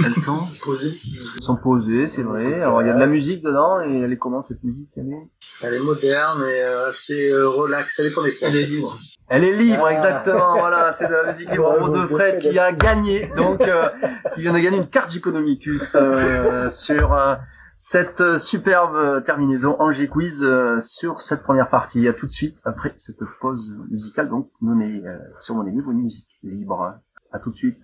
Elles 0.04 0.14
sont 0.14 0.46
Posé. 0.62 0.92
Elles 1.36 1.42
sont 1.42 1.56
posées, 1.56 2.06
c'est 2.06 2.22
vrai. 2.22 2.60
Alors 2.62 2.82
il 2.82 2.86
y 2.86 2.90
a 2.90 2.94
de 2.94 3.00
la 3.00 3.06
musique 3.06 3.42
dedans 3.42 3.80
et 3.80 4.00
elle 4.00 4.12
est 4.12 4.18
comment 4.18 4.42
cette 4.42 4.62
musique 4.64 4.90
elle 4.96 5.08
est, 5.12 5.28
Elle 5.62 5.74
est 5.74 5.80
moderne 5.80 6.42
et 6.42 6.62
euh, 6.62 6.90
assez 6.90 7.30
euh, 7.30 7.48
relax. 7.48 7.96
Ça 7.96 8.02
dépend 8.02 8.22
des 8.22 8.36
Elle 8.42 8.56
est 8.56 8.66
libre. 8.66 8.96
elle 9.28 9.44
est 9.44 9.56
libre, 9.56 9.84
Ah. 9.86 9.92
exactement. 9.92 10.52
voilà, 10.58 10.92
c'est 10.92 11.06
de 11.08 11.12
la 11.12 11.32
musique 11.32 11.50
libre. 11.50 11.90
De 11.90 12.06
Fred 12.06 12.38
qui 12.40 12.58
a 12.58 12.72
gagné, 12.72 13.30
donc 13.36 13.60
euh, 13.62 13.88
il 14.36 14.42
vient 14.42 14.52
de 14.52 14.58
gagner 14.58 14.78
une 14.78 14.88
carte 14.88 15.10
Giconomicus 15.10 15.96
euh, 16.00 16.68
sur 16.68 17.12
euh, 17.14 17.34
cette 17.76 18.38
superbe 18.38 19.22
terminaison 19.24 19.76
Angers 19.80 20.08
Quiz 20.08 20.42
euh, 20.42 20.78
sur 20.80 21.20
cette 21.20 21.42
première 21.42 21.70
partie. 21.70 22.06
À 22.08 22.12
tout 22.12 22.26
de 22.26 22.30
suite 22.30 22.58
après 22.64 22.92
cette 22.96 23.20
pause 23.40 23.72
musicale, 23.90 24.28
donc 24.28 24.50
nommée 24.60 25.02
euh, 25.06 25.16
sur 25.38 25.54
mon 25.54 25.62
livre 25.62 25.90
une 25.90 26.02
musique 26.02 26.28
libre. 26.42 26.94
À 27.32 27.38
tout 27.38 27.50
de 27.50 27.56
suite. 27.56 27.82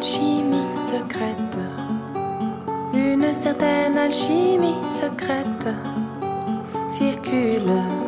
Alchimie 0.00 0.64
secrète, 0.88 1.58
une 2.94 3.34
certaine 3.34 3.98
alchimie 3.98 4.80
secrète 4.98 5.68
circule. 6.88 7.99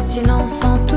Silence 0.00 0.62
en 0.62 0.78
tout 0.86 0.95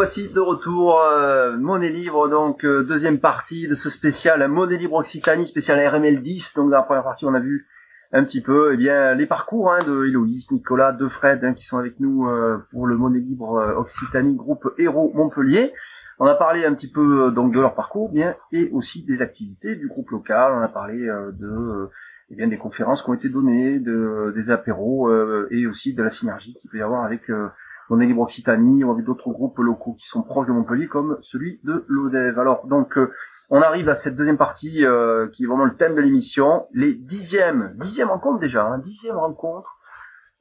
voici 0.00 0.30
de 0.30 0.40
retour, 0.40 0.98
euh, 0.98 1.58
Monnaie 1.58 1.90
Libre, 1.90 2.30
donc 2.30 2.64
euh, 2.64 2.82
deuxième 2.82 3.18
partie 3.20 3.68
de 3.68 3.74
ce 3.74 3.90
spécial 3.90 4.48
Monnaie 4.48 4.78
Libre 4.78 4.94
Occitanie, 4.94 5.44
spécial 5.44 5.78
RML 5.86 6.22
10. 6.22 6.54
Donc 6.54 6.70
dans 6.70 6.78
la 6.78 6.82
première 6.84 7.02
partie 7.02 7.26
on 7.26 7.34
a 7.34 7.38
vu 7.38 7.66
un 8.10 8.24
petit 8.24 8.40
peu 8.40 8.72
eh 8.72 8.78
bien 8.78 9.12
les 9.12 9.26
parcours 9.26 9.70
hein, 9.70 9.80
de 9.86 10.06
Héloïse, 10.06 10.52
Nicolas, 10.52 10.92
de 10.92 11.06
Fred 11.06 11.44
hein, 11.44 11.52
qui 11.52 11.66
sont 11.66 11.76
avec 11.76 12.00
nous 12.00 12.26
euh, 12.26 12.66
pour 12.70 12.86
le 12.86 12.96
Monnaie 12.96 13.20
Libre 13.20 13.56
euh, 13.56 13.74
Occitanie 13.74 14.36
groupe 14.36 14.72
Héros 14.78 15.12
Montpellier. 15.14 15.74
On 16.18 16.24
a 16.24 16.34
parlé 16.34 16.64
un 16.64 16.72
petit 16.72 16.90
peu 16.90 17.26
euh, 17.26 17.30
donc 17.30 17.52
de 17.52 17.60
leur 17.60 17.74
parcours 17.74 18.10
bien 18.10 18.36
et 18.52 18.70
aussi 18.70 19.04
des 19.04 19.20
activités 19.20 19.76
du 19.76 19.86
groupe 19.86 20.08
local. 20.12 20.54
On 20.54 20.62
a 20.62 20.68
parlé 20.68 20.96
de 20.96 21.90
eh 22.30 22.36
bien 22.36 22.48
des 22.48 22.56
conférences 22.56 23.02
qui 23.02 23.10
ont 23.10 23.14
été 23.14 23.28
données, 23.28 23.78
de, 23.78 24.32
des 24.34 24.48
apéros 24.48 25.12
et 25.50 25.66
aussi 25.66 25.92
de 25.92 26.02
la 26.02 26.08
synergie 26.08 26.54
qu'il 26.54 26.70
peut 26.70 26.78
y 26.78 26.82
avoir 26.82 27.04
avec 27.04 27.30
euh, 27.90 27.94
Monnaie 27.94 28.06
Libre 28.06 28.22
Occitanie 28.22 28.84
ou 28.84 28.90
avec 28.90 29.04
d'autres 29.04 29.30
groupes 29.30 29.58
locaux 29.58 29.92
qui 29.92 30.06
sont 30.06 30.22
proches 30.22 30.46
de 30.46 30.52
Montpellier 30.52 30.88
comme 30.88 31.18
celui 31.20 31.60
de 31.64 31.84
l'ODEV. 31.88 32.38
Alors 32.38 32.66
donc 32.66 32.96
euh, 32.96 33.10
on 33.50 33.60
arrive 33.60 33.88
à 33.88 33.94
cette 33.94 34.16
deuxième 34.16 34.38
partie 34.38 34.84
euh, 34.84 35.28
qui 35.28 35.44
est 35.44 35.46
vraiment 35.46 35.64
le 35.64 35.74
thème 35.74 35.94
de 35.94 36.00
l'émission, 36.00 36.66
les 36.72 36.94
dixièmes, 36.94 37.74
dixième 37.76 38.08
rencontre 38.08 38.38
déjà, 38.38 38.66
hein, 38.66 38.78
dixième 38.78 39.16
rencontre 39.16 39.78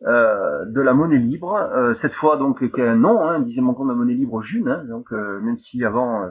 euh, 0.06 0.66
de 0.66 0.82
la 0.82 0.94
monnaie 0.94 1.18
libre. 1.18 1.56
Euh, 1.56 1.94
cette 1.94 2.14
fois 2.14 2.38
donc 2.38 2.70
qui 2.72 2.82
a 2.82 2.92
un 2.92 2.96
nom, 2.96 3.22
hein, 3.22 3.40
dixième 3.40 3.68
rencontre 3.68 3.88
de 3.88 3.94
la 3.94 3.98
monnaie 3.98 4.14
libre 4.14 4.42
June. 4.42 4.70
hein, 4.70 4.86
donc 4.88 5.12
même 5.12 5.58
si 5.58 5.84
avant 5.84 6.24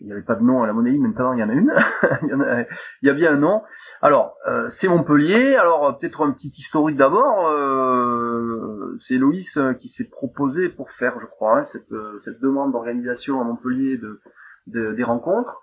il 0.00 0.06
n'y 0.06 0.12
avait 0.12 0.22
pas 0.22 0.34
de 0.34 0.42
nom 0.42 0.62
à 0.62 0.66
la 0.66 0.72
monnaie 0.72 0.98
maintenant 0.98 1.32
il 1.32 1.38
y 1.38 1.42
en 1.42 1.48
a 1.48 1.52
une. 1.52 1.72
il, 3.02 3.06
y 3.06 3.10
a, 3.10 3.14
bien 3.14 3.32
un 3.34 3.36
nom. 3.36 3.62
Alors, 4.02 4.36
euh, 4.48 4.68
c'est 4.68 4.88
Montpellier. 4.88 5.54
Alors, 5.56 5.96
peut-être 5.98 6.22
un 6.26 6.32
petit 6.32 6.48
historique 6.50 6.96
d'abord. 6.96 7.48
Euh, 7.48 8.94
c'est 8.98 9.18
Loïs 9.18 9.56
euh, 9.56 9.72
qui 9.74 9.88
s'est 9.88 10.08
proposé 10.08 10.68
pour 10.68 10.90
faire, 10.90 11.18
je 11.20 11.26
crois, 11.26 11.58
hein, 11.58 11.62
cette, 11.62 11.90
euh, 11.92 12.18
cette 12.18 12.40
demande 12.40 12.72
d'organisation 12.72 13.40
à 13.40 13.44
Montpellier 13.44 13.98
de, 13.98 14.20
de- 14.66 14.92
des 14.92 15.04
rencontres. 15.04 15.60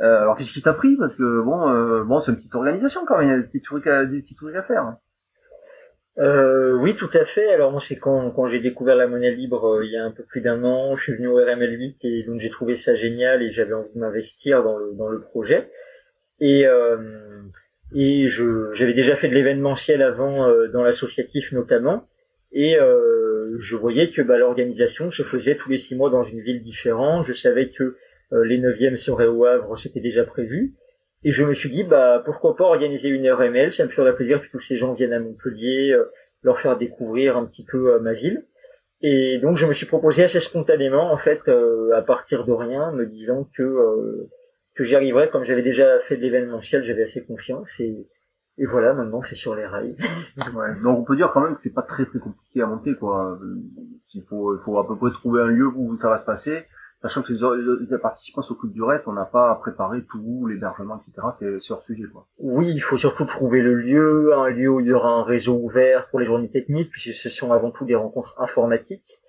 Euh, 0.00 0.22
alors, 0.22 0.36
qu'est-ce 0.36 0.52
qui 0.52 0.62
t'a 0.62 0.74
pris? 0.74 0.96
Parce 0.96 1.14
que 1.14 1.42
bon, 1.42 1.68
euh, 1.70 2.04
bon, 2.04 2.20
c'est 2.20 2.30
une 2.30 2.36
petite 2.36 2.54
organisation 2.54 3.04
quand 3.06 3.18
même. 3.18 3.26
Il 3.28 3.30
y 3.30 3.34
a 3.34 3.38
des 3.38 3.46
petits 3.46 3.62
trucs 3.62 3.86
à, 3.86 4.04
des 4.04 4.20
petits 4.22 4.34
trucs 4.36 4.54
à 4.54 4.62
faire. 4.62 4.82
hein. 4.82 4.98
Euh, 6.18 6.72
oui, 6.72 6.96
tout 6.96 7.10
à 7.14 7.24
fait. 7.24 7.48
Alors 7.52 7.70
moi, 7.70 7.80
c'est 7.80 7.96
quand, 7.96 8.30
quand 8.32 8.48
j'ai 8.48 8.58
découvert 8.58 8.96
la 8.96 9.06
monnaie 9.06 9.30
libre 9.30 9.76
euh, 9.76 9.84
il 9.84 9.92
y 9.92 9.96
a 9.96 10.04
un 10.04 10.10
peu 10.10 10.24
plus 10.24 10.40
d'un 10.40 10.64
an, 10.64 10.96
je 10.96 11.04
suis 11.04 11.12
venu 11.12 11.28
au 11.28 11.36
RML 11.36 11.78
8 11.78 12.04
et 12.04 12.22
donc 12.24 12.40
j'ai 12.40 12.50
trouvé 12.50 12.76
ça 12.76 12.96
génial 12.96 13.42
et 13.42 13.50
j'avais 13.50 13.74
envie 13.74 13.92
de 13.94 14.00
m'investir 14.00 14.64
dans 14.64 14.76
le, 15.08 15.20
projet. 15.20 15.70
Et, 16.40 16.66
euh, 16.66 16.96
et 17.94 18.28
je, 18.28 18.72
j'avais 18.74 18.94
déjà 18.94 19.14
fait 19.14 19.28
de 19.28 19.34
l'événementiel 19.34 20.02
avant 20.02 20.48
euh, 20.48 20.66
dans 20.68 20.82
l'associatif 20.82 21.52
notamment. 21.52 22.08
Et 22.50 22.76
je 23.58 23.76
voyais 23.76 24.10
que 24.10 24.22
bah, 24.22 24.38
l'organisation 24.38 25.10
se 25.10 25.22
faisait 25.22 25.54
tous 25.54 25.68
les 25.68 25.76
six 25.76 25.94
mois 25.94 26.08
dans 26.08 26.24
une 26.24 26.40
ville 26.40 26.62
différente. 26.62 27.26
Je 27.26 27.34
savais 27.34 27.68
que 27.68 27.96
les 28.32 28.56
neuvièmes 28.56 28.96
seraient 28.96 29.26
au 29.26 29.44
Havre, 29.44 29.78
c'était 29.78 30.00
déjà 30.00 30.24
prévu. 30.24 30.72
Et 31.24 31.32
je 31.32 31.44
me 31.44 31.54
suis 31.54 31.70
dit, 31.70 31.84
bah, 31.84 32.22
pourquoi 32.24 32.56
pas 32.56 32.64
organiser 32.64 33.08
une 33.08 33.28
RML, 33.28 33.72
ça 33.72 33.84
me 33.84 33.90
ferait 33.90 34.14
plaisir 34.14 34.40
que 34.40 34.46
tous 34.50 34.60
ces 34.60 34.76
gens 34.76 34.94
viennent 34.94 35.12
à 35.12 35.20
Montpellier, 35.20 35.92
euh, 35.92 36.04
leur 36.42 36.60
faire 36.60 36.78
découvrir 36.78 37.36
un 37.36 37.44
petit 37.44 37.64
peu 37.64 37.94
euh, 37.94 38.00
ma 38.00 38.12
ville. 38.12 38.44
Et 39.00 39.38
donc 39.38 39.56
je 39.56 39.66
me 39.66 39.72
suis 39.72 39.86
proposé 39.86 40.24
assez 40.24 40.40
spontanément, 40.40 41.12
en 41.12 41.18
fait, 41.18 41.40
euh, 41.48 41.92
à 41.96 42.02
partir 42.02 42.44
de 42.44 42.52
rien, 42.52 42.90
me 42.92 43.06
disant 43.06 43.48
que, 43.56 43.62
euh, 43.62 44.28
que 44.74 44.84
j'y 44.84 44.96
arriverais, 44.96 45.30
comme 45.30 45.44
j'avais 45.44 45.62
déjà 45.62 46.00
fait 46.08 46.16
de 46.16 46.22
l'événementiel, 46.22 46.84
j'avais 46.84 47.04
assez 47.04 47.24
confiance. 47.24 47.68
Et, 47.78 48.08
et 48.58 48.66
voilà, 48.66 48.94
maintenant 48.94 49.22
c'est 49.22 49.36
sur 49.36 49.54
les 49.54 49.66
rails. 49.66 49.96
Ouais. 50.54 50.68
Donc 50.82 50.98
on 50.98 51.04
peut 51.04 51.16
dire 51.16 51.30
quand 51.32 51.40
même 51.40 51.54
que 51.54 51.62
c'est 51.62 51.74
pas 51.74 51.82
très 51.82 52.06
très 52.06 52.18
compliqué 52.18 52.60
à 52.62 52.66
monter 52.66 52.94
quoi. 52.94 53.38
Euh, 53.40 53.62
Il 54.14 54.22
faut, 54.22 54.56
il 54.56 54.60
faut 54.60 54.78
à 54.78 54.86
peu 54.86 54.96
près 54.96 55.10
trouver 55.12 55.42
un 55.42 55.46
lieu 55.46 55.66
où 55.66 55.96
ça 55.96 56.08
va 56.08 56.16
se 56.16 56.24
passer, 56.24 56.64
sachant 57.02 57.22
que 57.22 57.32
les, 57.32 57.86
les 57.90 57.98
participants 57.98 58.42
s'occupent 58.42 58.72
du 58.72 58.82
reste, 58.82 59.06
on 59.08 59.12
n'a 59.12 59.24
pas 59.24 59.50
à 59.50 59.54
préparer 59.56 60.02
tout, 60.10 60.46
l'hébergement, 60.46 60.98
etc. 60.98 61.58
C'est 61.60 61.72
hors 61.72 61.82
sujet 61.82 62.04
quoi. 62.12 62.26
Oui, 62.38 62.72
il 62.72 62.80
faut 62.80 62.98
surtout 62.98 63.24
trouver 63.24 63.62
le 63.62 63.74
lieu, 63.74 64.34
un 64.34 64.48
lieu 64.48 64.68
où 64.68 64.80
il 64.80 64.86
y 64.86 64.92
aura 64.92 65.10
un 65.10 65.22
réseau 65.22 65.56
ouvert 65.56 66.08
pour 66.08 66.20
les 66.20 66.26
journées 66.26 66.50
techniques, 66.50 66.90
puisque 66.90 67.16
ce 67.16 67.30
sont 67.30 67.52
avant 67.52 67.70
tout 67.70 67.84
des 67.84 67.94
rencontres 67.94 68.34
informatiques. 68.40 69.20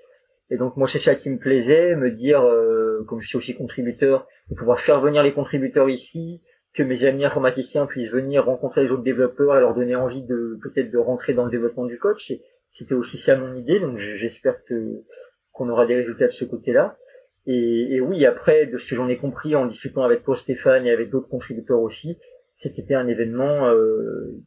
Et 0.50 0.58
donc 0.58 0.78
moi 0.78 0.88
c'est 0.88 1.00
ça 1.00 1.16
qui 1.16 1.30
me 1.30 1.38
plaisait, 1.38 1.96
me 1.96 2.10
dire, 2.12 2.42
euh, 2.42 3.04
comme 3.08 3.22
je 3.22 3.28
suis 3.28 3.38
aussi 3.38 3.56
contributeur, 3.56 4.28
de 4.50 4.56
pouvoir 4.56 4.82
faire 4.82 5.00
venir 5.00 5.22
les 5.22 5.34
contributeurs 5.34 5.90
ici, 5.90 6.42
que 6.74 6.84
mes 6.84 7.04
amis 7.06 7.26
informaticiens 7.26 7.86
puissent 7.86 8.12
venir 8.12 8.46
rencontrer 8.46 8.84
les 8.84 8.90
autres 8.90 9.04
développeurs 9.04 9.58
et 9.58 9.60
leur 9.60 9.76
donner 9.76 9.96
envie 9.96 10.24
de 10.24 10.58
peut-être 10.64 10.92
de 10.92 10.98
rentrer 10.98 11.34
dans 11.34 11.46
le 11.46 11.52
développement 11.52 11.86
du 11.86 12.00
coach. 12.00 12.32
C'était 12.78 12.94
aussi 12.94 13.18
ça 13.18 13.36
mon 13.36 13.56
idée, 13.56 13.80
donc 13.80 13.98
j'espère 13.98 14.64
que 14.66 15.04
qu'on 15.52 15.70
aura 15.70 15.86
des 15.86 15.96
résultats 15.96 16.28
de 16.28 16.32
ce 16.32 16.46
côté-là. 16.46 16.98
Et, 17.46 18.00
oui, 18.02 18.26
après, 18.26 18.68
de 18.68 18.78
ce 18.78 18.90
que 18.90 18.96
j'en 18.96 19.08
ai 19.08 19.18
compris 19.18 19.56
en 19.56 19.66
discutant 19.66 20.04
avec 20.04 20.24
Paul 20.24 20.38
Stéphane 20.38 20.86
et 20.86 20.92
avec 20.92 21.10
d'autres 21.10 21.30
contributeurs 21.30 21.80
aussi, 21.80 22.18
c'était 22.58 22.96
un 22.96 23.08
événement 23.08 23.68
euh, 23.68 24.38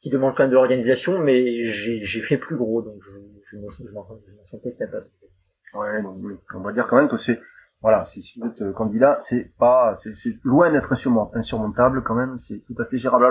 qui 0.00 0.10
demande 0.10 0.34
quand 0.34 0.42
même 0.42 0.50
de 0.50 0.54
l'organisation, 0.54 1.18
mais 1.18 1.64
j'ai 1.64 2.22
fait 2.22 2.38
plus 2.38 2.56
gros, 2.56 2.82
donc 2.82 3.00
je, 3.04 3.56
je 3.84 3.92
m'en 3.92 4.06
sentais 4.50 4.74
capable. 4.78 5.06
Ouais, 5.74 6.02
on 6.54 6.60
va 6.60 6.72
dire 6.72 6.86
quand 6.86 6.96
même 6.96 7.08
que 7.08 7.16
c'est 7.16 7.40
voilà, 7.82 8.04
si 8.04 8.22
vous 8.38 8.46
êtes 8.46 8.62
euh, 8.62 8.72
candidat, 8.72 9.16
c'est 9.18 9.50
pas, 9.58 9.94
c'est 9.96 10.36
loin 10.44 10.70
d'être 10.70 10.92
insurmont- 10.92 11.30
insurmontable 11.34 12.04
quand 12.04 12.14
même, 12.14 12.38
c'est 12.38 12.60
tout 12.60 12.76
à 12.80 12.84
fait 12.84 12.96
gérable. 12.96 13.24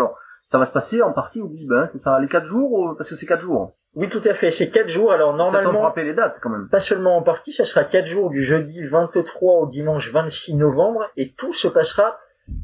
Ça 0.51 0.57
va 0.57 0.65
se 0.65 0.73
passer 0.73 1.01
en 1.01 1.13
partie 1.13 1.41
au 1.41 1.47
Bisbin, 1.47 1.87
c'est 1.93 1.97
ça, 1.99 2.19
les 2.19 2.27
quatre 2.27 2.45
jours, 2.45 2.73
ou- 2.73 2.93
parce 2.95 3.09
que 3.09 3.15
c'est 3.15 3.25
quatre 3.25 3.41
jours. 3.41 3.71
Oui, 3.95 4.09
tout 4.09 4.21
à 4.25 4.33
fait. 4.33 4.51
C'est 4.51 4.69
quatre 4.69 4.89
jours. 4.89 5.13
Alors 5.13 5.33
normalement, 5.33 5.81
rappeler 5.83 6.03
les 6.05 6.13
dates 6.13 6.37
quand 6.41 6.49
même. 6.49 6.67
pas 6.69 6.81
seulement 6.81 7.15
en 7.15 7.21
partie, 7.23 7.53
ça 7.53 7.63
sera 7.63 7.85
quatre 7.85 8.07
jours 8.07 8.29
du 8.29 8.43
jeudi 8.43 8.85
23 8.85 9.53
au 9.61 9.67
dimanche 9.67 10.11
26 10.11 10.55
novembre, 10.55 11.09
et 11.15 11.31
tout 11.31 11.53
se 11.53 11.69
passera 11.69 12.17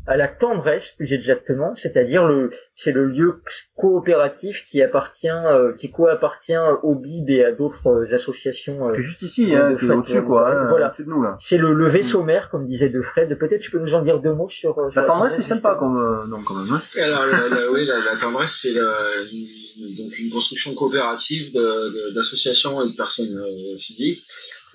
à 0.06 0.16
la 0.16 0.28
tendresse, 0.30 0.92
plus 0.96 1.12
exactement, 1.14 1.76
c'est-à-dire 1.76 2.26
le, 2.26 2.52
c'est 2.76 2.94
le 2.94 3.06
lieu 3.08 3.42
coopératif 3.76 4.66
qui 4.70 4.82
appartient, 4.82 5.28
euh, 5.30 5.74
qui 5.74 5.92
co-appartient 5.92 6.56
au 6.84 6.96
BIB 6.96 7.30
et 7.30 7.44
à 7.46 7.52
d'autres 7.52 7.88
euh, 7.88 8.16
associations. 8.16 8.90
euh, 8.90 8.96
juste 8.96 9.22
ici, 9.22 9.54
hein, 9.56 9.72
fait, 9.78 9.86
qui 9.86 9.92
est 9.92 9.96
au-dessus 9.96 10.24
quoi, 10.24 10.50
hein, 10.50 10.68
voilà. 10.70 10.88
au-dessus 10.88 11.04
de 11.04 11.10
nous 11.10 11.22
là. 11.24 11.36
C'est 11.40 11.58
le, 11.58 11.74
le 11.74 11.90
vaisseau 11.90 12.24
mère, 12.24 12.50
comme 12.50 12.68
disait 12.68 12.90
De 12.90 13.02
Fred. 13.02 13.38
Peut-être 13.38 13.62
tu 13.62 13.70
peux 13.72 13.80
nous 13.80 13.94
en 13.94 14.02
dire 14.02 14.20
deux 14.20 14.34
mots 14.34 14.50
sur. 14.50 14.78
euh, 14.80 14.90
sur 14.92 15.02
La 15.02 15.06
tendresse, 15.08 15.36
c'est 15.36 15.44
sympa 15.44 15.76
comme 15.78 15.98
euh, 15.98 16.26
nom 16.28 16.42
quand 16.44 16.56
même. 16.56 16.74
Hein. 16.74 16.82
Alors, 17.02 17.26
la, 17.26 17.50
la- 17.50 17.72
oui, 17.72 17.86
la, 17.86 18.00
la 18.00 18.18
tendresse, 18.20 18.60
c'est 18.62 18.74
donc 18.74 20.18
une 20.20 20.30
construction 20.32 20.74
coopérative 20.74 21.54
de- 21.54 21.60
de- 21.60 22.16
d'associations 22.16 22.82
et 22.84 22.90
de 22.90 22.96
personnes 22.96 23.28
euh, 23.38 23.78
physiques 23.78 24.24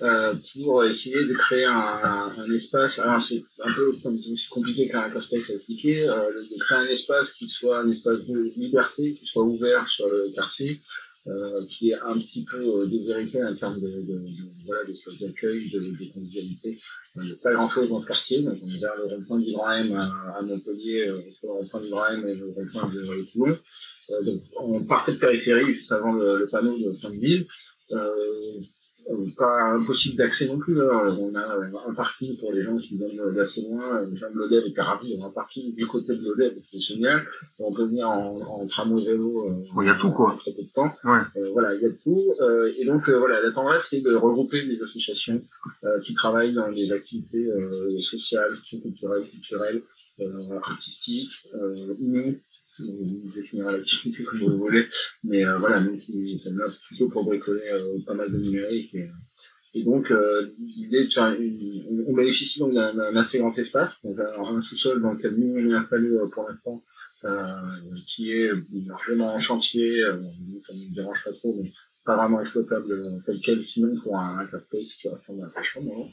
euh, 0.03 0.33
pour 0.53 0.83
essayer 0.83 1.15
de 1.15 1.33
créer 1.33 1.65
un, 1.65 2.31
un- 2.37 2.51
espace. 2.53 2.99
Alors, 2.99 3.23
c'est 3.27 3.41
un 3.63 3.73
peu 3.73 3.93
c'est 4.03 4.49
compliqué 4.49 4.87
qu'un 4.89 5.09
casse-tête 5.09 5.49
à 5.49 5.53
expliquer, 5.53 6.07
euh, 6.09 6.29
de 6.33 6.59
créer 6.59 6.77
un 6.77 6.85
espace 6.87 7.31
qui 7.37 7.47
soit 7.47 7.79
un 7.79 7.89
espace 7.89 8.19
de 8.25 8.51
liberté, 8.57 9.13
qui 9.15 9.25
soit 9.25 9.43
ouvert 9.43 9.87
sur 9.87 10.07
le 10.09 10.31
quartier, 10.35 10.79
euh, 11.27 11.61
qui 11.69 11.91
est 11.91 11.99
un 12.01 12.17
petit 12.19 12.43
peu 12.43 12.57
euh, 12.61 12.85
déshérité 12.85 13.41
en 13.43 13.55
termes 13.55 13.79
de, 13.79 13.87
de, 13.87 14.21
voilà, 14.65 14.83
d'espace 14.83 15.17
d'accueil, 15.21 15.69
de, 15.71 15.79
de 15.79 16.13
convivialité. 16.13 16.77
Il 17.15 17.21
n'y 17.23 17.31
a 17.31 17.35
pas 17.41 17.53
grand-chose 17.53 17.87
dans 17.89 17.99
le 17.99 18.05
quartier, 18.05 18.41
donc 18.41 18.57
on 18.61 18.67
vers 18.79 18.95
le 18.97 19.05
rond-point 19.05 19.39
du 19.39 19.51
Grand 19.53 19.67
à, 19.69 20.37
à 20.37 20.41
Montpellier, 20.41 21.07
euh, 21.07 21.21
le 21.43 21.49
rond-point 21.49 21.81
du 21.81 21.89
Grand 21.89 22.09
et 22.11 22.35
le 22.35 22.53
rond-point 22.55 22.89
de 22.93 23.31
Toulon. 23.31 23.57
Donc 24.25 24.41
on 24.59 24.83
partait 24.83 25.13
de 25.13 25.17
périphérie 25.17 25.73
juste 25.75 25.91
avant 25.93 26.11
le, 26.13 26.37
le 26.39 26.47
panneau 26.47 26.77
de 26.77 26.91
fin 26.97 27.09
de 27.09 27.19
ville. 27.19 27.47
Euh, 27.91 28.59
pas 29.37 29.63
impossible 29.73 30.17
d'accès 30.17 30.47
non 30.47 30.57
plus. 30.59 30.81
hein. 30.81 31.17
On 31.19 31.33
a 31.35 31.57
un 31.89 31.93
parking 31.93 32.37
pour 32.37 32.53
les 32.53 32.63
gens 32.63 32.77
qui 32.77 32.95
viennent 32.95 33.33
d'assez 33.33 33.61
loin. 33.61 34.01
Les 34.09 34.17
gens 34.17 34.29
de 34.31 34.37
l'Odève 34.37 34.63
étaient 34.65 34.81
ravis 34.81 35.11
d'avoir 35.11 35.29
un 35.29 35.33
parking 35.33 35.75
du 35.75 35.85
côté 35.87 36.15
de 36.15 36.23
l'Odève, 36.23 36.53
c'est 36.71 36.79
génial. 36.79 37.25
On 37.59 37.73
peut 37.73 37.85
venir 37.85 38.09
en, 38.09 38.39
en 38.41 38.67
tramway 38.67 39.03
vélo. 39.05 39.49
euh, 39.49 39.81
il 39.81 39.87
y 39.87 39.89
a 39.89 39.95
tout, 39.95 40.11
quoi. 40.11 40.37
très 40.39 40.51
peu 40.53 40.63
de 40.63 40.69
temps. 40.69 40.91
Ouais. 41.03 41.19
Euh, 41.37 41.49
voilà, 41.53 41.73
il 41.75 41.81
y 41.81 41.85
a 41.85 41.89
tout. 42.03 42.23
Euh, 42.41 42.71
et 42.77 42.85
donc 42.85 43.09
euh, 43.09 43.17
voilà, 43.17 43.41
la 43.41 43.51
tendresse, 43.51 43.87
c'est 43.89 44.01
de 44.01 44.13
regrouper 44.15 44.65
des 44.65 44.81
associations 44.81 45.41
euh, 45.83 45.99
qui 46.01 46.13
travaillent 46.13 46.53
dans 46.53 46.71
des 46.71 46.91
activités 46.91 47.45
euh, 47.47 47.99
sociales, 47.99 48.51
culturelles, 48.69 49.23
culturelles, 49.29 49.81
euh, 50.21 50.59
artistiques, 50.63 51.31
euh, 51.55 51.93
humaines. 52.79 53.83
Vous 54.39 54.57
voulez, 54.57 54.85
mais 55.23 55.45
euh, 55.45 55.57
voilà, 55.57 55.79
nous 55.81 55.97
qui 55.97 56.39
sommes 56.43 56.57
là 56.57 56.65
plutôt 56.87 57.07
pour 57.09 57.25
bricoler 57.25 57.61
euh, 57.71 57.97
pas 58.05 58.13
mal 58.13 58.31
de 58.31 58.37
numérique. 58.37 58.93
Et, 58.95 59.07
et 59.75 59.83
donc, 59.83 60.11
euh, 60.11 60.49
l'idée 60.59 61.07
on- 61.17 62.05
on 62.11 62.13
bénéficie 62.13 62.59
donc 62.59 62.73
d'un 62.73 63.15
assez 63.15 63.39
grand 63.39 63.57
espace, 63.57 63.91
donc 64.03 64.17
un, 64.19 64.43
un 64.57 64.61
sous-sol 64.61 65.01
dans 65.01 65.13
lequel 65.13 65.35
nous 65.35 65.53
on 65.55 65.69
est 65.69 65.73
euh, 66.19 66.27
pour 66.27 66.47
l'instant, 66.47 66.83
euh, 67.25 67.55
qui 68.07 68.31
est 68.31 68.51
largement 68.85 69.33
en 69.33 69.39
chantier, 69.39 70.03
euh, 70.03 70.21
ça 70.67 70.73
ne 70.73 70.79
nous 70.79 70.93
dérange 70.93 71.23
pas 71.23 71.33
trop, 71.33 71.55
mais 71.61 71.71
pas 72.05 72.17
vraiment 72.17 72.41
exploitable 72.41 72.91
euh, 72.91 73.19
tel 73.25 73.39
quel, 73.43 73.63
sinon 73.63 73.95
pour 74.03 74.17
un, 74.19 74.45
café 74.45 74.85
qui 75.01 75.07
ressemble 75.07 75.43
à 75.45 75.49
sa 75.49 75.63
chambre. 75.63 76.05
hein. 76.05 76.11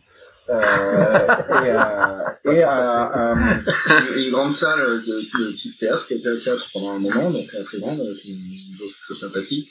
Euh, 0.51 1.27
et 1.65 1.71
euh, 1.71 2.53
et 2.53 2.63
un- 2.65 3.63
une, 4.17 4.31
grande 4.31 4.55
salle 4.55 5.03
de, 5.07 5.21
de 5.21 5.53
type 5.53 5.79
théâtre 5.79 6.07
qui 6.07 6.15
été 6.15 6.29
un 6.29 6.37
théâtre 6.39 6.69
pendant 6.73 6.91
un 6.93 6.99
moment, 6.99 7.31
donc 7.31 7.47
assez 7.55 7.79
grande, 7.79 8.01
avec 8.01 8.25
une 8.25 8.37
dose 8.79 9.19
sympathique. 9.21 9.69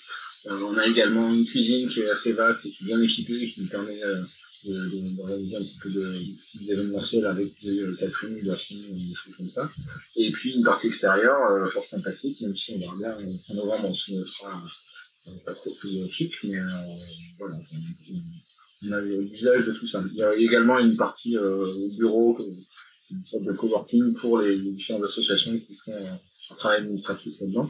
Euh, 0.47 0.57
on 0.63 0.77
a 0.77 0.87
également 0.87 1.27
une 1.33 1.45
cuisine 1.45 1.89
qui 1.89 1.99
est 2.01 2.09
assez 2.09 2.31
vaste 2.31 2.65
et 2.65 2.69
qui 2.69 2.83
est 2.83 2.87
bien 2.87 3.01
équipée, 3.01 3.51
qui 3.51 3.61
nous 3.61 3.67
permet 3.67 4.01
euh, 4.03 4.21
de, 4.65 4.73
de, 4.73 5.17
de 5.17 5.21
réaliser 5.21 5.55
un 5.57 5.61
petit 5.61 5.79
peu 5.81 5.89
de, 5.89 6.15
d'événementiel 6.65 7.25
avec 7.25 7.47
des 7.61 7.79
euh, 7.81 7.97
catering, 7.99 8.41
des 8.41 8.55
choses 9.15 9.35
comme 9.37 9.51
ça. 9.51 9.69
Et 10.15 10.31
puis 10.31 10.55
une 10.55 10.63
partie 10.63 10.87
extérieure, 10.87 11.51
euh, 11.51 11.69
fort 11.69 11.85
sympathique, 11.85 12.39
même 12.41 12.55
si 12.55 12.73
on 12.75 12.79
verra 12.79 12.95
bien 12.95 13.27
euh, 13.27 13.33
en 13.49 13.53
novembre 13.55 13.89
on 13.89 13.93
se 13.93 14.13
euh, 14.13 15.31
pas 15.45 15.53
trop 15.53 15.73
plus 15.75 15.97
euh, 16.01 16.07
chic, 16.09 16.33
mais 16.43 16.57
euh, 16.59 16.63
voilà. 17.37 17.55
On 18.83 18.95
le 18.95 19.21
visage 19.23 19.65
de 19.65 19.73
ça. 19.87 20.01
Il 20.11 20.17
y 20.17 20.23
a 20.23 20.35
également 20.35 20.79
une 20.79 20.95
partie 20.95 21.37
euh, 21.37 21.65
bureau, 21.97 22.37
euh, 22.39 22.43
une 23.11 23.25
sorte 23.25 23.43
de 23.43 23.53
coworking 23.53 24.13
pour 24.15 24.39
les, 24.39 24.55
les 24.55 24.71
différentes 24.71 25.03
associations 25.03 25.53
qui 25.53 25.75
font 25.85 25.91
euh, 25.91 26.13
un 26.51 26.55
travail 26.55 26.79
administratif 26.79 27.33
là-dedans. 27.41 27.69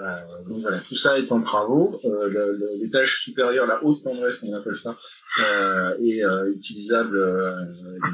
Euh, 0.00 0.44
donc 0.48 0.60
voilà, 0.60 0.78
tout 0.80 0.96
ça 0.96 1.18
est 1.18 1.30
en 1.32 1.40
travaux. 1.42 2.00
Euh, 2.04 2.76
L'étage 2.80 3.22
supérieur, 3.24 3.66
la 3.66 3.82
haute 3.84 4.02
tendresse, 4.04 4.36
on 4.42 4.52
appelle 4.54 4.76
ça, 4.80 4.96
euh, 5.40 5.94
est 5.98 6.22
utilisable 6.54 7.18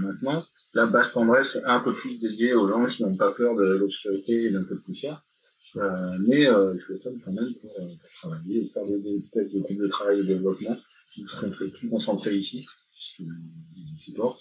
maintenant. 0.00 0.44
La 0.74 0.86
basse 0.86 1.12
tendresse 1.12 1.58
un 1.64 1.80
peu 1.80 1.94
plus 1.94 2.18
dédiée 2.18 2.54
aux 2.54 2.68
gens 2.68 2.86
qui 2.86 3.02
n'ont 3.02 3.16
pas 3.16 3.32
peur 3.32 3.54
de 3.54 3.64
l'obscurité 3.64 4.44
et 4.44 4.50
d'un 4.50 4.64
peu 4.64 4.74
de 4.76 4.80
poussière. 4.80 5.22
Mais 6.20 6.44
je 6.44 6.92
l'étonne 6.92 7.20
quand 7.24 7.32
même 7.32 7.52
pour, 7.60 7.74
pour 7.74 8.10
travailler 8.20 8.64
et 8.64 8.70
faire 8.72 8.86
des, 8.86 9.00
des 9.02 9.22
tests 9.32 9.54
de 9.54 9.82
de 9.82 9.88
travail 9.88 10.20
et 10.20 10.22
de 10.22 10.28
développement 10.28 10.76
qui 11.14 11.24
seront 11.26 11.50
plus 11.50 11.88
concentrés 11.88 12.34
ici, 12.36 12.66
qui 13.16 13.26
supporte. 13.98 14.40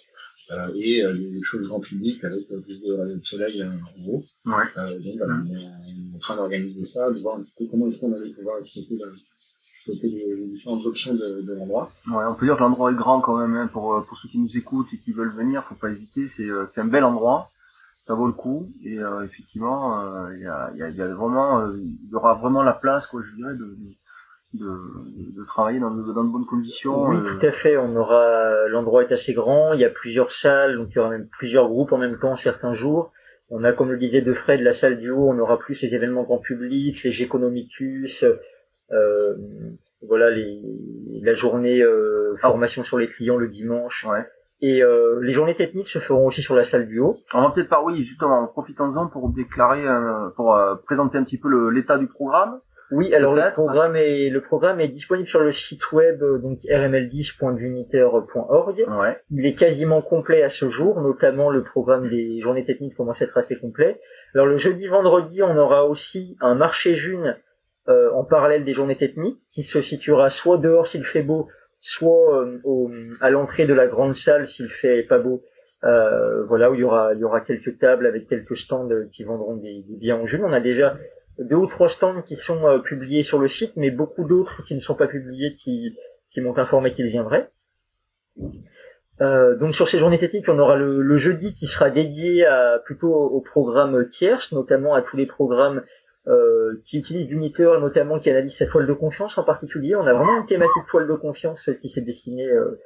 euh, 0.51 0.71
et 0.75 1.03
euh, 1.03 1.13
des 1.13 1.41
choses 1.43 1.67
grand 1.67 1.79
public 1.79 2.23
avec 2.23 2.51
euh, 2.51 2.59
plus 2.61 2.81
de 2.81 2.93
rayons 2.93 3.17
de 3.17 3.25
soleil 3.25 3.61
euh, 3.61 3.69
en 3.69 4.09
haut. 4.09 4.25
Ouais. 4.45 4.63
Euh, 4.77 4.99
donc 4.99 5.15
voilà, 5.17 5.35
on 5.41 5.55
est, 5.55 6.15
en 6.15 6.19
train 6.19 6.35
d'organiser 6.35 6.85
ça, 6.85 7.11
de 7.11 7.19
voir 7.19 7.37
un 7.37 7.43
petit 7.43 7.53
peu 7.59 7.65
comment 7.71 7.87
est-ce 7.87 7.99
qu'on 7.99 8.13
allait 8.13 8.33
pouvoir 8.33 8.59
exploiter, 8.59 8.97
exploiter 9.77 10.09
les, 10.09 10.35
les 10.35 10.47
différentes 10.47 10.85
options 10.85 11.13
de, 11.13 11.41
de 11.41 11.53
l'endroit. 11.53 11.91
Ouais, 12.07 12.25
on 12.27 12.35
peut 12.35 12.45
dire 12.45 12.55
que 12.55 12.61
l'endroit 12.61 12.91
est 12.91 12.95
grand 12.95 13.21
quand 13.21 13.37
même, 13.37 13.55
hein, 13.55 13.67
pour, 13.67 13.93
euh, 13.93 14.01
pour 14.01 14.17
ceux 14.17 14.29
qui 14.29 14.39
nous 14.39 14.57
écoutent 14.57 14.93
et 14.93 14.97
qui 14.97 15.11
veulent 15.11 15.33
venir, 15.33 15.63
faut 15.63 15.75
pas 15.75 15.89
hésiter, 15.89 16.27
c'est, 16.27 16.49
euh, 16.49 16.65
c'est 16.65 16.81
un 16.81 16.87
bel 16.87 17.03
endroit, 17.03 17.49
ça 18.01 18.13
vaut 18.15 18.27
le 18.27 18.33
coup, 18.33 18.69
et 18.83 18.99
euh, 18.99 19.23
effectivement, 19.23 20.27
il 20.31 20.41
y, 20.41 20.45
a, 20.45 20.71
il 20.73 20.79
y, 20.79 20.83
a, 20.83 20.89
y 20.89 21.01
a 21.01 21.07
vraiment, 21.13 21.71
il 21.71 22.09
y 22.11 22.15
aura 22.15 22.33
vraiment 22.33 22.61
la 22.61 22.73
place, 22.73 23.07
quoi, 23.07 23.21
je 23.25 23.33
dirais, 23.35 23.53
de, 23.53 23.59
de, 23.63 23.93
de, 24.53 24.65
de 24.65 25.45
travailler 25.45 25.79
dans 25.79 25.91
de, 25.91 26.13
dans 26.13 26.23
de 26.23 26.29
bonnes 26.29 26.45
conditions. 26.45 27.07
Oui, 27.07 27.17
euh, 27.17 27.37
tout 27.39 27.45
à 27.45 27.51
fait. 27.51 27.77
On 27.77 27.95
aura 27.95 28.67
l'endroit 28.67 29.03
est 29.03 29.11
assez 29.11 29.33
grand. 29.33 29.73
Il 29.73 29.81
y 29.81 29.85
a 29.85 29.89
plusieurs 29.89 30.31
salles, 30.31 30.77
donc 30.77 30.89
il 30.91 30.95
y 30.95 30.99
aura 30.99 31.09
même 31.09 31.27
plusieurs 31.27 31.67
groupes 31.67 31.91
en 31.91 31.97
même 31.97 32.19
temps 32.19 32.35
certains 32.35 32.73
jours. 32.73 33.11
On 33.49 33.63
a, 33.63 33.73
comme 33.73 33.91
le 33.91 33.97
disait 33.97 34.21
De 34.21 34.33
Fred, 34.33 34.61
la 34.61 34.73
salle 34.73 34.97
du 34.97 35.11
haut. 35.11 35.29
On 35.29 35.37
aura 35.39 35.59
plus 35.59 35.81
les 35.81 35.93
événements 35.93 36.23
grand 36.23 36.39
public, 36.39 37.03
les 37.03 37.11
Géconomicus, 37.11 38.23
euh, 38.91 39.35
voilà 40.07 40.29
les, 40.31 40.61
la 41.21 41.33
journée 41.33 41.81
euh, 41.81 42.35
formation 42.41 42.83
sur 42.83 42.97
les 42.97 43.07
clients 43.07 43.37
le 43.37 43.47
dimanche. 43.47 44.05
Ouais. 44.09 44.25
Et 44.61 44.81
euh, 44.81 45.19
les 45.21 45.33
journées 45.33 45.55
techniques 45.55 45.89
se 45.89 45.99
feront 45.99 46.27
aussi 46.27 46.41
sur 46.41 46.55
la 46.55 46.63
salle 46.63 46.87
du 46.87 46.99
haut. 46.99 47.17
On 47.33 47.41
va 47.41 47.51
peut-être 47.51 47.67
pas, 47.67 47.83
oui, 47.83 48.01
justement, 48.01 48.47
profitons-en 48.47 49.07
pour 49.07 49.29
déclarer, 49.29 49.85
euh, 49.85 50.29
pour 50.37 50.55
euh, 50.55 50.75
présenter 50.85 51.17
un 51.17 51.25
petit 51.25 51.37
peu 51.37 51.69
l'état 51.69 51.97
du 51.97 52.07
programme. 52.07 52.61
Oui, 52.93 53.13
alors 53.13 53.33
le 53.33 53.41
programme 53.53 53.95
est 53.95 54.29
le 54.29 54.41
programme 54.41 54.79
est 54.79 54.87
disponible 54.87 55.27
sur 55.27 55.41
le 55.41 55.51
site 55.51 55.91
web 55.91 56.21
euh, 56.23 56.37
donc 56.37 56.59
rml10.duniter.org. 56.63 58.85
Ouais. 58.99 59.17
Il 59.31 59.45
est 59.45 59.53
quasiment 59.53 60.01
complet 60.01 60.43
à 60.43 60.49
ce 60.49 60.69
jour, 60.69 61.01
notamment 61.01 61.49
le 61.49 61.63
programme 61.63 62.09
des 62.09 62.39
journées 62.41 62.65
techniques 62.65 62.95
commence 62.95 63.21
à 63.21 63.25
être 63.25 63.37
assez 63.37 63.57
complet. 63.57 63.99
Alors 64.33 64.47
le 64.47 64.57
jeudi, 64.57 64.87
vendredi, 64.87 65.41
on 65.43 65.55
aura 65.57 65.85
aussi 65.85 66.37
un 66.41 66.55
marché 66.55 66.95
june 66.95 67.37
euh, 67.89 68.11
en 68.13 68.23
parallèle 68.23 68.63
des 68.65 68.73
journées 68.73 68.97
techniques 68.97 69.39
qui 69.49 69.63
se 69.63 69.81
situera 69.81 70.29
soit 70.29 70.57
dehors 70.57 70.87
s'il 70.87 71.03
fait 71.03 71.21
beau, 71.23 71.49
soit 71.81 72.41
euh, 72.45 72.59
au- 72.63 72.89
à 73.21 73.29
l'entrée 73.29 73.65
de 73.65 73.73
la 73.73 73.87
grande 73.87 74.15
salle 74.15 74.47
s'il 74.47 74.69
fait 74.69 75.03
pas 75.03 75.19
beau. 75.19 75.43
Euh, 75.83 76.45
voilà 76.45 76.71
où 76.71 76.75
il 76.75 76.79
y 76.79 76.83
aura 76.85 77.13
il 77.13 77.19
y 77.19 77.25
aura 77.25 77.41
quelques 77.41 77.77
tables 77.77 78.05
avec 78.05 78.29
quelques 78.29 78.55
stands 78.55 78.87
qui 79.13 79.25
vendront 79.25 79.57
des, 79.57 79.83
des 79.89 79.97
biens 79.97 80.15
en 80.15 80.25
june. 80.25 80.43
On 80.45 80.53
a 80.53 80.61
déjà 80.61 80.95
deux 81.39 81.55
ou 81.55 81.67
trois 81.67 81.89
stands 81.89 82.21
qui 82.21 82.35
sont 82.35 82.67
euh, 82.67 82.79
publiés 82.79 83.23
sur 83.23 83.39
le 83.39 83.47
site, 83.47 83.73
mais 83.75 83.91
beaucoup 83.91 84.23
d'autres 84.23 84.63
qui 84.65 84.75
ne 84.75 84.79
sont 84.79 84.95
pas 84.95 85.07
publiés 85.07 85.55
qui 85.55 85.95
qui 86.31 86.41
m'ont 86.41 86.57
informé 86.57 86.91
qu'ils 86.91 87.09
viendraient. 87.09 87.51
Euh, 89.21 89.55
donc 89.55 89.75
sur 89.75 89.87
ces 89.87 89.99
journées 89.99 90.17
techniques, 90.17 90.49
on 90.49 90.57
aura 90.57 90.75
le, 90.75 91.01
le 91.01 91.17
jeudi 91.17 91.53
qui 91.53 91.67
sera 91.67 91.89
dédié 91.89 92.45
à, 92.45 92.79
plutôt 92.83 93.13
au, 93.13 93.41
programme 93.41 94.09
tierce, 94.09 94.51
notamment 94.51 94.95
à 94.95 95.01
tous 95.01 95.15
les 95.17 95.27
programmes 95.27 95.83
euh, 96.27 96.81
qui 96.85 96.97
utilisent 96.97 97.29
l'uniteur, 97.29 97.79
notamment 97.79 98.19
qui 98.19 98.29
analysent 98.29 98.57
sa 98.57 98.65
toile 98.65 98.87
de 98.87 98.93
confiance 98.93 99.37
en 99.37 99.43
particulier. 99.43 99.95
On 99.95 100.07
a 100.07 100.13
vraiment 100.13 100.39
une 100.39 100.47
thématique 100.47 100.83
toile 100.89 101.07
de 101.07 101.13
confiance 101.13 101.69
qui 101.81 101.89
s'est 101.89 102.01
dessinée 102.01 102.47
euh, 102.47 102.81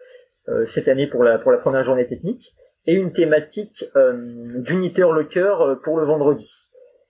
euh, 0.49 0.65
cette 0.67 0.87
année 0.87 1.07
pour 1.07 1.23
la 1.23 1.37
pour 1.37 1.51
la 1.51 1.57
première 1.57 1.83
journée 1.83 2.07
technique, 2.07 2.53
et 2.85 2.93
une 2.93 3.13
thématique 3.13 3.85
euh, 3.95 4.59
d'uniteur 4.61 5.13
le 5.13 5.23
cœur 5.23 5.79
pour 5.81 5.97
le 5.97 6.05
vendredi. 6.05 6.66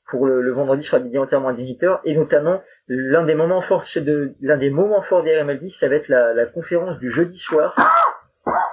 Pour 0.10 0.26
le, 0.26 0.42
le 0.42 0.52
vendredi 0.52 0.84
sera 0.84 1.00
dédié 1.00 1.20
entièrement 1.20 1.50
à 1.50 1.54
l'uniteur, 1.54 2.00
et 2.06 2.16
notamment 2.16 2.62
l'un 2.88 3.26
des 3.26 3.36
moments 3.36 3.62
forts 3.62 3.84
de 3.98 4.34
l'un 4.42 4.58
des 4.58 4.70
moments 4.70 5.02
forts 5.02 5.24
des 5.24 5.32
RML10, 5.32 5.78
ça 5.80 5.90
va 5.90 5.96
être 5.96 6.08
la, 6.08 6.34
la 6.34 6.46
conférence 6.46 6.98
du 7.00 7.12
jeudi 7.12 7.38
soir 7.38 7.76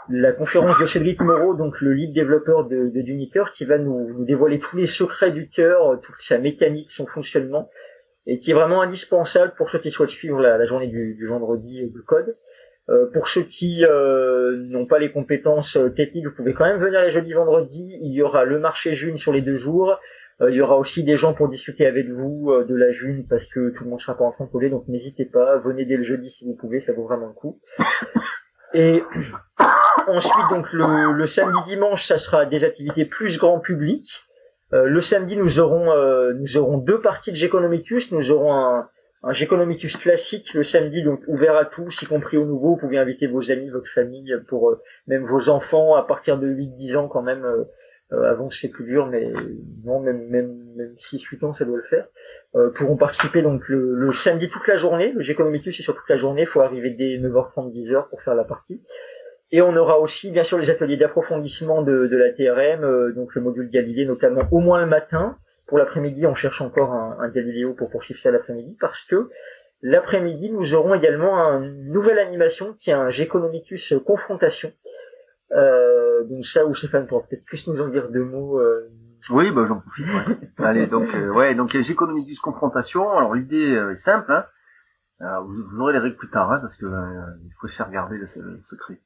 la 0.09 0.33
conférence 0.33 0.79
de 0.79 0.87
Cédric 0.87 1.21
Moreau, 1.21 1.55
donc 1.55 1.81
le 1.81 1.93
lead 1.93 2.13
développeur 2.13 2.67
de, 2.67 2.91
de 2.91 3.51
qui 3.53 3.65
va 3.65 3.79
nous, 3.79 4.13
nous 4.13 4.25
dévoiler 4.25 4.59
tous 4.59 4.77
les 4.77 4.87
secrets 4.87 5.31
du 5.31 5.49
cœur, 5.49 5.93
euh, 5.93 5.97
toute 5.97 6.17
sa 6.19 6.39
mécanique, 6.39 6.91
son 6.91 7.07
fonctionnement, 7.07 7.71
et 8.27 8.39
qui 8.39 8.51
est 8.51 8.55
vraiment 8.55 8.83
indispensable 8.83 9.55
pour 9.57 9.71
ceux 9.71 9.79
qui 9.79 9.91
souhaitent 9.91 10.11
suivre 10.11 10.41
la, 10.41 10.59
la 10.59 10.67
journée 10.67 10.89
du, 10.89 11.15
du 11.15 11.27
vendredi 11.27 11.83
euh, 11.83 11.89
du 11.89 12.03
code. 12.03 12.37
Euh, 12.91 13.07
pour 13.15 13.29
ceux 13.29 13.43
qui 13.43 13.83
euh, 13.85 14.59
n'ont 14.69 14.85
pas 14.85 14.99
les 14.99 15.11
compétences 15.11 15.77
euh, 15.77 15.89
techniques, 15.89 16.27
vous 16.27 16.35
pouvez 16.35 16.53
quand 16.53 16.67
même 16.67 16.81
venir 16.81 17.01
les 17.01 17.11
jeudis, 17.11 17.33
vendredis. 17.33 17.99
Il 18.03 18.13
y 18.13 18.21
aura 18.21 18.45
le 18.45 18.59
marché 18.59 18.95
June 18.95 19.17
sur 19.17 19.33
les 19.33 19.41
deux 19.41 19.57
jours. 19.57 19.99
Euh, 20.41 20.51
il 20.51 20.57
y 20.57 20.61
aura 20.61 20.77
aussi 20.79 21.05
des 21.05 21.17
gens 21.17 21.33
pour 21.33 21.49
discuter 21.49 21.87
avec 21.87 22.09
vous 22.09 22.51
euh, 22.51 22.65
de 22.65 22.75
la 22.75 22.91
June 22.91 23.27
parce 23.29 23.47
que 23.47 23.71
tout 23.71 23.85
le 23.85 23.91
monde 23.91 24.01
sera 24.01 24.17
pas 24.17 24.25
en 24.25 24.33
train 24.33 24.49
de 24.53 24.69
donc 24.69 24.89
n'hésitez 24.89 25.25
pas, 25.25 25.59
venez 25.59 25.85
dès 25.85 25.97
le 25.97 26.03
jeudi 26.03 26.29
si 26.29 26.45
vous 26.45 26.55
pouvez, 26.55 26.81
ça 26.81 26.93
vaut 26.93 27.05
vraiment 27.05 27.27
le 27.27 27.35
coup. 27.35 27.61
Et 28.75 29.05
ensuite, 30.09 30.49
donc 30.51 30.73
le, 30.73 31.27
samedi 31.27 31.59
dimanche, 31.67 32.05
ça 32.05 32.19
sera 32.19 32.45
des 32.45 32.65
activités 32.65 33.05
plus 33.05 33.39
grand 33.39 33.61
public. 33.61 34.27
Euh, 34.73 34.87
le 34.87 35.01
samedi, 35.01 35.37
nous 35.37 35.61
aurons 35.61 35.93
euh, 35.93 36.33
nous 36.35 36.57
aurons 36.57 36.79
deux 36.79 37.01
parties 37.01 37.31
de 37.31 37.37
Geconomicus. 37.37 38.11
Nous 38.11 38.33
aurons 38.33 38.53
un, 38.53 38.89
un 39.23 39.33
Geconomicus 39.33 39.97
classique 39.97 40.53
le 40.55 40.65
samedi, 40.65 41.05
donc 41.05 41.21
ouvert 41.29 41.57
à 41.57 41.65
tous, 41.65 42.03
y 42.03 42.07
compris 42.07 42.37
aux 42.37 42.45
nouveaux. 42.45 42.75
Vous 42.75 42.81
pouvez 42.81 42.99
inviter 42.99 43.29
vos 43.29 43.51
amis, 43.53 43.71
votre 43.71 43.89
famille, 43.89 44.35
pour 44.49 44.77
même 45.07 45.25
vos 45.25 45.49
enfants 45.49 45.95
à 45.95 46.03
partir 46.03 46.39
de 46.39 46.49
8-10 46.49 46.97
ans 46.97 47.09
quand 47.09 47.23
même. 47.23 47.47
Euh, 48.13 48.31
avant 48.31 48.51
c'est 48.51 48.69
plus 48.69 48.85
dur, 48.85 49.07
mais 49.07 49.33
non, 49.85 50.01
même 50.01 50.29
même 50.29 50.65
même 50.77 50.95
6-8 50.99 51.45
ans, 51.45 51.55
ça 51.55 51.65
doit 51.65 51.79
le 51.79 51.85
faire. 51.85 52.07
Euh, 52.55 52.71
pourront 52.71 52.97
participer 52.97 53.43
donc 53.43 53.63
le, 53.69 54.13
samedi 54.13 54.49
toute 54.49 54.67
la 54.67 54.77
journée. 54.77 55.13
Le 55.13 55.23
Geconomicus 55.23 55.77
c'est 55.77 55.83
sur 55.83 55.95
toute 55.95 56.09
la 56.09 56.17
journée. 56.17 56.43
Il 56.43 56.47
faut 56.47 56.61
arriver 56.61 56.91
dès 56.91 57.19
9h30, 57.19 57.73
10h 57.73 58.09
pour 58.11 58.23
faire 58.23 58.35
la 58.35 58.45
partie. 58.45 58.83
Et 59.51 59.63
on 59.63 59.77
aura 59.77 60.01
aussi, 60.01 60.31
bien 60.31 60.43
sûr, 60.43 60.59
les 60.59 60.71
ateliers 60.71 60.97
d'approfondissement 60.97 61.83
de, 61.83 62.09
la 62.11 62.33
TRM, 62.33 62.83
euh, 62.83 63.13
donc 63.13 63.35
le 63.35 63.41
module 63.41 63.71
Galilée, 63.71 64.05
notamment 64.05 64.43
au 64.51 64.59
moins 64.59 64.81
le 64.81 64.87
matin. 64.87 65.37
Pour 65.67 65.79
l'après-midi, 65.79 66.27
on 66.27 66.35
cherche 66.35 66.61
encore 66.61 66.93
un, 66.93 67.17
un 67.21 67.29
Galiléo 67.29 67.73
pour 67.73 67.89
poursuivre 67.89 68.21
ça 68.21 68.31
l'après-midi, 68.31 68.77
parce 68.81 69.03
que 69.05 69.31
l'après-midi, 69.81 70.51
nous 70.51 70.75
aurons 70.75 70.95
également 70.95 71.37
une 71.63 71.91
nouvelle 71.91 72.19
animation 72.19 72.75
qui 72.75 72.91
est 72.91 72.95
un 72.95 73.11
confrontation. 74.05 74.73
Euh, 75.53 76.25
donc 76.25 76.45
ça, 76.47 76.67
où 76.67 76.75
Stéphane 76.75 77.07
pourra 77.07 77.23
peut-être 77.27 77.45
plus 77.45 77.67
nous 77.69 77.81
en 77.81 77.89
dire 77.89 78.11
deux 78.11 78.25
mots. 78.25 78.59
euh, 78.61 78.89
Oui, 79.31 79.51
bah, 79.51 79.65
j'en 79.67 79.81
profite. 79.81 80.07
ouais. 80.07 80.39
Allez, 80.65 80.87
donc, 80.87 81.15
euh, 81.15 81.29
ouais, 81.31 81.55
donc 81.55 81.73
les 81.73 81.91
économies 81.91 82.35
confrontation. 82.43 83.11
Alors 83.17 83.35
l'idée 83.35 83.77
euh, 83.77 83.91
est 83.93 83.97
simple. 83.97 84.33
Hein. 84.33 84.45
Alors, 85.21 85.45
vous, 85.47 85.55
vous 85.71 85.81
aurez 85.81 85.93
les 85.93 85.99
règles 86.01 86.17
plus 86.17 86.29
tard, 86.31 86.51
hein, 86.51 86.59
parce 86.61 86.77
que 86.77 86.87
euh, 86.87 87.25
il 87.45 87.53
faut 87.61 87.69
se 87.69 87.77
faire 87.77 87.91
garder 87.91 88.17
le, 88.19 88.27
le 88.43 88.63
secret. 88.63 89.01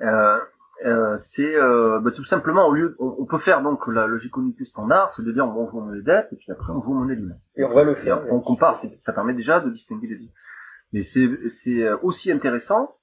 Euh, 0.00 0.38
euh, 0.86 1.16
c'est 1.18 1.54
euh, 1.54 2.00
bah, 2.00 2.10
tout 2.10 2.24
simplement 2.24 2.66
au 2.66 2.72
lieu, 2.72 2.96
on, 2.98 3.14
on 3.20 3.26
peut 3.26 3.38
faire 3.38 3.62
donc 3.62 3.86
la 3.86 4.06
logique 4.08 4.32
cognitive 4.32 4.66
standard, 4.66 5.12
c'est 5.14 5.22
de 5.24 5.30
dire 5.30 5.46
on 5.46 5.66
joue 5.68 5.80
monnaie 5.80 6.02
dette 6.02 6.28
et 6.32 6.36
puis 6.36 6.50
après 6.50 6.72
on 6.72 6.82
joue 6.82 6.94
monnaie 6.94 7.14
libre. 7.14 7.34
et 7.56 7.62
on 7.64 7.72
va 7.72 7.84
le 7.84 7.94
faire. 7.94 8.24
on 8.30 8.40
compare, 8.40 8.76
c'est- 8.76 8.92
ça 8.98 9.12
permet 9.12 9.34
déjà 9.34 9.60
de 9.60 9.70
distinguer 9.70 10.08
les 10.08 10.16
deux. 10.18 10.30
Mais 10.92 11.02
c'est 11.02 11.28
c'est 11.48 11.88
aussi 12.02 12.32
intéressant 12.32 12.96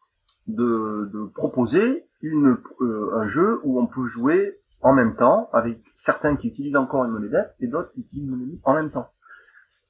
de, 0.48 1.10
de 1.14 1.26
proposer 1.34 2.06
une, 2.22 2.58
euh, 2.82 3.12
un 3.16 3.28
jeu 3.28 3.60
où 3.64 3.80
on 3.80 3.88
peut 3.88 4.06
jouer 4.08 4.60
en 4.82 4.94
même 4.94 5.16
temps 5.16 5.50
avec 5.54 5.80
certains 5.96 6.36
qui 6.36 6.48
utilisent 6.48 6.76
encore 6.76 7.06
une 7.06 7.12
monnaie 7.12 7.30
dette 7.30 7.54
et 7.60 7.68
d'autres 7.68 7.92
qui 7.94 8.02
utilisent 8.02 8.26
une 8.30 8.38
monnaie 8.38 8.60
en 8.64 8.74
même 8.74 8.90
temps. 8.92 9.10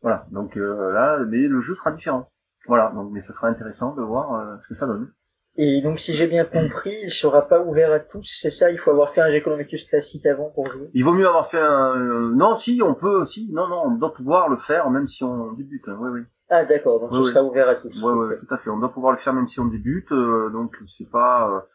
Voilà, 0.02 0.26
donc 0.32 0.58
euh, 0.58 0.92
là, 0.92 1.20
mais 1.28 1.48
le 1.48 1.62
jeu 1.62 1.74
sera 1.76 1.92
différent. 1.92 2.30
Voilà, 2.68 2.92
donc 2.94 3.12
mais 3.12 3.22
ça 3.22 3.34
sera 3.34 3.48
intéressant 3.48 3.96
de 3.96 4.02
voir 4.02 4.34
euh, 4.36 4.58
ce 4.60 4.68
que 4.68 4.74
ça 4.76 4.86
donne. 4.88 5.12
Et 5.58 5.82
donc, 5.82 6.00
si 6.00 6.14
j'ai 6.16 6.28
bien 6.28 6.46
compris, 6.46 6.96
il 7.04 7.12
sera 7.12 7.46
pas 7.48 7.62
ouvert 7.62 7.92
à 7.92 8.00
tous, 8.00 8.26
c'est 8.42 8.52
ça? 8.52 8.72
Il 8.72 8.80
faut 8.80 8.92
avoir 8.92 9.14
fait 9.14 9.20
un 9.20 9.30
Geconomicus 9.32 9.84
classique 9.84 10.26
avant 10.26 10.50
pour 10.50 10.66
jouer? 10.66 10.90
Il 10.94 11.04
vaut 11.04 11.12
mieux 11.14 11.28
avoir 11.28 11.46
fait 11.46 11.60
un... 11.60 11.94
euh, 11.98 12.32
non, 12.34 12.56
si, 12.56 12.82
on 12.82 12.94
peut, 12.96 13.26
si, 13.26 13.52
non, 13.52 13.68
non, 13.68 13.82
on 13.88 13.92
doit 13.92 14.14
pouvoir 14.14 14.48
le 14.48 14.56
faire 14.56 14.90
même 14.90 15.10
si 15.10 15.26
on 15.26 15.52
débute. 15.52 15.84
hein, 15.90 15.98
Oui, 16.00 16.10
oui. 16.14 16.22
Ah 16.50 16.64
d'accord, 16.64 17.02
donc 17.02 17.12
Oui, 17.12 17.18
ce 17.18 17.24
oui. 17.24 17.34
sera 17.34 17.44
ouvert 17.44 17.68
à 17.68 17.76
tous. 17.76 18.02
Ouais, 18.02 18.14
ouais, 18.14 18.38
tout 18.40 18.54
à 18.54 18.58
fait. 18.58 18.70
On 18.70 18.80
doit 18.80 18.94
pouvoir 18.94 19.12
le 19.12 19.18
faire 19.18 19.34
même 19.34 19.48
si 19.50 19.60
on 19.60 19.66
débute, 19.66 20.10
donc 20.54 20.78
c'est 20.88 21.10
pas, 21.10 21.66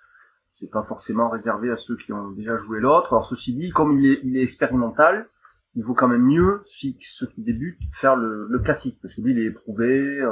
c'est 0.58 0.70
pas 0.70 0.82
forcément 0.82 1.28
réservé 1.28 1.70
à 1.70 1.76
ceux 1.76 1.96
qui 1.96 2.12
ont 2.14 2.30
déjà 2.30 2.56
joué 2.56 2.80
l'autre. 2.80 3.12
Alors 3.12 3.26
ceci 3.26 3.54
dit, 3.54 3.70
comme 3.70 3.92
il 3.98 4.10
est, 4.10 4.20
il 4.24 4.38
est 4.38 4.42
expérimental, 4.42 5.28
il 5.74 5.84
vaut 5.84 5.92
quand 5.92 6.08
même 6.08 6.24
mieux 6.24 6.62
si 6.64 6.96
ceux 7.02 7.26
qui 7.26 7.42
débutent 7.42 7.78
faire 7.92 8.16
le, 8.16 8.46
le 8.48 8.58
classique, 8.60 8.98
parce 9.02 9.14
que 9.14 9.20
lui 9.20 9.32
il 9.32 9.38
est 9.38 9.44
éprouvé, 9.46 10.18
euh, 10.20 10.30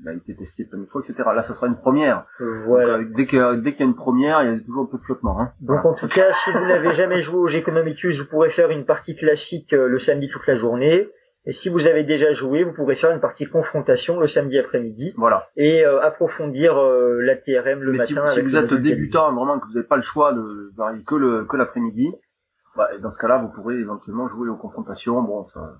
il 0.00 0.08
a 0.08 0.14
été 0.14 0.34
testé 0.34 0.64
plein 0.64 0.78
de 0.78 0.86
fois, 0.86 1.02
etc. 1.04 1.28
Là, 1.34 1.42
ce 1.42 1.52
sera 1.52 1.66
une 1.66 1.76
première. 1.76 2.24
Voilà. 2.66 2.98
Donc, 2.98 3.06
euh, 3.06 3.14
dès 3.14 3.26
que 3.26 3.60
dès 3.60 3.72
qu'il 3.72 3.80
y 3.80 3.82
a 3.82 3.86
une 3.86 3.94
première, 3.94 4.42
il 4.42 4.50
y 4.50 4.56
a 4.56 4.60
toujours 4.60 4.84
un 4.84 4.86
peu 4.90 4.96
de 4.98 5.02
flottement. 5.02 5.38
Hein. 5.40 5.52
Donc 5.60 5.80
Voilà. 5.82 5.90
en 5.90 5.94
tout 5.94 6.08
cas, 6.08 6.32
si 6.32 6.50
vous 6.50 6.66
n'avez 6.66 6.94
jamais 6.94 7.20
joué 7.20 7.38
au 7.38 7.46
Geconomicus, 7.46 8.18
vous 8.18 8.26
pourrez 8.26 8.50
faire 8.50 8.70
une 8.70 8.86
partie 8.86 9.14
classique 9.14 9.74
euh, 9.74 9.88
le 9.88 9.98
samedi 9.98 10.28
toute 10.28 10.46
la 10.46 10.56
journée. 10.56 11.08
Et 11.44 11.52
si 11.52 11.68
vous 11.68 11.86
avez 11.88 12.04
déjà 12.04 12.32
joué, 12.32 12.62
vous 12.62 12.72
pourrez 12.72 12.94
faire 12.94 13.10
une 13.10 13.20
partie 13.20 13.46
confrontation 13.46 14.20
le 14.20 14.28
samedi 14.28 14.58
après-midi 14.58 15.12
Voilà. 15.16 15.48
et 15.56 15.84
euh, 15.84 16.00
approfondir 16.00 16.78
euh, 16.78 17.20
la 17.20 17.34
TRM 17.34 17.80
le 17.82 17.92
Mais 17.92 17.98
si, 17.98 18.14
matin. 18.14 18.26
si 18.26 18.38
avec 18.38 18.50
vous 18.50 18.56
le 18.56 18.64
êtes 18.64 18.70
module 18.70 18.82
débutant, 18.82 19.32
vraiment 19.34 19.58
que 19.58 19.66
vous 19.66 19.72
n'avez 19.74 19.86
pas 19.86 19.96
le 19.96 20.02
choix 20.02 20.32
de 20.32 20.70
varier 20.76 21.02
que 21.02 21.16
le 21.16 21.44
que 21.44 21.56
l'après-midi, 21.56 22.12
bah, 22.76 22.88
dans 23.02 23.10
ce 23.10 23.18
cas-là, 23.18 23.38
vous 23.38 23.48
pourrez 23.48 23.74
éventuellement 23.74 24.28
jouer 24.28 24.48
aux 24.48 24.56
confrontations. 24.56 25.20
Bon, 25.20 25.44
ça, 25.46 25.74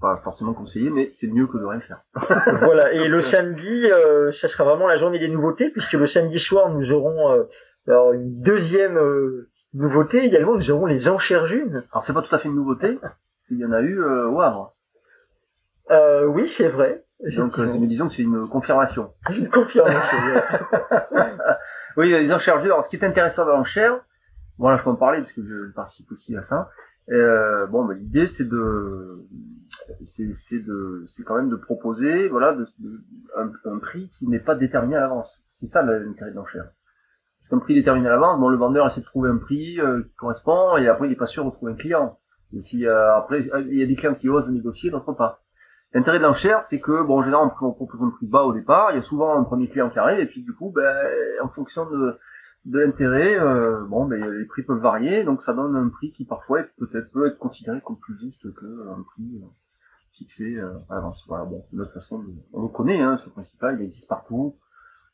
pas 0.00 0.18
forcément 0.18 0.52
conseillé, 0.52 0.90
mais 0.90 1.08
c'est 1.10 1.26
mieux 1.26 1.46
que 1.46 1.56
de 1.58 1.64
rien 1.64 1.80
faire. 1.80 2.02
Voilà. 2.60 2.92
Et 2.92 3.08
le 3.08 3.20
samedi, 3.22 3.90
euh, 3.90 4.30
ça 4.30 4.46
sera 4.48 4.64
vraiment 4.64 4.86
la 4.86 4.98
journée 4.98 5.18
des 5.18 5.28
nouveautés 5.28 5.70
puisque 5.70 5.94
le 5.94 6.06
samedi 6.06 6.38
soir, 6.38 6.68
nous 6.68 6.92
aurons 6.92 7.32
euh, 7.32 7.44
Alors 7.88 8.12
une 8.12 8.40
deuxième 8.40 8.98
euh, 8.98 9.48
nouveauté 9.74 10.18
également, 10.24 10.54
nous 10.54 10.70
aurons 10.70 10.86
les 10.86 11.08
enchères. 11.08 11.44
Alors 11.44 12.02
c'est 12.02 12.12
pas 12.12 12.22
tout 12.22 12.34
à 12.34 12.38
fait 12.38 12.48
une 12.48 12.56
nouveauté, 12.56 12.98
il 13.50 13.58
y 13.58 13.64
en 13.64 13.72
a 13.72 13.80
eu 13.80 14.00
euh, 14.00 14.28
au 14.28 14.40
Havre. 14.40 14.74
Euh, 15.90 16.24
oui, 16.26 16.46
c'est 16.48 16.68
vrai. 16.68 17.04
Donc 17.36 17.58
euh, 17.58 17.66
disons 17.86 18.08
que 18.08 18.14
c'est 18.14 18.22
une 18.22 18.48
confirmation. 18.48 19.12
Une 19.30 19.48
confirmation. 19.48 20.16
Oui, 21.96 22.08
les 22.10 22.32
enchères. 22.32 22.58
Alors 22.58 22.82
ce 22.84 22.88
qui 22.88 22.96
est 22.96 23.04
intéressant 23.04 23.44
dans 23.46 23.52
l'enchère, 23.56 24.00
voilà, 24.58 24.76
je 24.76 24.84
peux 24.84 24.90
en 24.90 24.96
parler 24.96 25.20
parce 25.20 25.32
que 25.32 25.42
je 25.42 25.72
participe 25.72 26.10
aussi 26.12 26.36
à 26.36 26.42
ça. 26.42 26.70
Euh, 27.10 27.66
bon, 27.66 27.84
bah, 27.84 27.94
l'idée 27.94 28.26
c'est 28.26 28.48
de, 28.48 29.24
c'est 30.04 30.32
c'est 30.34 30.60
de, 30.60 31.04
c'est 31.08 31.24
quand 31.24 31.36
même 31.36 31.48
de 31.50 31.56
proposer, 31.56 32.28
voilà, 32.28 32.52
de, 32.52 32.64
de- 32.78 33.00
un, 33.36 33.50
un 33.70 33.78
prix 33.78 34.08
qui 34.08 34.28
n'est 34.28 34.38
pas 34.40 34.54
déterminé 34.54 34.96
à 34.96 35.00
l'avance. 35.00 35.44
C'est 35.52 35.66
ça 35.66 35.82
l'intérêt 35.82 36.30
de 36.30 36.36
l'enchère. 36.36 36.70
C'est 37.48 37.54
un 37.54 37.58
prix 37.58 37.74
déterminé 37.74 38.06
à 38.08 38.10
l'avance. 38.12 38.38
Bon, 38.40 38.48
le 38.48 38.56
vendeur 38.56 38.86
essaie 38.86 39.00
de 39.00 39.06
trouver 39.06 39.30
un 39.30 39.38
prix 39.38 39.80
euh, 39.80 40.02
qui 40.02 40.14
correspond 40.14 40.76
et 40.76 40.88
après 40.88 41.08
il 41.08 41.12
est 41.12 41.16
pas 41.16 41.26
sûr 41.26 41.44
de 41.44 41.50
trouver 41.50 41.72
un 41.72 41.76
client. 41.76 42.18
Et 42.54 42.60
si 42.60 42.86
après 42.86 43.40
il 43.42 43.78
y 43.78 43.82
a 43.82 43.86
des 43.86 43.94
clients 43.94 44.14
qui 44.14 44.28
osent 44.28 44.50
négocier, 44.50 44.90
d'autres 44.90 45.12
pas. 45.12 45.41
L'intérêt 45.94 46.18
de 46.18 46.24
l'enchère, 46.24 46.62
c'est 46.62 46.80
que, 46.80 47.02
bon, 47.02 47.18
en 47.18 47.22
général, 47.22 47.50
on 47.60 47.72
propose 47.72 48.02
un 48.02 48.10
prix 48.10 48.26
bas 48.26 48.44
au 48.44 48.52
départ, 48.52 48.92
il 48.92 48.96
y 48.96 48.98
a 48.98 49.02
souvent 49.02 49.38
un 49.38 49.44
premier 49.44 49.68
client 49.68 49.90
qui 49.90 49.98
arrive, 49.98 50.20
et 50.20 50.26
puis 50.26 50.42
du 50.42 50.54
coup, 50.54 50.72
ben, 50.74 50.96
en 51.42 51.48
fonction 51.48 51.88
de, 51.90 52.18
de 52.64 52.78
l'intérêt, 52.78 53.38
euh, 53.38 53.84
bon, 53.84 54.06
ben, 54.06 54.24
les 54.24 54.46
prix 54.46 54.62
peuvent 54.62 54.80
varier, 54.80 55.24
donc 55.24 55.42
ça 55.42 55.52
donne 55.52 55.76
un 55.76 55.88
prix 55.90 56.12
qui 56.12 56.24
parfois 56.24 56.62
peut-être 56.78 57.10
peut 57.10 57.26
être 57.26 57.38
considéré 57.38 57.80
comme 57.82 57.98
plus 57.98 58.18
juste 58.18 58.42
qu'un 58.54 59.02
prix 59.02 59.42
euh, 59.42 59.46
fixé 60.12 60.56
euh, 60.56 60.72
à 60.88 60.94
l'avance. 60.94 61.24
Voilà, 61.28 61.44
bon, 61.44 61.66
de 61.72 61.84
toute 61.84 61.92
façon, 61.92 62.24
on 62.54 62.62
le 62.62 62.68
connaît, 62.68 63.00
hein, 63.00 63.18
ce 63.18 63.28
principe-là, 63.28 63.72
il 63.72 63.82
existe 63.82 64.08
partout, 64.08 64.56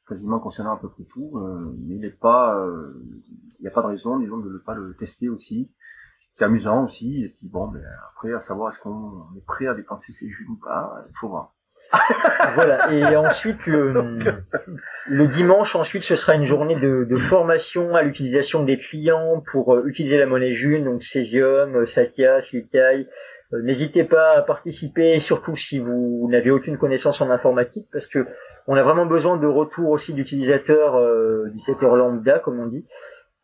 quasiment 0.08 0.38
concernant 0.38 0.74
à 0.74 0.78
peu 0.78 0.88
près 0.88 1.04
tout, 1.04 1.38
euh, 1.38 1.74
mais 1.86 1.96
il 1.96 2.00
n'est 2.00 2.10
pas, 2.10 2.56
euh, 2.64 3.02
il 3.58 3.62
n'y 3.62 3.68
a 3.68 3.72
pas 3.72 3.82
de 3.82 3.88
raison, 3.88 4.18
disons, 4.18 4.38
de 4.38 4.52
ne 4.52 4.58
pas 4.58 4.74
le 4.74 4.94
tester 4.94 5.28
aussi. 5.28 5.72
C'est 6.39 6.45
amusant 6.45 6.84
aussi, 6.84 7.24
et 7.24 7.28
puis 7.30 7.49
bon, 7.49 7.66
ben, 7.66 7.82
après, 8.12 8.32
à 8.32 8.39
savoir 8.39 8.68
est-ce 8.68 8.78
qu'on 8.80 9.26
est 9.36 9.45
prêt 9.45 9.66
à 9.66 9.74
dépenser 9.74 10.12
ses 10.12 10.28
jus 10.28 10.47
ou 10.49 10.57
pas, 10.64 11.05
il 11.09 11.16
faut 11.18 11.28
voir. 11.28 11.53
voilà. 12.55 12.93
Et 12.93 13.16
ensuite, 13.16 13.66
le, 13.66 14.18
le 15.09 15.26
dimanche, 15.26 15.74
ensuite, 15.74 16.05
ce 16.05 16.14
sera 16.14 16.34
une 16.34 16.45
journée 16.45 16.76
de, 16.76 17.05
de 17.11 17.16
formation 17.16 17.97
à 17.97 18.03
l'utilisation 18.03 18.62
des 18.62 18.76
clients 18.76 19.43
pour 19.51 19.74
euh, 19.74 19.86
utiliser 19.86 20.16
la 20.16 20.26
monnaie 20.26 20.53
June, 20.53 20.84
donc 20.84 21.03
Cesium, 21.03 21.74
euh, 21.74 21.86
Satya, 21.86 22.41
Slikai. 22.41 23.09
Euh, 23.53 23.62
N'hésitez 23.62 24.05
pas 24.05 24.36
à 24.36 24.43
participer, 24.43 25.18
surtout 25.18 25.57
si 25.57 25.80
vous 25.80 26.28
n'avez 26.30 26.53
aucune 26.53 26.78
connaissance 26.78 27.20
en 27.20 27.30
informatique, 27.30 27.89
parce 27.93 28.07
que 28.07 28.26
on 28.68 28.76
a 28.76 28.82
vraiment 28.82 29.07
besoin 29.07 29.39
de 29.39 29.47
retour 29.47 29.91
aussi 29.91 30.12
d'utilisateurs 30.12 30.97
euh, 30.97 31.49
du 31.53 31.59
secteur 31.59 31.97
lambda, 31.97 32.39
comme 32.39 32.61
on 32.61 32.66
dit. 32.66 32.86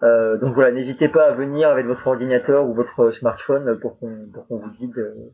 Euh, 0.04 0.36
donc 0.36 0.54
voilà, 0.54 0.72
n'hésitez 0.72 1.08
pas 1.08 1.28
à 1.28 1.32
venir 1.32 1.68
avec 1.68 1.86
votre 1.86 2.06
ordinateur 2.06 2.66
ou 2.66 2.74
votre 2.74 3.10
smartphone 3.10 3.78
pour 3.80 3.98
qu'on 3.98 4.28
pour 4.32 4.46
qu'on 4.46 4.58
vous 4.58 4.70
guide 4.70 4.98
euh, 4.98 5.32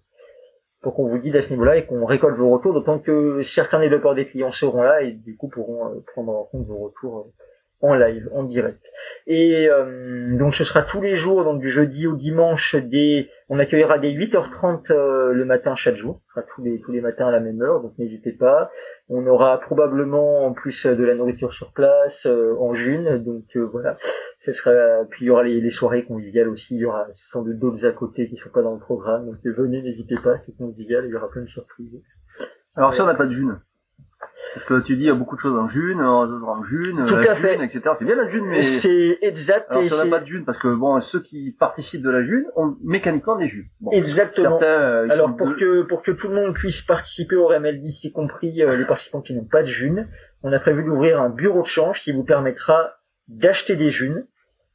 pour 0.81 0.95
qu'on 0.95 1.09
vous 1.09 1.19
guide 1.19 1.37
à 1.37 1.43
ce 1.43 1.51
niveau-là 1.51 1.77
et 1.77 1.87
qu'on 1.87 2.05
récolte 2.07 2.37
vos 2.37 2.51
retours, 2.51 2.73
d'autant 2.73 2.99
que 2.99 3.43
certains 3.43 3.81
développeurs 3.81 4.15
des 4.15 4.27
clients 4.27 4.53
seront 4.53 4.83
là 4.83 5.03
et 5.03 5.13
du 5.13 5.37
coup 5.37 5.49
pourront 5.49 5.89
euh, 5.89 6.01
prendre 6.13 6.33
en 6.35 6.45
compte 6.45 6.67
vos 6.67 6.79
retours 6.79 7.19
euh, 7.19 7.45
en 7.83 7.95
live, 7.95 8.29
en 8.33 8.43
direct. 8.43 8.85
Et 9.27 9.69
euh, 9.69 10.37
donc 10.37 10.55
ce 10.55 10.65
sera 10.65 10.83
tous 10.83 11.01
les 11.01 11.17
jours, 11.17 11.45
donc 11.45 11.61
du 11.61 11.71
jeudi 11.71 12.07
au 12.07 12.15
dimanche, 12.15 12.77
des, 12.77 13.31
on 13.49 13.59
accueillera 13.59 13.99
des 13.99 14.13
8h30 14.13 14.93
euh, 14.93 15.33
le 15.33 15.45
matin 15.45 15.75
chaque 15.77 15.97
jour, 15.97 16.21
ce 16.27 16.35
sera 16.35 16.47
tous 16.55 16.63
les 16.63 16.81
tous 16.81 16.93
les 16.93 17.01
matins 17.01 17.29
à 17.29 17.31
la 17.31 17.41
même 17.41 17.63
heure, 17.63 17.81
donc 17.81 17.97
n'hésitez 17.99 18.33
pas. 18.33 18.71
On 19.09 19.27
aura 19.27 19.59
probablement 19.61 20.45
en 20.47 20.53
plus 20.53 20.87
de 20.87 21.05
la 21.05 21.15
nourriture 21.15 21.53
sur 21.53 21.73
place 21.73 22.27
euh, 22.27 22.55
en 22.59 22.75
june, 22.75 23.25
donc 23.25 23.57
voilà. 23.57 23.97
Ce 24.45 24.53
sera, 24.53 25.05
puis 25.11 25.25
il 25.25 25.29
y 25.29 25.31
aura 25.31 25.43
les, 25.43 25.61
les 25.61 25.71
soirées 25.71 26.05
conviviales 26.05 26.49
aussi, 26.49 26.75
il 26.75 26.81
y 26.81 26.85
aura 26.85 27.07
sans 27.33 27.43
doute 27.43 27.59
d'autres 27.59 27.87
à 27.87 27.93
côté 27.93 28.29
qui 28.29 28.37
sont 28.37 28.51
pas 28.51 28.63
dans 28.63 28.75
le 28.75 28.81
programme, 28.81 29.27
donc 29.27 29.37
venez, 29.45 29.83
n'hésitez 29.83 30.17
pas, 30.23 30.39
c'est 30.45 30.57
convivial, 30.57 31.05
il 31.07 31.11
y 31.11 31.17
aura 31.17 31.29
plein 31.31 31.43
de 31.43 31.49
surprises. 31.49 32.01
Alors 32.77 32.95
si 32.95 33.01
on 33.01 33.07
n'a 33.07 33.15
pas 33.15 33.27
de 33.27 33.33
june, 33.33 33.59
parce 34.55 34.67
que 34.67 34.81
tu 34.81 34.97
dis 34.97 35.03
il 35.05 35.07
y 35.07 35.11
a 35.11 35.15
beaucoup 35.15 35.37
de 35.37 35.41
choses 35.41 35.57
en 35.59 35.69
june, 35.69 36.01
en 36.01 36.23
en 36.43 36.65
june, 36.65 37.05
Tout 37.07 37.15
la 37.17 37.33
à 37.33 37.35
fait. 37.35 37.53
june, 37.55 37.63
etc. 37.63 37.81
C'est 37.95 38.05
bien 38.05 38.17
la 38.17 38.27
june, 38.27 38.45
mais 38.47 38.63
C'est 38.63 39.19
exact 39.23 39.67
alors 39.71 39.85
si 39.85 39.93
on 39.93 39.97
n'a 40.05 40.07
pas 40.11 40.21
de 40.21 40.27
june, 40.27 40.45
parce 40.45 40.59
que 40.59 40.75
bon, 40.75 40.99
ceux 41.01 41.21
qui 41.21 41.53
participent 41.59 42.03
de 42.03 42.11
la 42.11 42.23
june 42.25 42.45
ont 42.57 42.77
mécaniquement 42.83 43.37
des 43.37 43.47
junes. 43.47 43.67
Bon, 43.81 43.91
exactement. 43.93 44.59
certains, 44.59 44.67
euh, 44.83 45.07
ils 45.07 45.13
Alors 45.13 45.37
pour 45.37 45.49
deux- 45.49 45.57
que 45.57 45.83
pour 45.83 46.03
que 46.03 46.11
tout 46.13 46.29
le 46.29 46.35
monde 46.35 46.55
puisse 46.55 46.81
participer 46.81 47.37
au 47.37 47.47
RMLD, 47.47 47.85
y 48.05 48.13
compris 48.13 48.63
euh, 48.63 48.77
les 48.77 48.85
participants 48.87 49.21
qui 49.21 49.35
n'ont 49.35 49.45
pas 49.45 49.63
de 49.63 49.69
june, 49.69 50.09
on 50.43 50.53
a 50.53 50.59
prévu 50.59 50.83
d'ouvrir 50.85 51.21
un 51.21 51.29
bureau 51.31 51.63
de 51.63 51.67
change 51.67 52.01
qui 52.01 52.13
vous 52.13 52.25
permettra 52.25 52.95
d'acheter 53.29 53.77
des 53.77 53.91
junes, 53.91 54.27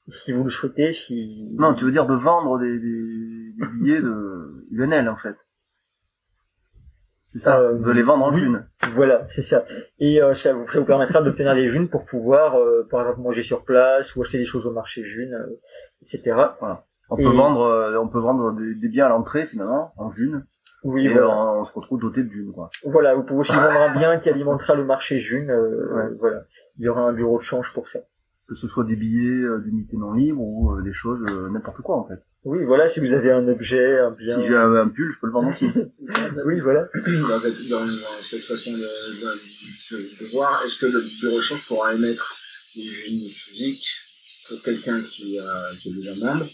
si 0.07 0.31
vous 0.31 0.43
le 0.43 0.49
souhaitez. 0.51 0.93
Si 0.93 1.49
non, 1.57 1.73
tu 1.73 1.83
veux 1.85 1.91
dire 1.91 2.05
de 2.05 2.13
vendre 2.15 2.59
des, 2.59 2.79
des, 2.79 3.53
des 3.59 3.67
billets 3.79 4.01
de 4.01 4.65
UNL 4.71 5.09
en 5.09 5.17
fait. 5.17 5.35
C'est 7.37 7.39
ça, 7.43 7.59
Euh, 7.59 7.73
de 7.77 7.91
les 7.91 8.01
vendre 8.01 8.23
en 8.25 8.31
oui. 8.33 8.39
june. 8.39 8.65
Voilà, 8.93 9.25
c'est 9.27 9.41
ça. 9.41 9.65
Et 9.99 10.21
euh, 10.21 10.33
ça 10.35 10.53
vous, 10.53 10.65
permettra 10.85 11.21
d'obtenir 11.21 11.53
des 11.53 11.67
junes 11.67 11.89
pour 11.89 12.05
pouvoir, 12.05 12.55
euh, 12.57 12.87
par 12.89 13.01
exemple, 13.01 13.19
manger 13.19 13.43
sur 13.43 13.65
place 13.65 14.15
ou 14.15 14.21
acheter 14.21 14.37
des 14.37 14.45
choses 14.45 14.65
au 14.65 14.71
marché 14.71 15.03
june, 15.03 15.37
etc. 16.01 16.33
On 17.09 17.17
Et- 17.17 17.23
peut 17.23 17.29
vendre, 17.35 17.99
on 18.01 18.07
peut 18.07 18.19
vendre 18.19 18.53
des, 18.53 18.75
des 18.75 18.87
biens 18.87 19.07
à 19.07 19.09
l'entrée 19.09 19.45
finalement 19.45 19.91
en 19.97 20.11
june, 20.11 20.45
Oui, 20.85 21.05
et 21.07 21.09
voilà. 21.13 21.27
on, 21.29 21.59
on 21.59 21.63
se 21.65 21.73
retrouve 21.73 21.99
doté 21.99 22.23
de 22.23 22.29
june 22.31 22.51
quoi. 22.53 22.69
Voilà, 22.85 23.13
vous 23.15 23.23
pouvez 23.23 23.41
aussi 23.41 23.53
vendre 23.55 23.81
un 23.89 23.93
bien 23.99 24.17
qui 24.17 24.29
alimentera 24.29 24.73
le 24.75 24.85
marché 24.85 25.19
june. 25.19 25.51
Ouais. 25.51 26.09
Voilà, 26.19 26.43
il 26.77 26.85
y 26.85 26.87
aura 26.87 27.01
un 27.01 27.11
bureau 27.13 27.37
de 27.37 27.43
change 27.43 27.73
pour 27.73 27.89
ça. 27.89 27.99
Que 28.47 28.55
ce 28.55 28.67
soit 28.67 28.85
des 28.85 28.95
billets 28.95 29.43
euh, 29.43 29.59
d'unité 29.59 29.97
non 29.97 30.13
libre 30.13 30.39
ou 30.41 30.79
des 30.81 30.93
choses 30.93 31.19
n'importe 31.51 31.81
quoi 31.81 31.97
en 31.97 32.05
fait. 32.07 32.19
Oui, 32.45 32.63
voilà, 32.63 32.87
si 32.87 32.99
vous 32.99 33.11
avez 33.11 33.31
un 33.31 33.47
objet, 33.47 33.97
un 33.99 34.11
bien. 34.11 34.39
Si 34.39 34.47
j'ai 34.47 34.55
un, 34.55 34.73
un 34.75 34.87
pull, 34.87 35.11
je 35.11 35.19
peux 35.19 35.27
le 35.27 35.33
vendre 35.33 35.49
aussi. 35.49 35.65
Oui, 36.45 36.59
voilà. 36.59 36.87
dans, 36.93 37.39
cette- 37.41 37.67
dans- 37.69 37.85
dans 37.85 38.21
cette 38.29 38.43
façon 38.43 38.71
de, 38.71 38.77
de, 38.77 39.95
de- 39.97 40.23
de 40.25 40.31
voir, 40.31 40.63
est-ce 40.65 40.79
que 40.79 40.85
le 40.85 41.01
bureau 41.21 41.37
de 41.37 41.41
change 41.43 41.65
pourra 41.67 41.93
émettre 41.95 42.35
des 42.75 42.83
junes 42.83 43.29
physiques 43.29 43.87
pour 44.47 44.61
quelqu'un 44.61 45.01
qui, 45.01 45.39
a 45.39 45.71
qui 45.81 45.89
est 45.89 45.93
déjà 45.93 46.13
membre? 46.23 46.45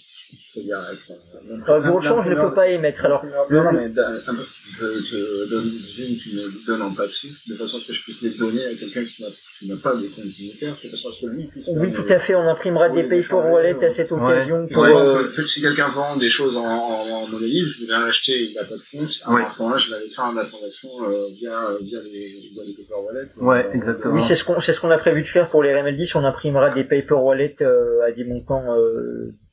Euh, 0.58 1.80
bureau 1.80 2.00
de 2.00 2.04
change 2.04 2.28
ne 2.28 2.36
peut 2.36 2.54
pas 2.54 2.68
émettre. 2.68 3.06
Alors, 3.06 3.26
Non, 3.26 3.64
non, 3.64 3.72
mais 3.72 3.88
je, 3.88 5.50
donne 5.50 5.70
des 5.70 6.16
qui 6.16 6.36
me 6.36 6.66
donnent 6.68 6.82
en 6.82 6.94
papier, 6.94 7.30
de 7.48 7.56
façon 7.56 7.78
à 7.78 7.80
ce 7.80 7.88
que 7.88 7.94
je 7.94 8.04
puisse 8.04 8.22
les 8.22 8.32
donner 8.32 8.66
à 8.66 8.74
quelqu'un 8.76 9.04
qui 9.04 9.24
n'a 9.68 9.76
pas 9.78 9.96
de 9.96 10.08
compte 10.08 10.40
unitaire, 10.40 10.76
de 10.84 10.90
façon 10.90 11.10
à 11.10 11.12
ce 11.14 11.26
que 11.26 11.32
lui 11.32 11.46
puisse 11.46 11.66
oui, 11.68 11.94
tout 11.94 12.06
à 12.10 12.20
fait, 12.20 12.36
on 12.36 12.48
imprimera 12.48 12.90
des 12.90 13.24
changer, 13.24 13.50
wallets 13.50 13.74
ouais. 13.76 13.86
à 13.86 13.90
cette 13.90 14.12
occasion 14.12 14.68
euh, 14.72 15.24
si 15.48 15.62
quelqu'un 15.62 15.88
vend 15.88 16.18
des 16.18 16.30
choses 16.30 16.58
en, 16.58 16.64
en, 16.64 17.10
en 17.10 17.28
monnaie 17.28 17.48
libre, 17.48 17.70
je 17.80 17.86
viens 17.86 18.06
l'acheter, 18.06 18.50
il 18.50 18.54
n'a 18.56 18.64
pas 18.64 18.76
de 18.76 18.82
compte, 18.92 19.10
à 19.26 19.50
ce 19.50 19.62
moment-là, 19.62 19.82
je 19.82 19.94
vais 19.94 20.08
faire 20.14 20.32
la 20.34 20.46
transaction 20.46 20.90
euh, 21.04 21.28
via, 21.38 21.58
via 21.82 22.00
les, 22.04 22.74
paper 22.76 23.02
wallets. 23.06 23.30
Ouais, 23.38 23.62
Euh, 23.66 23.74
exactement. 23.74 24.14
Oui, 24.16 24.24
c'est 24.24 24.36
ce 24.36 24.44
qu'on 24.44 24.60
c'est 24.60 24.74
ce 24.74 24.82
qu'on 24.82 24.92
a 24.92 24.98
prévu 24.98 25.22
de 25.22 25.28
faire 25.28 25.50
pour 25.50 25.64
les 25.64 25.72
RML10. 25.72 26.12
On 26.16 26.24
imprimera 26.24 26.70
des 26.72 26.84
paper 26.84 27.16
wallets 27.16 27.56
euh, 27.62 28.02
à 28.08 28.12
des 28.12 28.24
montants 28.24 28.66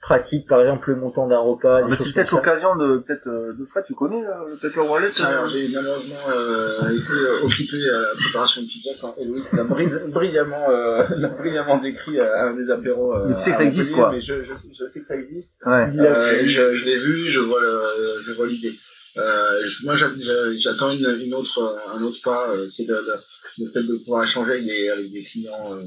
pratiques, 0.09 0.46
par 0.48 0.61
exemple 0.62 0.88
le 0.90 0.96
montant 0.96 1.26
d'un 1.28 1.38
repas. 1.38 1.82
Ah, 1.84 1.94
c'est 1.94 2.12
peut-être 2.12 2.32
l'occasion 2.32 2.74
de 2.76 2.98
peut-être 2.98 3.26
euh, 3.28 3.52
de 3.52 3.64
Fred, 3.66 3.84
tu 3.86 3.94
connais 3.94 4.24
euh, 4.24 4.48
le 4.50 4.56
paper 4.56 4.80
wallet 4.88 5.11
euh 5.20 5.24
Alors, 5.24 5.48
j'ai 5.50 5.68
malheureusement 5.68 6.24
euh, 6.34 6.88
été 7.00 7.12
euh, 7.12 7.44
occupé 7.44 7.76
à 7.90 8.00
la 8.00 8.09
préparation 8.18 8.62
de 8.62 8.66
pizza 8.66 8.90
quand 9.00 9.14
Eloïse 9.20 9.44
l'a 9.52 9.64
bri- 9.64 10.11
brillamment, 10.11 10.66
euh, 10.70 11.04
l'a 11.16 11.28
brillamment 11.28 11.78
décrit 11.78 12.18
à 12.20 12.46
un 12.46 12.54
des 12.54 12.70
apéros. 12.70 13.12
euh, 13.14 13.26
Mais 13.28 13.34
tu 13.34 13.40
sais 13.42 13.50
que 13.50 13.56
ça 13.59 13.64
existe, 13.64 13.92
quoi. 13.92 14.11
Mais 14.12 14.20
je, 14.22 14.34
je, 14.44 14.52
je 14.78 14.84
sais 14.90 15.00
que 15.00 15.06
ça 15.06 15.16
existe. 15.16 15.50
Ouais. 15.66 15.90
Euh, 15.98 16.42
je 16.46 16.74
je 16.74 16.84
l'ai 16.86 16.98
vu, 16.98 17.26
je 17.26 17.40
vois, 17.40 17.61
le, 17.61 18.22
je 18.26 18.32
vois 18.32 18.46
l'idée. 18.46 18.72
Euh, 19.18 19.61
moi, 19.84 19.94
j'a- 19.96 20.09
j'a- 20.20 20.54
j'attends 20.59 20.90
une, 20.90 21.18
une 21.24 21.34
autre, 21.34 21.76
un 21.94 22.00
autre 22.02 22.18
pas, 22.24 22.48
euh, 22.50 22.66
c'est 22.74 22.84
de, 22.86 22.94
de- 22.94 23.20
le 23.64 23.66
fait 23.72 23.82
de 23.82 23.96
pouvoir 24.04 24.22
échanger 24.24 24.52
avec 24.52 24.64
des, 24.64 24.88
avec 24.88 25.11
des 25.11 25.24
clients 25.24 25.74
euh, 25.74 25.82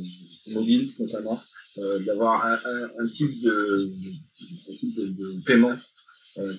mobiles, 0.54 0.90
notamment, 1.00 1.34
euh, 1.42 1.61
d'avoir 2.06 2.46
un, 2.46 2.54
un, 2.54 2.84
un 3.00 3.08
type 3.08 3.42
de, 3.44 3.88
un 4.72 4.76
type 4.78 4.96
de, 4.96 5.08
de 5.08 5.44
paiement 5.46 5.78
euh, 6.38 6.54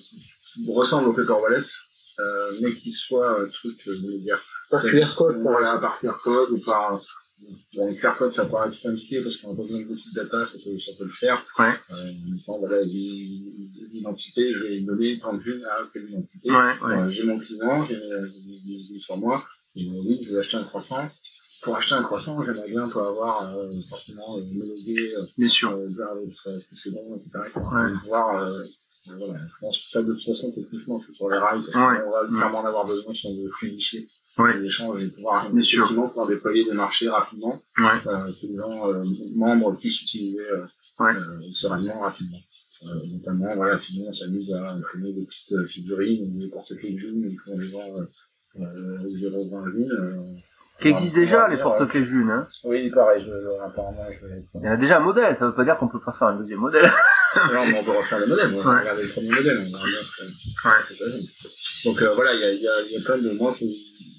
qui 0.53 0.65
ressemble 0.71 1.09
au 1.09 1.13
paper 1.13 1.33
wallet, 1.33 1.63
euh, 2.19 2.57
mais 2.61 2.73
qui 2.75 2.91
soit 2.91 3.41
un 3.41 3.47
truc, 3.47 3.77
euh, 3.87 3.95
je 3.95 4.17
dire, 4.17 4.41
Par 4.69 4.81
QR 4.83 5.15
code, 5.15 5.37
voilà, 5.41 5.77
par 5.79 5.99
QR 5.99 6.17
code 6.23 6.51
ou 6.51 6.59
par 6.59 7.01
Bon, 7.75 7.87
le 7.89 7.95
QR 7.95 8.15
code, 8.17 8.33
ça 8.33 8.45
paraît 8.45 8.69
être 8.69 8.81
compliqué 8.81 9.21
parce 9.21 9.35
qu'on 9.37 9.51
a 9.51 9.55
pas 9.55 9.63
besoin 9.63 9.79
de 9.81 9.85
beaucoup 9.85 9.99
de 9.99 10.15
data, 10.15 10.47
ça 10.47 10.53
peut, 10.63 10.79
ça 10.79 10.91
peut 10.97 11.03
le 11.03 11.09
faire. 11.09 11.45
Ouais. 11.59 11.73
Euh, 11.91 12.11
bon, 12.47 12.59
voilà, 12.59 12.83
j'ai 12.83 12.89
l'identité, 13.91 14.53
je 14.53 14.59
vais 14.63 14.79
donner 14.81 15.19
tant 15.19 15.35
vues 15.35 15.61
à 15.65 15.79
quelle 15.91 16.09
identité. 16.09 16.49
Ouais, 16.51 16.55
ouais. 16.55 16.93
Euh, 16.93 17.09
j'ai 17.09 17.23
mon 17.23 17.39
client, 17.39 17.85
j'ai 17.85 17.95
euh, 17.95 18.27
j'ai- 18.65 18.79
j'ai 18.87 18.99
sur 18.99 19.17
moi, 19.17 19.43
et 19.75 19.85
euh, 19.89 19.91
oui, 20.05 20.21
je 20.23 20.31
vais 20.33 20.39
acheter 20.39 20.57
un 20.57 20.63
croissant. 20.63 21.09
Pour 21.63 21.77
acheter 21.77 21.95
un 21.95 22.03
croissant, 22.03 22.43
j'aimerais 22.43 22.67
bien 22.69 22.89
pas 22.89 23.07
avoir 23.07 23.55
euh, 23.57 23.71
forcément 23.89 24.37
euh, 24.37 24.41
me 24.43 24.65
loguer 24.65 25.13
euh, 25.15 25.23
Bien 25.37 25.47
sûr. 25.47 25.71
euh, 25.71 25.87
vers 25.89 26.13
le 26.15 26.27
précédent, 26.69 27.15
etc. 27.15 27.29
Ouais. 27.55 27.93
Pouvoir 28.01 28.41
euh, 28.43 28.63
Euh, 29.09 29.15
Voilà, 29.17 29.33
je 29.47 29.53
pense 29.59 29.77
que 29.79 29.89
ça, 29.89 30.01
de 30.01 30.13
toute 30.13 30.23
façon, 30.25 30.49
techniquement, 30.55 31.01
c'est 31.05 31.13
sur 31.13 31.29
les 31.29 31.37
rails, 31.37 31.59
Ouais. 31.59 31.71
qu'on 31.73 32.11
va 32.11 32.25
clairement 32.25 32.59
en 32.59 32.65
avoir 32.65 32.87
besoin 32.87 33.13
si 33.13 33.27
on 33.27 33.35
veut 33.35 33.49
fluidifier 33.59 34.07
Ouais. 34.37 34.57
les 34.57 34.65
échanges 34.67 35.03
et 35.03 35.09
pouvoir, 35.09 35.51
Bien 35.51 35.61
sûr. 35.61 35.79
effectivement, 35.83 36.07
pouvoir 36.07 36.27
déployer 36.27 36.63
des 36.63 36.71
marchés 36.71 37.09
rapidement, 37.09 37.61
Ouais. 37.79 37.99
euh, 38.07 38.31
que 38.41 38.47
les 38.47 38.55
gens, 38.55 38.87
euh, 38.93 39.03
membres 39.35 39.75
puissent 39.77 40.01
utiliser, 40.03 40.39
euh, 40.39 40.63
Ouais. 41.01 41.15
euh, 41.17 41.41
sereinement, 41.51 41.99
rapidement. 41.99 42.37
Euh, 42.85 43.05
notamment, 43.11 43.53
voilà, 43.55 43.77
sinon, 43.81 44.05
on 44.07 44.13
s'amuse 44.13 44.53
à 44.53 44.71
imprimer 44.71 45.11
des 45.11 45.25
petites 45.25 45.51
euh, 45.51 45.65
figurines, 45.67 46.33
ou 46.35 46.39
des 46.39 46.47
porte-clés 46.47 46.97
June, 46.97 47.29
ils 47.29 47.39
font 47.39 47.57
des 47.57 47.65
gens, 47.65 47.97
euh, 47.97 48.05
euh, 48.61 49.19
0,20 49.19 49.71
June, 49.73 49.91
euh, 49.91 50.15
Qui 50.81 50.87
existe 50.89 51.15
déjà, 51.15 51.47
les 51.47 51.57
porte-clés 51.57 52.03
June, 52.05 52.29
hein. 52.29 52.47
Oui, 52.63 52.89
pareil, 52.89 53.23
je, 53.25 53.31
apparemment, 53.63 54.05
je 54.09 54.27
vais 54.27 54.43
Il 54.55 54.65
y 54.65 54.67
en 54.67 54.71
a 54.71 54.77
déjà 54.77 54.97
un 54.97 55.01
modèle, 55.01 55.35
ça 55.35 55.45
veut 55.47 55.53
pas 55.53 55.63
dire 55.63 55.77
qu'on 55.77 55.87
peut 55.87 55.99
pas 56.01 56.11
faire 56.13 56.27
un 56.29 56.35
deuxième 56.37 56.59
modèle. 56.59 56.91
Non, 57.53 57.65
mais 57.65 57.79
on 57.79 57.83
peut 57.83 57.91
refaire 57.91 58.19
le 58.19 58.27
modèle, 58.27 58.51
on 58.53 58.61
va 58.61 58.73
Ouais. 58.73 58.79
regarder 58.81 59.03
le 59.03 59.09
premier 59.09 59.29
modèle, 59.29 59.59
on 59.67 59.71
que- 59.71 60.67
Ouais. 60.67 61.21
Donc 61.85 62.01
euh, 62.01 62.13
voilà, 62.15 62.33
il 62.33 62.39
y 62.39 62.43
a, 62.43 62.51
il 62.51 62.61
y, 62.61 62.67
a, 62.67 62.81
y 62.81 62.97
a 62.97 63.01
plein 63.05 63.17
de 63.17 63.31
moi, 63.37 63.55
c'est- 63.57 63.65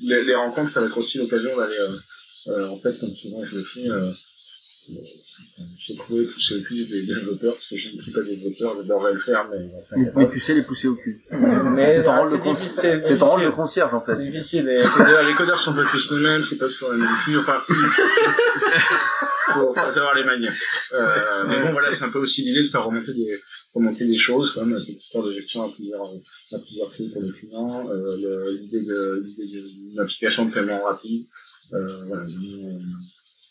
les, 0.02 0.24
les 0.24 0.34
rencontres, 0.34 0.70
ça 0.72 0.80
va 0.80 0.86
être 0.86 0.98
aussi 0.98 1.18
l'occasion 1.18 1.56
d'aller, 1.56 1.76
euh, 1.78 1.96
euh, 2.48 2.68
en 2.70 2.76
fait, 2.78 2.98
comme 2.98 3.10
souvent 3.10 3.44
je 3.44 3.56
le 3.56 3.64
fais, 3.64 3.88
euh, 3.88 4.10
j'ai 5.78 5.96
trouvé 5.96 6.24
pousser 6.26 6.56
au 6.56 6.62
cul 6.62 6.84
des 6.86 7.02
développeurs, 7.06 7.54
parce 7.54 7.68
que 7.68 7.76
je 7.76 7.96
ne 7.96 8.00
suis 8.02 8.12
pas 8.12 8.22
développeur, 8.22 8.74
j'adorerais 8.76 9.12
le 9.12 9.20
faire, 9.20 9.48
mais 9.50 9.58
enfin, 9.76 9.96
Mais 9.96 10.10
pas- 10.10 10.26
tu 10.32 10.40
sais 10.40 10.54
les 10.54 10.62
pousser 10.62 10.88
au 10.88 10.94
cul. 10.96 11.20
Mais 11.30 11.96
C'est 11.96 12.02
ton 12.04 12.16
rôle 12.18 12.32
de 12.32 12.54
C'est 12.54 13.18
ton 13.18 13.26
rôle 13.26 13.54
concierge, 13.54 13.94
en 13.94 14.00
fait. 14.00 14.16
C'est 14.16 14.30
difficile. 14.30 14.68
et- 14.68 14.82
les 14.82 14.88
codeurs, 14.88 15.22
les 15.22 15.34
codeurs 15.34 15.60
sont 15.60 15.74
pas 15.74 15.84
tous 15.90 16.14
les 16.16 16.22
mêmes, 16.22 16.42
c'est 16.48 16.58
pas 16.58 16.68
sur 16.70 16.90
la 16.90 16.96
même 16.98 17.08
cul, 17.24 17.36
enfin, 17.38 17.60
faut, 17.68 17.74
faut 19.54 19.74
savoir 19.74 20.14
les 20.14 20.24
manières. 20.24 20.54
Euh, 20.94 21.44
mais 21.48 21.60
bon, 21.62 21.72
voilà, 21.72 21.94
c'est 21.94 22.04
un 22.04 22.10
peu 22.10 22.18
aussi 22.18 22.42
l'idée 22.42 22.62
de 22.62 22.68
faire 22.68 22.84
remonter 22.84 23.12
des, 23.12 23.38
remonter 23.74 24.04
des 24.06 24.18
choses, 24.18 24.52
comme 24.54 24.78
cette 24.80 24.96
histoire 25.00 25.24
de 25.26 25.32
gestion 25.32 25.62
à 25.64 25.68
plusieurs, 25.72 26.04
à 26.04 26.58
plusieurs 26.58 26.92
flux 26.94 27.10
pour 27.12 27.22
les 27.22 27.32
clients, 27.32 27.88
euh, 27.90 28.16
le- 28.20 28.58
l'idée 28.60 28.84
de, 28.84 29.22
l'idée 29.24 29.46
de- 29.60 29.90
d'une 29.90 30.00
application 30.00 30.46
de 30.46 30.52
paiement 30.52 30.82
rapide, 30.84 31.26
euh, 31.72 31.86
voilà, 32.06 32.24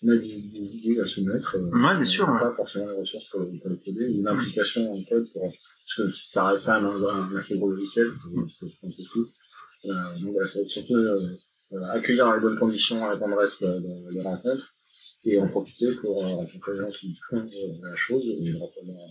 on 0.04 0.10
a 0.10 0.18
des, 0.18 0.28
idées 0.28 1.00
à 1.00 1.06
se 1.06 1.22
mettre. 1.22 1.56
euh, 1.56 1.70
Ouais, 1.72 1.96
bien 1.96 2.06
sûr, 2.06 2.26
on 2.28 2.34
n'a 2.34 2.44
ouais. 2.44 2.50
Pas 2.50 2.56
forcément 2.56 2.88
les 2.90 3.00
ressources 3.02 3.30
pour, 3.30 3.42
pour 3.42 3.70
le 3.70 3.76
coder, 3.78 4.12
une 4.14 4.28
implication 4.28 4.94
en 4.94 5.04
code 5.04 5.28
pour, 5.32 5.44
parce 5.44 5.96
que 5.98 6.12
ça 6.18 6.48
reste 6.50 6.68
même 6.68 6.86
un, 6.86 7.04
un 7.34 7.36
assez 7.38 7.58
gros 7.58 7.70
logiciel, 7.72 8.08
parce 8.16 8.58
que 8.60 8.66
un 8.66 8.90
peu 8.90 9.04
tout. 9.12 9.28
Euh, 9.86 10.20
donc 10.20 10.34
voilà, 10.34 10.50
ça 10.50 10.60
va 10.60 10.62
être 10.66 10.70
surtout, 10.70 10.96
euh, 10.96 11.26
euh, 11.74 11.84
accueillir 11.92 12.26
dans 12.26 12.34
les 12.36 12.42
bonnes 12.42 12.60
conditions 12.60 13.08
la 13.08 13.18
tendresse 13.18 13.52
de, 13.62 13.68
de, 13.80 14.14
des 14.14 14.22
rencontres 14.22 14.74
et 15.26 15.40
en 15.40 15.48
profiter 15.48 15.92
pour 16.02 16.24
euh, 16.24 16.28
rencontrer 16.36 16.74
les 16.74 16.80
gens 16.82 16.92
qui 16.92 17.16
font 17.30 17.38
euh, 17.38 17.74
la 17.82 17.96
chose 17.96 18.24
et 18.26 18.52
leur 18.52 18.64
apprendre 18.64 18.94
à 18.94 19.08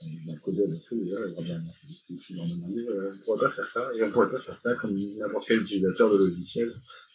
à 0.00 0.36
coder 0.44 0.64
là-dessus 0.68 0.94
déjà, 1.02 1.16
et 1.16 1.34
merci, 1.42 2.20
qui 2.24 2.34
leur 2.34 2.46
demander, 2.46 2.86
euh, 2.88 3.10
on 3.12 3.24
pourrait 3.24 3.48
pas 3.48 3.50
faire 3.50 3.68
ça, 3.72 3.90
et 3.96 4.02
on 4.04 4.12
pourrait 4.12 4.30
pas 4.30 4.38
faire 4.40 4.56
ça 4.62 4.74
comme 4.76 4.94
n'importe 4.96 5.46
quel 5.48 5.62
utilisateur 5.62 6.12
de 6.12 6.18
logiciel, 6.18 6.72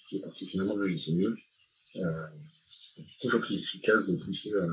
qui 0.09 0.17
est 0.17 0.19
particulièrement 0.19 0.75
de 0.75 0.81
logiciel 0.81 1.33
euh, 1.95 2.01
toujours 3.21 3.41
plus 3.41 3.55
efficace 3.55 4.05
de 4.07 4.15
pousser 4.23 4.49
un 4.59 4.67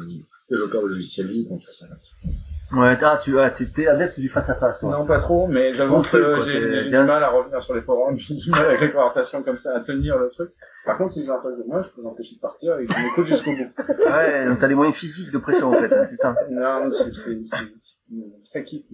développeur 0.51 0.83
de 0.83 0.89
logiciel 0.89 1.26
libre 1.28 1.53
en 1.55 1.59
face 1.61 1.83
à 1.83 1.89
face. 1.89 2.35
Ouais, 2.72 2.97
ah, 3.03 3.18
tu, 3.20 3.37
ah, 3.37 3.51
tu- 3.51 3.68
t'es 3.72 3.89
adepte 3.89 4.20
du 4.20 4.28
face 4.28 4.49
à 4.49 4.55
face, 4.55 4.78
toi. 4.78 4.93
Non, 4.97 5.05
pas 5.05 5.18
trop, 5.18 5.49
mais 5.49 5.74
j'avoue 5.74 6.03
que 6.03 6.43
j'ai 6.45 6.85
du 6.89 6.97
mal 6.99 7.24
à 7.24 7.28
revenir 7.31 7.61
sur 7.64 7.74
les 7.74 7.83
forums, 7.83 8.16
j'ai 8.16 8.35
du 8.37 8.49
mal 8.49 8.64
avec 8.64 8.81
les 8.81 8.93
conversations 8.93 9.43
comme 9.43 9.59
ça, 9.59 9.74
à 9.76 9.81
tenir 9.81 10.16
le 10.18 10.31
truc. 10.31 10.51
Par 10.87 10.97
contre, 10.97 11.14
si 11.14 11.24
j'ai 11.24 11.31
en 11.33 11.43
face 11.43 11.59
de 11.59 11.64
moi, 11.66 11.83
je 11.83 11.89
peux 11.97 12.03
m'empêcher 12.03 12.37
de 12.37 12.41
partir 12.41 12.78
et 12.78 12.87
je 12.87 12.93
m'écoute 12.93 13.26
jusqu'au 13.26 13.51
bout. 13.51 13.72
Ouais, 14.07 14.47
donc 14.47 14.59
t'as 14.61 14.68
des 14.68 14.76
moyens 14.76 14.97
physiques 14.97 15.33
de 15.33 15.39
pression, 15.39 15.70
en 15.70 15.72
fait, 15.81 15.93
hein, 15.93 16.05
c'est 16.07 16.14
ça. 16.16 16.35
Non, 16.49 16.89
c'est 18.53 18.64
qui 18.64 18.87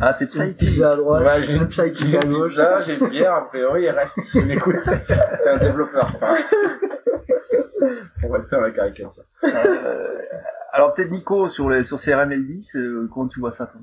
Ah, 0.00 0.12
c'est 0.12 0.26
psychique. 0.26 0.80
À 0.82 0.96
droite, 0.96 1.24
Ouais, 1.24 1.42
j'ai 1.44 1.54
une 1.54 1.68
psychique 1.68 2.14
à 2.16 2.26
gauche. 2.26 2.56
Là, 2.56 2.82
j'ai 2.82 2.94
une 2.96 3.08
bière, 3.10 3.34
a 3.34 3.48
priori, 3.48 3.84
il 3.84 3.90
reste, 3.90 4.18
il 4.34 4.46
m'écoute. 4.46 4.76
C'est 4.80 5.48
un 5.48 5.58
développeur. 5.58 6.12
Enfin, 6.20 6.34
on 8.24 8.28
va 8.28 8.38
le 8.38 8.44
faire 8.44 8.60
avec 8.60 8.74
caricature. 8.74 9.12
Euh, 9.42 10.18
alors 10.72 10.94
peut-être 10.94 11.10
Nico 11.10 11.48
sur 11.48 11.70
les 11.70 11.82
sur 11.82 11.96
CRML10, 11.96 12.76
euh, 12.76 13.08
comment 13.12 13.28
tu 13.28 13.40
vois 13.40 13.50
ça 13.50 13.66
toi? 13.66 13.80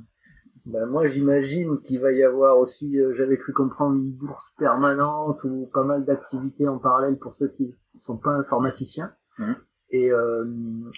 Ben, 0.65 0.85
moi, 0.85 1.07
j'imagine 1.07 1.79
qu'il 1.81 1.99
va 1.99 2.11
y 2.11 2.23
avoir 2.23 2.59
aussi, 2.59 2.99
euh, 2.99 3.13
j'avais 3.15 3.37
cru 3.37 3.51
comprendre, 3.51 3.95
une 3.95 4.11
bourse 4.11 4.53
permanente 4.59 5.43
ou 5.43 5.67
pas 5.73 5.83
mal 5.83 6.05
d'activités 6.05 6.67
en 6.67 6.77
parallèle 6.77 7.17
pour 7.17 7.35
ceux 7.35 7.47
qui 7.47 7.75
sont 7.99 8.17
pas 8.17 8.31
informaticiens. 8.31 9.11
Mhm. 9.39 9.55
Et, 9.89 10.11
euh, 10.11 10.45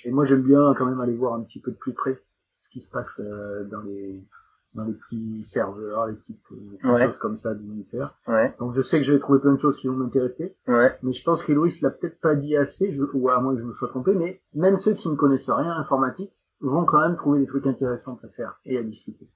et 0.03 0.11
moi, 0.11 0.25
j'aime 0.25 0.43
bien 0.43 0.73
quand 0.77 0.85
même 0.85 0.99
aller 0.99 1.15
voir 1.15 1.33
un 1.33 1.43
petit 1.43 1.61
peu 1.61 1.71
de 1.71 1.77
plus 1.77 1.93
près 1.93 2.19
ce 2.59 2.69
qui 2.69 2.81
se 2.81 2.89
passe 2.89 3.19
euh, 3.19 3.63
dans 3.65 3.81
les 3.81 4.21
dans 4.75 4.83
les 4.85 4.93
petits 4.93 5.43
serveurs, 5.45 6.07
les 6.07 6.13
petites 6.15 6.39
euh, 6.51 6.91
Ouais. 6.93 7.05
choses 7.07 7.17
comme 7.17 7.37
ça 7.37 7.53
d'unitaire. 7.53 8.13
Ouais, 8.27 8.53
Donc 8.59 8.73
je 8.75 8.81
sais 8.81 8.97
que 8.99 9.03
je 9.05 9.13
vais 9.13 9.19
trouver 9.19 9.39
plein 9.39 9.53
de 9.53 9.59
choses 9.59 9.77
qui 9.77 9.87
vont 9.87 9.95
m'intéresser, 9.95 10.55
ouais. 10.67 10.95
mais 11.03 11.13
je 11.13 11.23
pense 11.23 11.43
que 11.43 11.51
Louis 11.53 11.73
l'a 11.81 11.89
peut-être 11.91 12.19
pas 12.19 12.35
dit 12.35 12.55
assez, 12.57 12.91
je, 12.91 13.01
ou 13.13 13.29
à 13.29 13.39
moins 13.39 13.53
que 13.55 13.61
je 13.61 13.65
me 13.65 13.73
sois 13.73 13.89
trompé, 13.89 14.13
mais 14.13 14.41
même 14.55 14.79
ceux 14.79 14.93
qui 14.93 15.09
ne 15.09 15.15
connaissent 15.15 15.49
rien 15.49 15.71
à 15.71 15.77
l'informatique 15.77 16.31
vont 16.61 16.85
quand 16.85 16.99
même 17.01 17.15
trouver 17.17 17.39
des 17.41 17.47
trucs 17.47 17.67
intéressants 17.67 18.17
à 18.23 18.27
faire 18.29 18.59
et 18.65 18.77
à 18.77 18.83
discuter. 18.83 19.27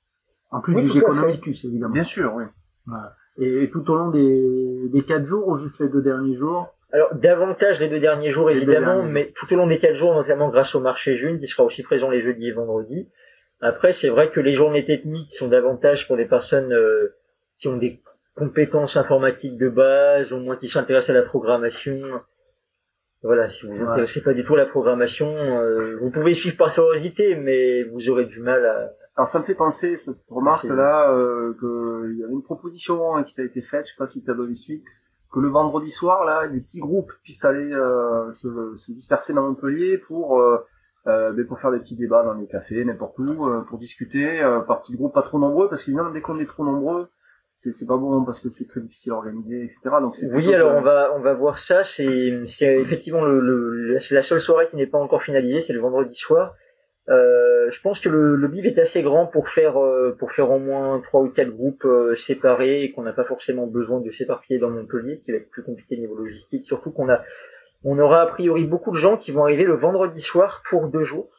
En 0.52 0.62
plus 0.62 0.76
Oui, 0.76 0.84
du. 0.84 0.88
Géconomicus, 0.88 1.66
évidemment. 1.66 1.94
Bien 1.94 2.04
sûr, 2.04 2.34
oui. 2.36 2.46
Voilà. 2.86 3.14
Et, 3.38 3.64
et 3.64 3.70
tout 3.70 3.90
au 3.92 3.96
long 3.96 4.10
des, 4.10 4.90
des 4.90 5.04
quatre 5.04 5.26
jours, 5.26 5.48
ou 5.48 5.58
juste 5.58 5.78
les 5.80 5.90
deux 5.90 6.02
derniers 6.02 6.36
jours, 6.36 6.74
Alors, 6.94 7.14
davantage 7.16 7.80
les 7.82 7.90
deux 7.90 8.00
derniers 8.00 8.32
jours, 8.32 8.46
deux 8.48 8.56
évidemment, 8.56 8.96
derniers. 9.00 9.12
mais 9.12 9.34
tout 9.36 9.46
au 9.54 9.58
long 9.58 9.68
des 9.68 9.78
quatre 9.78 9.96
jours, 9.96 10.14
notamment 10.16 10.50
grâce 10.50 10.74
au 10.74 10.80
marché 10.80 11.18
June, 11.18 11.38
qui 11.40 11.48
sera 11.48 11.64
aussi 11.66 11.84
présent 11.84 12.10
les 12.10 12.22
jeudis 12.22 12.48
et 12.48 12.52
vendredis. 12.54 13.10
Après, 13.62 13.92
c'est 13.94 14.10
vrai 14.10 14.30
que 14.32 14.40
les 14.40 14.54
journées 14.54 14.86
techniques 14.86 15.32
sont 15.34 15.48
davantage 15.48 16.08
pour 16.08 16.16
des 16.18 16.26
personnes 16.26 16.72
euh, 16.74 17.16
qui 17.60 17.68
ont 17.68 17.78
des 17.78 18.02
compétences 18.36 18.98
informatiques 18.98 19.58
de 19.58 19.68
base, 19.70 20.32
au 20.32 20.38
moins 20.40 20.56
qui 20.58 20.70
s'intéressent 20.70 21.16
à 21.16 21.20
la 21.20 21.26
programmation. 21.26 22.00
Voilà, 23.24 23.50
si 23.50 23.66
vous 23.66 23.74
vous 23.74 23.84
Ouais. 23.84 23.90
intéressez 23.92 24.22
pas 24.22 24.34
du 24.34 24.46
tout 24.46 24.54
à 24.54 24.58
la 24.58 24.68
programmation, 24.68 25.28
euh, 25.36 25.98
vous 26.00 26.12
pouvez 26.12 26.36
suivre 26.36 26.56
par 26.56 26.72
curiosité, 26.72 27.36
mais 27.36 27.84
vous 27.84 28.10
aurez 28.10 28.26
du 28.26 28.40
mal 28.40 28.64
à... 28.66 28.92
Alors 29.16 29.28
ça 29.28 29.40
me 29.40 29.44
fait 29.46 29.56
penser, 29.56 29.96
ce- 29.96 30.14
cette 30.14 30.30
remarque-là, 30.30 31.12
euh, 31.12 31.54
qu'il 31.60 32.20
y 32.20 32.24
avait 32.24 32.34
une 32.34 32.44
proposition 32.44 33.16
hein, 33.16 33.24
qui 33.24 33.34
t'a 33.34 33.42
été 33.44 33.64
faite, 33.64 33.88
je 33.88 33.92
sais 33.94 33.98
pas 33.98 34.06
si 34.06 34.24
tu 34.24 34.30
as 34.30 34.36
donné 34.36 34.54
suite, 34.54 34.84
que 35.34 35.40
le 35.40 35.48
vendredi 35.50 35.90
soir, 35.90 36.24
là, 36.26 36.46
les 36.46 36.60
petits 36.62 36.80
groupes 36.80 37.12
puissent 37.24 37.44
aller 37.44 37.74
euh, 37.74 38.32
se, 38.34 38.48
se 38.78 38.92
disperser 38.92 39.34
dans 39.34 39.42
Montpellier 39.42 39.98
pour 39.98 40.40
euh, 41.08 41.30
euh, 41.30 41.32
ben, 41.34 41.46
pour 41.48 41.60
faire 41.60 41.72
des 41.72 41.80
petits 41.80 41.96
débats 41.96 42.24
dans 42.24 42.34
les 42.34 42.48
cafés, 42.48 42.84
n'importe 42.84 43.18
où, 43.20 43.48
euh, 43.48 43.62
pour 43.70 43.78
discuter 43.78 44.42
euh, 44.44 44.60
par 44.60 44.82
petits 44.82 44.96
groupes 44.96 45.14
pas 45.14 45.22
trop 45.24 45.40
nombreux, 45.40 45.70
parce 45.70 45.84
qu'évidemment, 45.84 46.12
dès 46.12 46.22
qu'on 46.22 46.38
est 46.40 46.46
trop 46.46 46.66
nombreux, 46.66 47.08
c'est 47.60 47.74
c'est 47.74 47.88
pas 47.88 47.98
bon 47.98 48.24
parce 48.24 48.40
que 48.40 48.50
c'est 48.50 48.68
très 48.68 48.82
difficile 48.82 49.14
à 49.14 49.16
organiser, 49.16 49.64
etc. 49.64 49.80
Donc 50.02 50.16
c'est 50.16 50.28
Oui, 50.32 50.54
alors 50.54 50.74
que- 50.74 50.78
on 50.78 50.82
va 50.82 51.12
on 51.16 51.22
va 51.22 51.34
voir 51.34 51.58
ça. 51.60 51.84
C'est 51.84 52.46
c'est 52.46 52.76
effectivement 52.80 53.24
le, 53.26 53.40
le 53.40 54.00
c'est 54.00 54.16
la 54.16 54.22
seule 54.22 54.42
soirée 54.42 54.68
qui 54.70 54.76
n'est 54.76 54.86
pas 54.88 55.00
encore 55.00 55.24
finalisée, 55.24 55.62
c'est 55.62 55.74
le 55.74 55.80
vendredi 55.80 56.14
soir. 56.16 56.54
Euh, 57.10 57.72
je 57.72 57.82
pense 57.82 58.02
que 58.02 58.10
le, 58.10 58.36
le 58.36 58.48
BIV 58.50 58.66
est 58.68 58.80
assez 58.80 59.02
grand 59.02 59.28
pour 59.28 59.48
faire 59.48 59.82
euh, 59.82 60.14
pour 60.20 60.34
faire 60.34 60.52
au 60.52 60.60
moins 60.60 61.00
trois 61.00 61.22
ou 61.22 61.30
quatre 61.30 61.50
groupes 61.52 61.86
euh, 61.86 62.14
séparés 62.16 62.84
et 62.84 62.92
qu'on 62.92 63.04
n'a 63.04 63.14
pas 63.14 63.24
forcément 63.24 63.66
besoin 63.66 64.02
de 64.02 64.12
s'éparpiller 64.12 64.60
dans 64.60 64.70
Montpellier, 64.70 65.22
qui 65.24 65.32
va 65.32 65.38
être 65.38 65.50
plus 65.50 65.64
compliqué 65.64 65.96
niveau 65.98 66.16
logistique. 66.16 66.66
Surtout 66.66 66.92
qu'on 66.92 67.08
a 67.10 67.22
on 67.84 68.00
aura 68.00 68.22
a 68.22 68.28
priori 68.28 68.66
beaucoup 68.66 68.92
de 68.92 68.98
gens 68.98 69.18
qui 69.18 69.32
vont 69.32 69.44
arriver 69.44 69.64
le 69.64 69.76
vendredi 69.76 70.22
soir 70.22 70.62
pour 70.70 70.88
deux 70.88 71.04
jours 71.04 71.30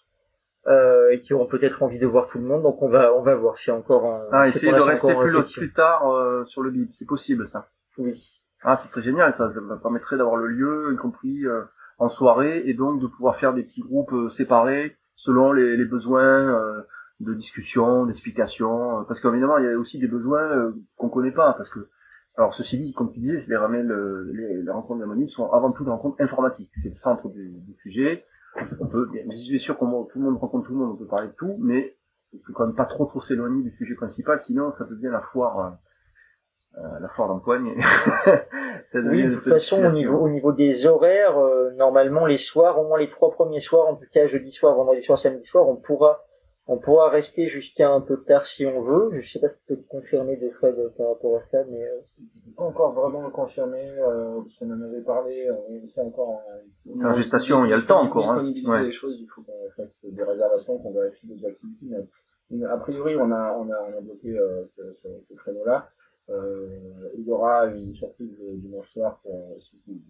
euh, 0.66 1.10
et 1.10 1.20
qui 1.20 1.34
auront 1.34 1.46
peut-être 1.46 1.82
envie 1.82 1.98
de 1.98 2.06
voir 2.06 2.28
tout 2.28 2.38
le 2.38 2.44
monde. 2.44 2.62
Donc 2.62 2.82
on 2.82 2.88
va 2.88 3.12
on 3.14 3.22
va 3.22 3.34
voir. 3.34 3.58
C'est 3.58 3.70
encore 3.70 4.04
en, 4.04 4.22
Ah, 4.32 4.46
essayer 4.46 4.72
de 4.72 4.80
rester 4.80 5.14
plus, 5.54 5.72
tard 5.72 6.10
euh, 6.10 6.44
sur 6.44 6.62
le 6.62 6.70
bib, 6.70 6.88
c'est 6.90 7.06
possible 7.06 7.46
ça. 7.48 7.68
Oui. 7.96 8.42
Ah, 8.62 8.76
ce 8.76 8.88
serait 8.88 9.02
génial, 9.02 9.34
ça, 9.34 9.52
ça 9.52 9.60
me 9.60 9.78
permettrait 9.78 10.16
d'avoir 10.16 10.36
le 10.36 10.48
lieu, 10.48 10.92
y 10.92 10.96
compris 10.96 11.46
euh, 11.46 11.62
en 11.98 12.08
soirée, 12.08 12.62
et 12.66 12.74
donc 12.74 13.00
de 13.00 13.06
pouvoir 13.06 13.36
faire 13.36 13.54
des 13.54 13.62
petits 13.62 13.82
groupes 13.82 14.28
séparés 14.30 14.96
selon 15.14 15.52
les, 15.52 15.76
les 15.76 15.84
besoins 15.84 16.84
de 17.20 17.34
discussion, 17.34 18.06
d'explication, 18.06 19.04
parce 19.06 19.20
qu'évidemment 19.20 19.58
il 19.58 19.64
y 19.64 19.68
a 19.68 19.76
aussi 19.76 19.98
des 19.98 20.06
besoins 20.06 20.72
qu'on 20.96 21.08
connaît 21.08 21.32
pas, 21.32 21.54
parce 21.54 21.70
que 21.70 21.88
alors 22.38 22.54
ceci 22.54 22.78
dit, 22.78 22.92
comme 22.94 23.12
tu 23.12 23.20
disais, 23.20 23.44
les, 23.48 23.56
ramènes, 23.56 23.90
euh, 23.90 24.30
les, 24.32 24.62
les 24.62 24.70
rencontres 24.70 25.00
d'anonymes 25.00 25.28
sont 25.28 25.50
avant 25.50 25.72
tout 25.72 25.84
des 25.84 25.90
rencontres 25.90 26.22
informatiques, 26.22 26.70
c'est 26.80 26.88
le 26.88 26.94
centre 26.94 27.28
du, 27.28 27.50
du 27.50 27.74
sujet. 27.82 28.24
On 28.80 28.86
peut, 28.86 29.06
bien 29.10 29.58
sûr 29.58 29.76
qu'on 29.76 30.04
tout 30.04 30.18
le 30.18 30.24
monde 30.24 30.38
rencontre 30.38 30.66
tout 30.68 30.72
le 30.72 30.78
monde, 30.78 30.92
on 30.92 30.96
peut 30.96 31.06
parler 31.06 31.28
de 31.28 31.32
tout, 31.32 31.56
mais 31.60 31.96
il 32.32 32.40
faut 32.46 32.52
quand 32.52 32.66
même 32.66 32.74
pas 32.74 32.86
trop 32.86 33.04
trop 33.04 33.20
s'éloigner 33.20 33.62
du 33.62 33.76
sujet 33.76 33.94
principal, 33.94 34.40
sinon 34.40 34.72
ça 34.78 34.84
devient 34.84 35.10
la 35.10 35.20
foire. 35.20 35.58
euh, 35.58 35.70
euh, 36.78 37.00
la 37.00 37.08
foire 37.08 37.28
d'empoigne. 37.28 37.74
Oui, 38.94 39.22
de 39.22 39.34
toute 39.34 39.48
façon, 39.48 39.84
au 39.84 39.90
niveau, 39.90 40.18
au 40.18 40.28
niveau 40.30 40.52
des 40.52 40.86
horaires, 40.86 41.36
euh, 41.38 41.70
normalement, 41.72 42.24
les 42.24 42.38
soirs, 42.38 42.80
au 42.80 42.88
moins 42.88 42.98
les 42.98 43.10
trois 43.10 43.30
premiers 43.30 43.60
soirs, 43.60 43.86
en 43.86 43.96
tout 43.96 44.06
cas 44.12 44.26
jeudi 44.26 44.50
soir, 44.50 44.74
vendredi 44.74 45.02
soir, 45.02 45.18
samedi 45.18 45.44
soir, 45.44 45.68
on 45.68 45.76
pourra, 45.76 46.18
on 46.68 46.78
pourra 46.78 47.08
rester 47.10 47.48
jusqu'à 47.48 47.90
un 47.90 48.00
peu 48.02 48.22
tard 48.24 48.46
si 48.46 48.64
on 48.66 48.82
veut. 48.82 49.10
Je 49.20 49.28
sais 49.28 49.40
pas 49.40 49.48
si 49.48 49.54
tu 49.60 49.64
peux 49.68 49.76
te 49.82 49.88
confirmer 49.88 50.36
des 50.36 50.50
fois 50.52 50.70
de- 50.70 50.88
par 50.96 51.08
rapport 51.08 51.38
à 51.38 51.44
ça, 51.46 51.64
mais 51.64 51.82
euh, 51.82 52.00
pas 52.56 52.64
encore 52.64 52.92
vraiment 52.92 53.28
confirmé, 53.30 53.80
euh, 53.98 54.40
parce 54.42 54.54
qu'on 54.58 54.70
en 54.70 54.82
avait 54.82 55.00
parlé, 55.02 55.48
euh, 55.48 55.54
c'est 55.94 56.00
encore 56.02 56.28
en, 56.28 56.42
En 57.08 57.12
gestation, 57.14 57.64
il 57.64 57.70
y 57.70 57.74
a 57.74 57.78
le 57.78 57.86
temps 57.86 58.02
encore, 58.02 58.30
hein. 58.32 58.52
Ouais. 58.66 58.84
des 58.84 58.92
choses, 58.92 59.16
il 59.18 59.26
faut 59.28 59.42
qu'on 59.42 59.70
fasse 59.76 59.88
des 60.02 60.22
réservations, 60.22 60.78
qu'on 60.78 60.92
vérifie 60.92 61.26
des 61.26 61.44
activités, 61.46 61.86
mais 62.50 62.64
a 62.66 62.76
priori, 62.78 63.16
on 63.16 63.30
a, 63.32 63.56
on 63.58 63.70
a, 63.70 63.78
on 63.90 63.98
a 63.98 64.00
bloqué 64.00 64.38
euh, 64.38 64.64
ce, 64.76 64.92
ce, 64.92 65.08
ce 65.28 65.34
créneau-là. 65.34 65.88
Euh, 66.30 66.68
il 67.16 67.24
y 67.26 67.30
aura 67.30 67.66
une 67.66 67.94
surprise 67.94 68.30
le 68.38 68.56
dimanche 68.58 68.90
soir 68.92 69.18
pour 69.22 69.34
euh, 69.34 69.56
aimeraient 69.88 70.00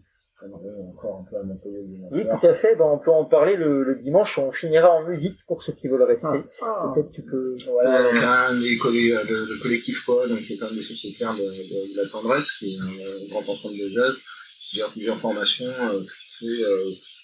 encore 0.42 1.20
un 1.26 1.30
peu 1.30 1.36
à 1.36 1.42
Montpellier 1.42 1.78
le 1.82 1.88
dimanche 1.88 2.12
Oui, 2.12 2.22
tout 2.40 2.46
à 2.46 2.54
fait. 2.54 2.76
Ben, 2.76 2.84
on 2.84 2.98
peut 2.98 3.10
en 3.10 3.24
parler 3.24 3.56
le, 3.56 3.82
le 3.82 3.96
dimanche. 3.96 4.38
On 4.38 4.52
finira 4.52 4.90
en 4.90 5.02
musique 5.08 5.38
pour 5.46 5.62
ceux 5.62 5.72
qui 5.72 5.88
veulent 5.88 6.02
rester. 6.02 6.28
Ah. 6.62 6.92
Peut-être 6.94 7.10
tu 7.10 7.22
peux. 7.22 7.56
Voilà, 7.70 8.00
Euh, 8.00 8.12
donc, 8.12 8.22
un 8.22 8.54
des 8.54 8.78
euh, 8.78 9.22
le, 9.28 9.54
le 9.54 9.62
collectif 9.62 10.04
Pod, 10.06 10.28
donc, 10.28 10.38
qui 10.38 10.52
est 10.54 10.62
un 10.62 10.70
des 10.70 10.82
sociétaires 10.82 11.34
de, 11.34 11.40
de, 11.40 11.92
de 11.92 12.02
la 12.02 12.08
tendresse, 12.08 12.46
qui 12.58 12.74
est 12.74 12.78
un 12.80 12.86
euh, 13.06 13.18
grand 13.30 13.48
ensemble 13.48 13.74
de 13.74 13.88
jazz, 13.88 14.14
qui 14.70 14.76
gère 14.76 14.90
plusieurs 14.90 15.18
formations. 15.18 15.66
Euh, 15.66 16.00
c'est 16.40 16.46
euh, 16.46 16.78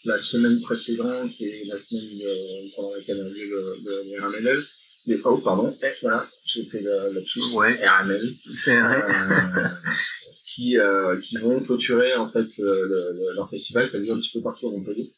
la 0.06 0.18
semaine 0.18 0.60
précédente, 0.60 1.30
qui 1.30 1.44
est 1.46 1.64
la 1.66 1.76
semaine 1.78 2.18
de, 2.18 2.74
pendant 2.76 2.92
laquelle 2.94 3.18
on 3.22 3.26
a 3.26 3.28
vu 3.28 3.48
le, 3.48 4.20
RMLL. 4.26 4.62
Les, 5.06 5.20
oh, 5.24 5.36
pardon, 5.36 5.72
eh, 5.82 5.86
voilà, 6.00 6.24
j'ai 6.46 6.64
fait 6.64 6.80
le, 6.80 7.12
le 7.12 7.20
dessus 7.20 7.40
Ouais. 7.54 7.76
RML. 7.86 8.22
C'est 8.56 8.80
vrai. 8.80 9.02
Euh, 9.02 9.68
qui, 10.54 10.78
euh, 10.78 11.20
qui 11.20 11.36
vont 11.38 11.60
clôturer 11.60 12.14
en 12.14 12.28
fait 12.28 12.46
le, 12.58 12.86
le- 12.88 13.34
leur 13.34 13.48
festival, 13.50 13.88
ça 13.90 13.98
veut 13.98 14.04
dire 14.04 14.14
un 14.14 14.18
petit 14.20 14.32
peu 14.38 14.42
partout 14.42 14.68
à 14.68 14.72
Montpellier. 14.72 15.12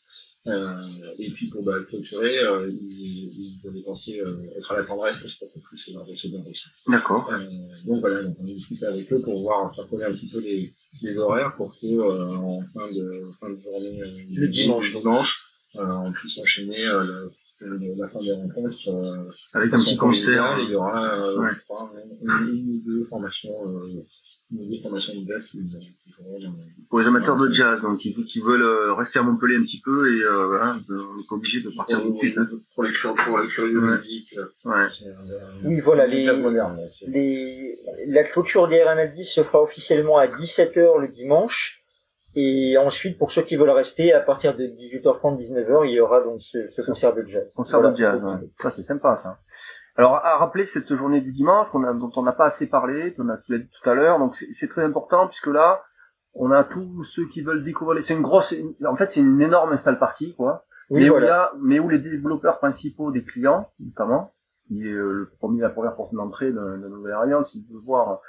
Euh, 0.46 0.76
et 1.18 1.28
puis 1.30 1.48
pour 1.48 1.64
bah, 1.64 1.76
le 1.76 1.84
clôturer, 1.84 2.38
euh, 2.38 2.70
ils, 2.70 3.58
pensé 3.82 4.20
euh, 4.20 4.36
être 4.56 4.70
à 4.72 4.78
la 4.78 4.84
tendresse 4.84 5.16
parce 5.20 5.34
que 5.34 5.58
plus 5.58 5.78
c'est 5.84 5.92
leur 5.92 6.06
aussi. 6.08 6.64
D'accord. 6.88 7.30
Donc 7.86 8.00
voilà, 8.00 8.22
donc 8.22 8.36
on 8.40 8.44
a 8.44 8.46
discuté 8.46 8.86
avec 8.86 9.12
eux 9.12 9.20
pour 9.22 9.40
voir 9.42 9.74
faire 9.74 9.88
coller 9.88 10.04
un 10.04 10.12
petit 10.12 10.28
peu 10.28 10.38
les, 10.40 10.72
les 11.02 11.16
horaires 11.18 11.54
pour 11.56 11.76
que 11.80 11.86
en 12.36 12.62
fin 12.74 12.88
de 12.92 13.28
fin 13.40 13.50
de 13.50 13.60
journée 13.60 14.00
Le 14.36 14.48
dimanche. 14.48 14.92
dimanche, 14.92 15.32
on 15.74 16.12
puisse 16.12 16.38
enchaîner 16.38 16.84
le, 17.60 17.94
la 17.96 18.08
fin 18.08 18.20
des 18.20 18.32
rencontres 18.32 18.88
euh, 18.88 19.30
Avec 19.54 19.72
un 19.72 19.80
petit 19.80 19.96
concert. 19.96 20.58
il 20.62 20.70
y 20.70 20.74
aura, 20.74 21.14
euh, 21.14 21.38
Ouais. 21.40 21.50
une, 22.22 22.54
une 22.54 22.70
ou 22.74 22.78
deux 22.84 23.04
formations, 23.04 23.56
euh, 23.68 24.02
formations 24.82 25.12
de 25.20 25.26
jazz 25.26 25.42
qui, 25.50 25.58
qui 25.58 26.14
Pour 26.88 27.00
les 27.00 27.06
amateurs 27.06 27.36
de 27.36 27.50
jazz, 27.52 27.82
donc 27.82 27.98
qui, 27.98 28.14
qui 28.24 28.40
veulent 28.40 28.62
euh, 28.62 28.94
rester 28.94 29.18
à 29.18 29.22
Montpellier 29.22 29.56
un 29.56 29.62
petit 29.62 29.80
peu 29.84 30.14
et 30.14 30.22
euh, 30.22 30.46
voilà, 30.46 30.76
on 30.88 30.92
n'est 31.16 31.26
pas 31.28 31.34
obligé 31.34 31.60
de 31.62 31.70
partir 31.76 32.00
tout 32.02 32.12
de 32.12 32.18
suite. 32.18 32.38
hein. 32.38 32.48
pour 32.74 32.84
les 32.84 32.92
curieux, 33.48 33.80
Ouais. 33.84 33.96
musique. 33.96 34.36
euh, 34.38 34.46
Ouais. 34.64 34.74
un- 34.74 35.68
Oui, 35.68 35.80
voilà, 35.80 36.06
les, 36.06 36.26
les, 37.08 37.78
la 38.08 38.24
clôture 38.24 38.68
des 38.68 38.76
RML10 38.78 39.24
se 39.24 39.42
fera 39.42 39.62
officiellement 39.62 40.18
à 40.18 40.26
17h 40.26 40.98
le 41.00 41.08
dimanche. 41.08 41.82
Et 42.38 42.76
ensuite, 42.76 43.16
pour 43.18 43.32
ceux 43.32 43.42
qui 43.42 43.56
veulent 43.56 43.70
rester, 43.70 44.12
à 44.12 44.20
partir 44.20 44.54
de 44.54 44.66
18h30, 44.66 45.38
19h, 45.38 45.86
il 45.88 45.92
y 45.94 46.00
aura 46.00 46.20
donc 46.22 46.42
ce, 46.42 46.58
ce 46.70 46.82
concert 46.82 47.14
de 47.14 47.22
jazz. 47.24 47.50
Concert 47.56 47.80
Voilà. 47.80 47.94
de 47.94 47.98
jazz, 47.98 48.22
ouais. 48.22 48.46
Ça, 48.62 48.68
c'est 48.68 48.82
sympa, 48.82 49.16
ça. 49.16 49.38
Alors, 49.96 50.16
à 50.16 50.36
rappeler 50.36 50.64
cette 50.64 50.94
journée 50.94 51.20
du 51.20 51.32
dimanche, 51.32 51.68
a, 51.74 51.94
dont 51.94 52.10
on 52.16 52.22
n'a 52.22 52.32
pas 52.32 52.46
assez 52.46 52.68
parlé, 52.68 53.14
qu'on 53.14 53.28
a 53.28 53.38
tu 53.38 53.52
l'as 53.52 53.58
dit 53.58 53.70
tout 53.82 53.90
à 53.90 53.94
l'heure, 53.94 54.18
donc 54.18 54.34
c'est 54.34 54.68
très 54.68 54.84
important, 54.84 55.26
puisque 55.26 55.46
là, 55.46 55.82
on 56.34 56.50
a 56.50 56.64
tous 56.64 57.02
ceux 57.04 57.26
qui 57.28 57.42
veulent 57.42 57.64
découvrir 57.64 57.96
les... 57.96 58.02
C'est 58.02 58.14
une 58.14 58.22
grosse... 58.22 58.54
En 58.86 58.96
fait, 58.96 59.10
c'est 59.10 59.20
une 59.20 59.40
énorme 59.40 59.72
install 59.72 59.98
party, 59.98 60.34
quoi. 60.36 60.64
Oui, 60.90 61.00
mais, 61.00 61.00
où 61.00 61.02
il 61.02 61.06
y 61.06 61.08
voilà. 61.08 61.42
a, 61.44 61.52
mais 61.60 61.78
où 61.80 61.88
les 61.88 61.98
développeurs 61.98 62.58
principaux 62.58 63.10
des 63.10 63.24
clients, 63.24 63.70
notamment, 63.80 64.32
qui 64.68 64.86
est 64.86 64.92
euh, 64.92 65.12
le 65.12 65.30
premier, 65.38 65.62
la 65.62 65.70
première 65.70 65.96
porte 65.96 66.14
d'entrée 66.14 66.52
d'un 66.52 66.78
d'un 66.78 66.88
nouvel 66.88 67.12
arrivant, 67.12 67.42
s'il 67.42 67.62
veut 67.62 67.80
voir 67.84 68.20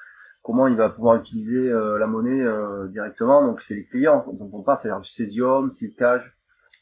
comment 0.47 0.67
il 0.67 0.77
va 0.77 0.89
pouvoir 0.89 1.17
utiliser 1.17 1.69
euh, 1.69 1.97
la 1.97 2.07
monnaie 2.07 2.41
euh, 2.41 2.87
directement, 2.87 3.45
donc 3.45 3.61
c'est 3.61 3.73
les 3.73 3.85
clients 3.85 4.25
dont 4.31 4.49
on 4.53 4.63
parle, 4.63 4.77
c'est-à-dire 4.77 5.05
Cesium, 5.05 5.71
Silcage, 5.73 6.37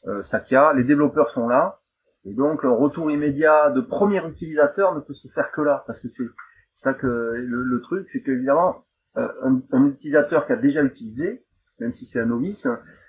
euh, 0.06 0.22
Sakia, 0.22 0.72
les 0.72 0.84
développeurs 0.84 1.30
sont 1.30 1.48
là, 1.48 1.80
et 2.26 2.34
donc 2.34 2.62
le 2.64 2.70
retour 2.70 3.10
immédiat 3.10 3.70
de 3.70 3.80
premier 3.80 4.26
utilisateur 4.26 4.94
ne 4.94 5.00
peut 5.00 5.14
se 5.14 5.28
faire 5.28 5.52
que 5.52 5.60
là, 5.60 5.84
parce 5.86 6.00
que 6.00 6.08
c'est 6.08 6.24
ça 6.74 6.92
que 6.92 7.06
le, 7.06 7.80
truc, 7.82 8.08
c'est 8.08 8.22
qu'évidemment, 8.22 8.84
euh, 9.16 9.28
un, 9.72 9.86
utilisateur 9.86 10.46
qui 10.46 10.52
a 10.52 10.56
déjà 10.56 10.82
utilisé, 10.82 11.44
même 11.78 11.92
si 11.92 12.04
c'est 12.04 12.20
un 12.20 12.26
novice, 12.26 12.68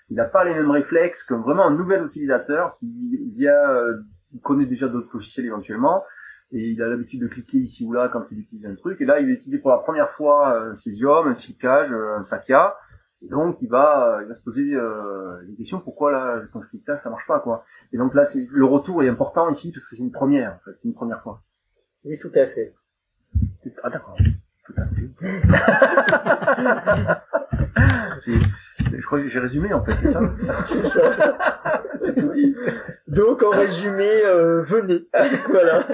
il 0.10 0.18
n'a 0.18 0.26
pas 0.26 0.46
les 0.46 0.54
mêmes 0.54 0.72
réflexes 0.72 1.24
que 1.24 1.34
vraiment 1.34 1.66
un 1.66 1.76
nouvel 1.76 2.06
utilisateur 2.06 2.78
qui 2.78 3.34
vient, 3.36 3.70
euh, 3.70 3.98
connaît 4.44 4.68
déjà 4.68 4.88
d'autres 4.88 5.10
logiciels 5.14 5.48
éventuellement, 5.48 6.04
et 6.52 6.70
il 6.70 6.82
a 6.82 6.88
l'habitude 6.88 7.22
de 7.22 7.28
cliquer 7.28 7.58
ici 7.58 7.86
ou 7.86 7.94
là 7.94 8.10
quand 8.10 8.24
il 8.32 8.40
utilise 8.40 8.66
un 8.68 8.76
truc, 8.76 9.02
et 9.02 9.06
là 9.06 9.20
il 9.20 9.26
va 9.26 9.32
utiliser 9.32 9.58
pour 9.58 9.72
la 9.72 9.80
première 9.80 10.12
fois 10.12 10.54
euh, 10.54 10.72
un 10.72 10.76
Cesium, 10.76 11.28
un 11.28 11.34
Silcage, 11.34 11.92
euh, 11.92 12.18
un 12.18 12.24
Sakia, 12.24 12.76
et 13.24 13.28
donc 13.30 13.62
il 13.62 13.70
va, 13.70 14.18
euh, 14.18 14.24
il 14.24 14.28
va 14.30 14.36
se 14.36 14.42
poser 14.42 14.74
euh, 14.76 15.42
des 15.48 15.56
questions, 15.56 15.80
pourquoi 15.80 16.12
là, 16.12 16.42
je 16.42 16.48
clique 16.70 16.88
là, 16.88 17.00
ça 17.04 17.10
marche 17.10 17.26
pas 17.28 17.40
quoi. 17.40 17.64
Et 17.94 17.98
donc 17.98 18.14
là, 18.14 18.26
c'est 18.26 18.48
le 18.50 18.66
retour 18.66 19.04
est 19.04 19.10
important 19.10 19.50
ici 19.50 19.72
parce 19.72 19.86
que 19.90 19.96
c'est 19.96 20.02
une 20.02 20.12
première, 20.12 20.54
en 20.54 20.60
fait, 20.66 20.72
c'est 20.82 20.88
une 20.88 20.94
première 20.94 21.22
fois. 21.22 21.42
Oui, 22.06 22.18
tout 22.20 22.32
à 22.36 22.46
fait. 22.48 22.74
Ah 23.84 23.90
d'accord. 23.90 24.18
Tout 24.66 24.74
à 24.78 24.86
fait. 24.88 25.10
C'est- 28.22 28.40
je 28.98 29.06
crois 29.06 29.20
que 29.22 29.28
j'ai 29.28 29.40
résumé 29.40 29.72
en 29.74 29.84
fait, 29.84 29.94
c'est 30.02 30.12
ça 30.12 30.22
C'est 30.68 30.86
ça. 30.88 31.84
Donc, 33.08 33.44
en 33.44 33.50
résumé, 33.52 34.10
euh, 34.26 34.62
venez. 34.64 35.08
voilà. 35.50 35.86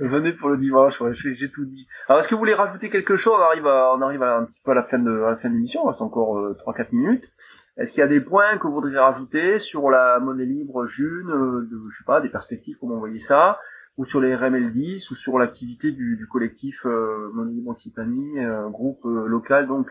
Venez 0.00 0.32
pour 0.32 0.50
le 0.50 0.58
dimanche, 0.58 1.00
ouais, 1.00 1.12
j'ai 1.14 1.50
tout 1.50 1.64
dit. 1.64 1.86
Alors 2.08 2.20
est-ce 2.20 2.28
que 2.28 2.34
vous 2.34 2.40
voulez 2.40 2.54
rajouter 2.54 2.90
quelque 2.90 3.16
chose? 3.16 3.34
On 3.38 3.42
arrive 3.42 3.66
à, 3.66 3.94
on 3.94 4.02
arrive 4.02 4.22
à 4.22 4.36
un 4.38 4.44
petit 4.44 4.60
peu 4.62 4.72
à 4.72 4.74
la 4.74 4.84
fin 4.84 4.98
de, 4.98 5.22
à 5.22 5.30
la 5.30 5.36
fin 5.36 5.48
de 5.48 5.54
l'émission, 5.54 5.82
il 5.84 5.88
reste 5.88 6.02
encore 6.02 6.38
euh, 6.38 6.56
3-4 6.66 6.88
minutes. 6.92 7.30
Est-ce 7.78 7.92
qu'il 7.92 8.00
y 8.00 8.04
a 8.04 8.08
des 8.08 8.20
points 8.20 8.58
que 8.58 8.66
vous 8.66 8.74
voudriez 8.74 8.98
rajouter 8.98 9.58
sur 9.58 9.88
la 9.88 10.18
monnaie 10.20 10.44
libre 10.44 10.86
June, 10.86 11.30
euh, 11.30 11.68
je 11.90 11.96
sais 11.96 12.04
pas, 12.04 12.20
des 12.20 12.28
perspectives, 12.28 12.76
comment 12.78 12.94
vous 12.94 13.00
voyez 13.00 13.18
ça? 13.18 13.58
Ou 13.96 14.04
sur 14.04 14.20
les 14.20 14.34
RML10, 14.34 15.10
ou 15.10 15.14
sur 15.14 15.38
l'activité 15.38 15.90
du, 15.90 16.16
du 16.16 16.26
collectif 16.26 16.86
euh, 16.86 17.30
Monnaie 17.34 17.52
Libre 17.52 17.72
Occitanie, 17.72 18.44
euh, 18.44 18.68
groupe 18.68 19.04
euh, 19.04 19.26
local, 19.26 19.66
donc 19.66 19.90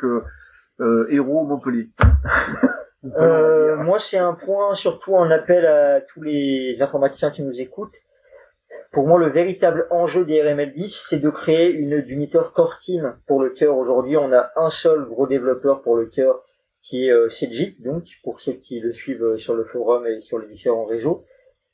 Héros 1.09 1.45
Montpellier. 1.45 1.89
Moi, 3.03 3.97
c'est 3.99 4.17
un 4.17 4.33
point 4.33 4.73
surtout 4.75 5.15
en 5.15 5.29
appel 5.31 5.65
à 5.65 6.01
tous 6.01 6.21
les 6.21 6.77
informaticiens 6.81 7.31
qui 7.31 7.43
nous 7.43 7.59
écoutent. 7.59 7.95
Pour 8.91 9.05
moi, 9.05 9.19
le 9.19 9.29
véritable 9.29 9.85
enjeu 9.91 10.25
des 10.25 10.41
RML10, 10.41 11.05
c'est 11.07 11.19
de 11.19 11.29
créer 11.29 11.69
une 11.69 12.03
uniteur 12.07 12.53
core 12.53 12.79
team 12.79 13.15
pour 13.27 13.39
le 13.39 13.51
cœur. 13.51 13.77
Aujourd'hui, 13.77 14.17
on 14.17 14.33
a 14.33 14.51
un 14.55 14.71
seul 14.71 15.05
gros 15.05 15.27
développeur 15.27 15.83
pour 15.83 15.95
le 15.95 16.07
cœur, 16.07 16.43
qui 16.81 17.05
est 17.05 17.11
euh, 17.11 17.29
donc 17.79 18.05
pour 18.23 18.41
ceux 18.41 18.53
qui 18.53 18.79
le 18.79 18.91
suivent 18.91 19.23
euh, 19.23 19.37
sur 19.37 19.53
le 19.53 19.63
forum 19.65 20.07
et 20.07 20.19
sur 20.21 20.39
les 20.39 20.47
différents 20.47 20.85
réseaux. 20.85 21.23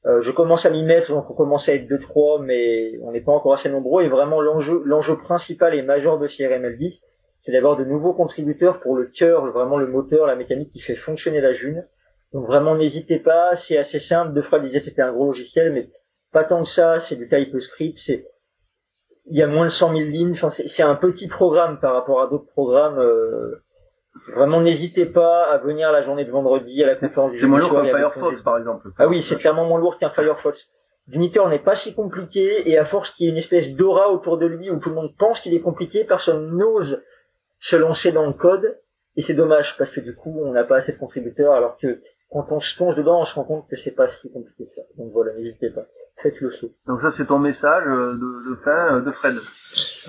Euh, 0.05 0.20
je 0.20 0.32
commence 0.32 0.66
à 0.66 0.70
m'y 0.70 0.84
mettre, 0.84 1.13
donc 1.13 1.32
on 1.32 1.34
commence 1.34 1.70
à 1.70 1.76
être 1.76 1.88
deux 1.88 1.99
trois, 1.99 2.41
mais 2.41 2.99
on 3.01 3.13
n'est 3.13 3.22
pas 3.22 3.32
encore 3.32 3.53
assez 3.53 3.70
nombreux. 3.70 4.03
Et 4.03 4.09
vraiment, 4.09 4.41
l'enjeu, 4.41 4.82
l'enjeu 4.84 5.18
principal 5.18 5.74
et 5.74 5.84
majeur 5.84 6.20
de 6.20 6.28
ces 6.28 6.43
RML10, 6.43 7.01
c'est 7.43 7.53
d'avoir 7.53 7.78
de 7.78 7.86
nouveaux 7.86 8.13
contributeurs 8.13 8.82
pour 8.82 8.93
le 8.93 9.05
cœur, 9.05 9.45
vraiment 9.53 9.78
le 9.78 9.88
moteur, 9.88 10.28
la 10.28 10.36
mécanique 10.36 10.70
qui 10.70 10.82
fait 10.82 10.95
fonctionner 10.95 11.39
la 11.39 11.53
June. 11.53 11.88
Donc 12.34 12.45
vraiment, 12.45 12.76
n'hésitez 12.76 13.20
pas, 13.20 13.55
c'est 13.55 13.78
assez 13.78 14.01
simple. 14.01 14.34
De 14.34 14.41
fois 14.41 14.59
disait 14.59 14.82
c'était 14.82 15.01
un 15.01 15.13
gros 15.13 15.28
logiciel, 15.28 15.72
mais 15.72 15.88
pas 16.36 16.44
tant 16.44 16.64
que 16.64 16.70
ça, 16.70 17.00
c'est 17.00 17.16
du 17.16 17.28
TypeScript, 17.30 17.98
c'est 17.98 18.28
il 19.28 19.38
y 19.38 19.42
a 19.42 19.48
moins 19.48 19.64
de 19.66 19.70
100 19.72 19.96
000 19.96 20.10
lignes, 20.10 20.34
enfin 20.34 20.50
c'est 20.50 20.84
un 20.84 20.96
petit 20.96 21.28
programme 21.28 21.80
par 21.80 21.94
rapport 21.94 22.22
à 22.22 22.28
d'autres 22.28 22.52
programmes. 22.52 23.00
euh, 23.00 23.62
Vraiment, 24.34 24.62
n'hésitez 24.62 25.06
pas 25.06 25.46
à 25.46 25.58
venir 25.58 25.92
la 25.92 26.02
journée 26.04 26.26
de 26.26 26.32
vendredi 26.32 26.84
à 26.84 26.88
la 26.88 26.96
conférence 26.96 27.32
du 27.32 27.38
C'est 27.38 27.48
moins 27.48 27.60
lourd 27.60 27.72
qu'un 27.72 27.86
Firefox 27.86 28.42
par 28.42 28.58
exemple. 28.58 28.90
Ah 28.98 29.08
oui, 29.08 29.22
c'est 29.22 29.38
clairement 29.38 29.66
moins 29.66 29.80
lourd 29.80 29.98
qu'un 29.98 30.10
Firefox. 30.10 30.70
L'uniteur 31.08 31.48
n'est 31.50 31.60
pas 31.70 31.76
si 31.76 31.94
compliqué 31.96 32.70
et 32.70 32.78
à 32.78 32.86
force 32.86 33.12
qu'il 33.12 33.26
y 33.26 33.30
ait 33.30 33.32
une 33.32 33.38
espèce 33.38 33.76
d'aura 33.76 34.12
autour 34.12 34.38
de 34.38 34.46
lui 34.46 34.70
où 34.72 34.80
tout 34.80 34.90
le 34.90 34.96
monde 34.96 35.14
pense 35.18 35.42
qu'il 35.42 35.54
est 35.54 35.62
compliqué, 35.62 36.04
personne 36.04 36.56
n'ose 36.58 37.02
se 37.60 37.76
lancer 37.78 38.12
dans 38.12 38.26
le 38.26 38.34
code 38.34 38.78
et 39.16 39.22
c'est 39.22 39.34
dommage 39.34 39.78
parce 39.78 39.92
que 39.92 40.02
du 40.02 40.14
coup 40.16 40.34
on 40.46 40.52
n'a 40.52 40.64
pas 40.64 40.78
assez 40.78 40.94
de 40.94 40.98
contributeurs 40.98 41.54
alors 41.54 41.78
que 41.78 42.02
quand 42.30 42.46
on 42.52 42.60
se 42.60 42.76
plonge 42.76 42.96
dedans 42.96 43.22
on 43.22 43.26
se 43.26 43.36
rend 43.36 43.44
compte 43.44 43.68
que 43.70 43.78
c'est 43.78 43.92
pas 44.02 44.08
si 44.10 44.32
compliqué 44.32 44.66
que 44.66 44.74
ça. 44.76 44.82
Donc 44.98 45.12
voilà, 45.14 45.34
n'hésitez 45.34 45.70
pas. 45.72 45.86
Donc 46.88 47.02
ça 47.02 47.12
c'est 47.12 47.28
ton 47.28 47.40
message 47.40 47.84
euh, 47.88 48.14
de, 48.14 48.56
fin 48.64 48.96
euh, 48.96 49.02
de 49.02 49.12
Fred. 49.12 49.38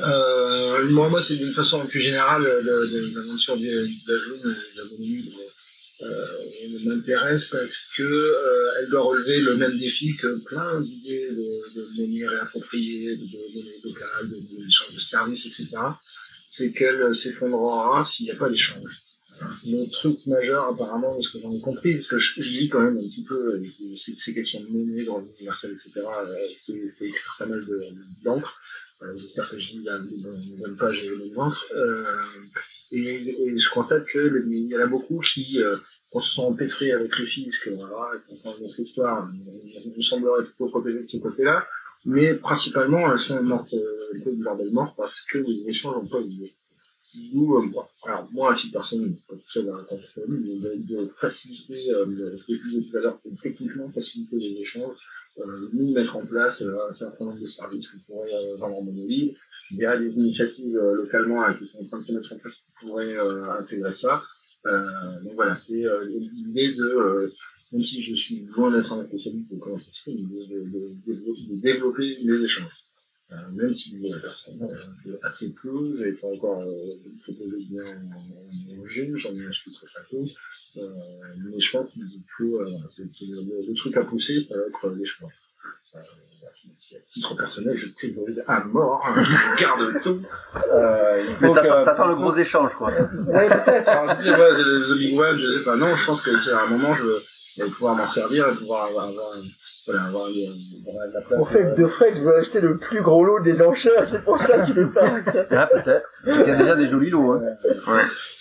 Euh, 0.01 0.91
moi, 0.91 1.09
moi, 1.09 1.23
c'est 1.27 1.37
d'une 1.37 1.53
façon 1.53 1.85
plus 1.87 2.01
générale 2.01 2.43
de, 2.43 2.47
de, 2.47 2.87
de 2.87 3.17
la 3.17 4.19
jaune, 4.19 4.43
de 4.43 4.55
la 4.77 4.85
m'intéresse 6.85 7.47
parce 7.47 7.89
que 7.97 8.35
elle 8.79 8.91
doit 8.91 9.03
relever 9.03 9.41
le 9.41 9.57
même 9.57 9.77
défi 9.79 10.15
que 10.17 10.45
plein 10.45 10.81
d'idées 10.81 11.31
de, 11.31 11.83
monnaie 12.01 12.29
réappropriée, 12.29 13.17
de, 13.17 13.25
monnaie 13.55 13.81
locale, 13.83 14.29
de, 14.29 14.37
de 14.37 14.95
de 14.95 15.01
services, 15.01 15.47
etc. 15.47 15.69
C'est 16.51 16.73
qu'elle 16.73 17.15
s'effondrera 17.17 18.05
s'il 18.05 18.27
n'y 18.27 18.33
a 18.33 18.37
pas 18.37 18.49
d'échange. 18.49 19.03
Le 19.67 19.91
truc 19.91 20.25
majeur, 20.27 20.69
apparemment, 20.71 21.17
de 21.17 21.23
ce 21.23 21.33
que 21.37 21.43
j'en 21.43 21.53
ai 21.53 21.61
compris, 21.61 21.97
parce 21.97 22.09
que 22.09 22.19
je, 22.19 22.43
je 22.43 22.49
lis 22.59 22.69
quand 22.69 22.81
même 22.81 22.97
un 22.99 23.07
petit 23.09 23.25
peu, 23.25 23.63
et 23.63 23.71
c'est 24.03 24.15
c'est 24.25 24.33
question 24.35 24.61
de 24.63 24.69
monnaie, 24.69 25.05
de 25.05 25.11
revenu 25.11 25.31
universel, 25.39 25.73
etc. 25.73 26.07
euh, 26.07 26.35
C'est 26.65 26.83
c'est 26.99 27.05
écrire 27.09 27.37
pas 27.39 27.47
mal 27.47 27.65
de- 27.65 27.85
d'encre. 28.25 28.55
Euh, 29.03 29.15
J'espère 29.19 29.51
que 29.51 29.59
je 29.59 29.67
dis 29.73 29.83
la 29.85 29.99
bonnes 29.99 30.77
pages 30.79 31.05
et 31.05 31.11
les. 31.11 31.33
Euh, 31.75 32.05
et, 32.93 33.59
je 33.59 33.71
constate 33.71 34.07
que 34.07 34.19
le- 34.19 34.47
il 34.47 34.69
y 34.69 34.77
en 34.77 34.81
a 34.81 34.87
beaucoup 34.87 35.21
qui, 35.21 35.61
euh, 35.63 35.77
quand 36.11 36.21
se 36.21 36.33
sont 36.33 36.45
empêtrés 36.45 36.93
avec 36.93 37.19
le 37.19 37.27
fisc, 37.27 37.69
voilà, 37.69 38.13
qu'on 38.29 38.55
de 38.55 38.63
notre 38.63 38.81
histoire, 38.81 39.27
me 39.97 40.03
semblerait 40.03 40.45
plutôt 40.45 40.69
protéger 40.71 41.03
de 41.03 41.09
ce 41.09 41.19
côté-là, 41.19 41.67
mais 42.07 42.35
principalement 42.35 43.13
elles 43.13 43.19
sont 43.19 43.43
mortes 43.43 43.75
euh, 43.75 44.19
de 44.25 44.43
bordel 44.43 44.73
mort 44.73 44.95
parce 44.97 45.21
que 45.31 45.39
les 45.39 45.65
échanges 45.69 45.97
n'ont 45.97 46.09
pas 46.09 46.21
eu 46.21 46.29
lieu. 46.29 46.49
Nous, 47.33 47.55
euh, 47.55 47.63
moi, 47.63 47.89
alors 48.05 48.29
moi, 48.33 48.53
à 48.53 48.57
titre 48.57 48.75
personnel, 48.75 49.15
seul 49.45 49.69
à 49.69 49.95
la 49.95 50.03
famille, 50.15 50.61
mais 50.63 50.77
de, 50.77 51.11
faciliter, 51.19 51.91
euh, 51.93 52.37
ce 52.39 52.47
que 52.47 52.71
je 52.71 52.91
tout 52.91 52.97
à 52.97 53.01
l'heure, 53.01 53.21
techniquement 53.43 53.91
faciliter 53.91 54.37
les 54.37 54.61
échanges, 54.61 54.97
euh, 55.39 55.69
nous 55.73 55.93
mettre 55.93 56.17
en 56.17 56.25
place 56.25 56.63
euh, 56.63 56.91
un 56.91 56.95
certain 56.95 57.27
nombre 57.27 57.41
de 57.41 57.47
services 57.47 57.91
qui 57.91 57.99
pourraient 58.07 58.33
euh, 58.33 58.57
vendre 58.57 58.79
en 58.79 58.83
monolith. 58.83 59.37
Il 59.71 59.77
y 59.77 59.85
a 59.85 59.99
des 59.99 60.09
initiatives 60.09 60.77
euh, 60.77 60.95
localement 60.95 61.45
hein, 61.45 61.55
qui 61.59 61.67
sont 61.67 61.85
en 61.85 61.87
train 61.87 62.01
de 62.01 62.07
se 62.07 62.13
mettre 62.13 62.33
en 62.33 62.39
place 62.39 62.55
qui 62.55 62.87
pourraient 62.87 63.19
intégrer 63.59 63.95
ça. 63.95 64.23
Donc 64.65 65.35
voilà, 65.35 65.57
c'est 65.65 65.85
l'idée 66.07 66.75
de, 66.75 67.33
même 67.71 67.85
si 67.85 68.03
je 68.03 68.15
suis 68.15 68.47
loin 68.47 68.71
d'être 68.73 68.93
un 68.93 69.07
spécialiste 69.07 69.53
de 69.55 69.61
comment 69.61 69.79
ça 69.79 69.93
se 69.93 70.03
fait, 70.05 70.13
de, 70.13 71.07
de 71.07 71.61
développer 71.61 72.17
les 72.21 72.45
échanges. 72.45 72.86
Euh, 73.33 73.37
même 73.53 73.75
si 73.75 73.97
euh, 74.05 74.21
personnellement, 74.21 74.71
euh, 75.07 75.19
assez 75.25 75.53
peu, 75.61 75.97
j'ai 75.99 76.13
pas 76.13 76.29
encore 76.29 76.63
euh, 76.63 76.95
proposé 77.25 77.57
bien 77.69 77.83
en, 77.85 78.81
en 78.81 78.87
jeu, 78.87 79.17
j'en 79.17 79.35
ai 79.35 79.47
acheté 79.47 79.73
très 79.73 79.87
très 79.87 80.03
peu. 80.11 80.19
Euh, 80.77 80.89
mais 81.39 81.61
je 81.61 81.73
pense 81.73 81.91
qu'il 81.93 82.05
faut, 82.37 82.61
euh, 82.61 82.71
le, 82.99 83.75
truc 83.75 83.97
à 83.97 84.05
pousser, 84.05 84.47
ça 84.49 84.57
va 84.57 84.63
être 84.69 84.91
l'échange. 84.97 85.33
Euh, 85.97 85.99
à 85.99 86.99
titre 87.13 87.35
personnel, 87.35 87.77
je 87.77 87.89
théorise 87.89 88.45
à 88.47 88.63
mort, 88.63 89.05
hein, 89.05 89.21
je 89.23 89.61
garde 89.61 90.03
tout. 90.03 90.23
Euh, 90.73 91.25
Mais 91.41 91.49
faut 91.49 91.55
t'attends 91.55 92.07
le 92.07 92.15
gros 92.15 92.37
échange, 92.37 92.75
quoi. 92.75 92.93
Ouais, 92.93 93.49
peut-être. 93.49 93.89
Alors, 93.89 94.15
je 94.15 94.23
dis, 94.23 94.31
ouais, 94.31 94.53
the, 94.53 94.95
the 94.95 94.99
Big 94.99 95.19
Web, 95.19 95.37
je 95.37 95.59
sais 95.59 95.65
pas. 95.65 95.77
Non, 95.77 95.97
je 95.97 96.07
pense 96.07 96.21
que 96.21 96.31
c'est 96.45 96.53
à 96.53 96.63
un 96.63 96.69
moment, 96.69 96.95
je 96.95 97.05
je 97.57 97.65
vais 97.65 97.71
pouvoir 97.71 97.97
m'en 97.97 98.09
servir 98.09 98.49
et 98.49 98.55
pouvoir 98.55 98.87
avoir, 98.87 99.07
avoir, 99.07 99.35
voilà, 99.87 100.05
avoir, 100.05 100.27
euh, 100.27 100.89
avoir 100.89 101.09
de 101.09 101.13
la 101.15 101.21
place. 101.21 101.41
En 101.41 101.45
fait, 101.45 101.75
de 101.77 101.87
Fred 101.87 102.19
veut 102.19 102.37
acheter 102.37 102.61
le 102.61 102.77
plus 102.79 103.03
gros 103.03 103.25
lot 103.25 103.41
des 103.41 103.63
enchères, 103.63 104.09
c'est 104.09 104.25
pour 104.25 104.39
ça 104.39 104.61
qu'il 104.61 104.75
veut 104.75 104.93
pas. 104.93 105.21
Ah, 105.51 105.69
peut-être. 105.73 106.09
Il 106.27 106.49
y 106.49 106.51
a 106.51 106.57
déjà 106.57 106.75
des 106.75 106.89
jolis 106.89 107.11
lots, 107.11 107.33
hein. 107.33 107.41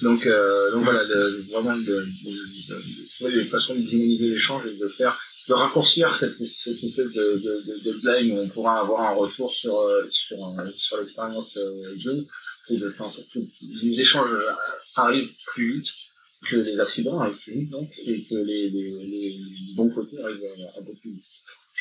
Donc, 0.01 0.25
euh, 0.25 0.71
donc 0.71 0.83
voilà, 0.83 1.05
de, 1.05 1.43
vraiment 1.51 1.77
de, 1.77 1.83
de, 1.83 3.29
de, 3.29 3.31
de 3.31 3.43
façons 3.45 3.75
de 3.75 3.79
diminuer 3.79 4.33
l'échange 4.33 4.63
et 4.65 4.77
de 4.77 4.87
faire, 4.89 5.17
de 5.47 5.53
raccourcir 5.53 6.15
cette, 6.19 6.35
cette 6.35 6.83
espèce 6.83 7.11
de, 7.11 7.41
de, 7.43 8.01
deadline 8.01 8.37
où 8.37 8.41
on 8.41 8.47
pourra 8.49 8.79
avoir 8.79 9.01
un 9.01 9.13
retour 9.15 9.53
sur, 9.53 9.79
euh, 9.79 10.03
sur, 10.09 10.37
euh, 10.37 10.69
sur 10.75 10.97
l'expérience 10.97 11.55
euh, 11.57 11.95
Zoom 12.03 12.25
et 12.69 12.77
de 12.77 12.89
faire 12.89 13.05
en 13.05 13.11
sorte 13.11 13.27
que 13.33 13.39
les 13.83 13.99
échanges 13.99 14.33
euh, 14.33 14.49
arrivent 14.95 15.31
plus 15.47 15.73
vite, 15.73 15.87
que 16.49 16.55
les 16.57 16.79
accidents 16.79 17.19
arrivent 17.19 17.37
plus 17.43 17.53
vite, 17.53 17.71
donc, 17.71 17.89
et 18.05 18.23
que 18.29 18.35
les, 18.35 18.69
les, 18.69 18.91
les, 18.91 19.37
les 19.39 19.75
bons 19.75 19.89
côtés 19.89 20.17
arrivent 20.23 20.43
euh, 20.43 20.79
un 20.81 20.85
peu 20.85 20.93
plus 21.01 21.11
vite. 21.11 21.23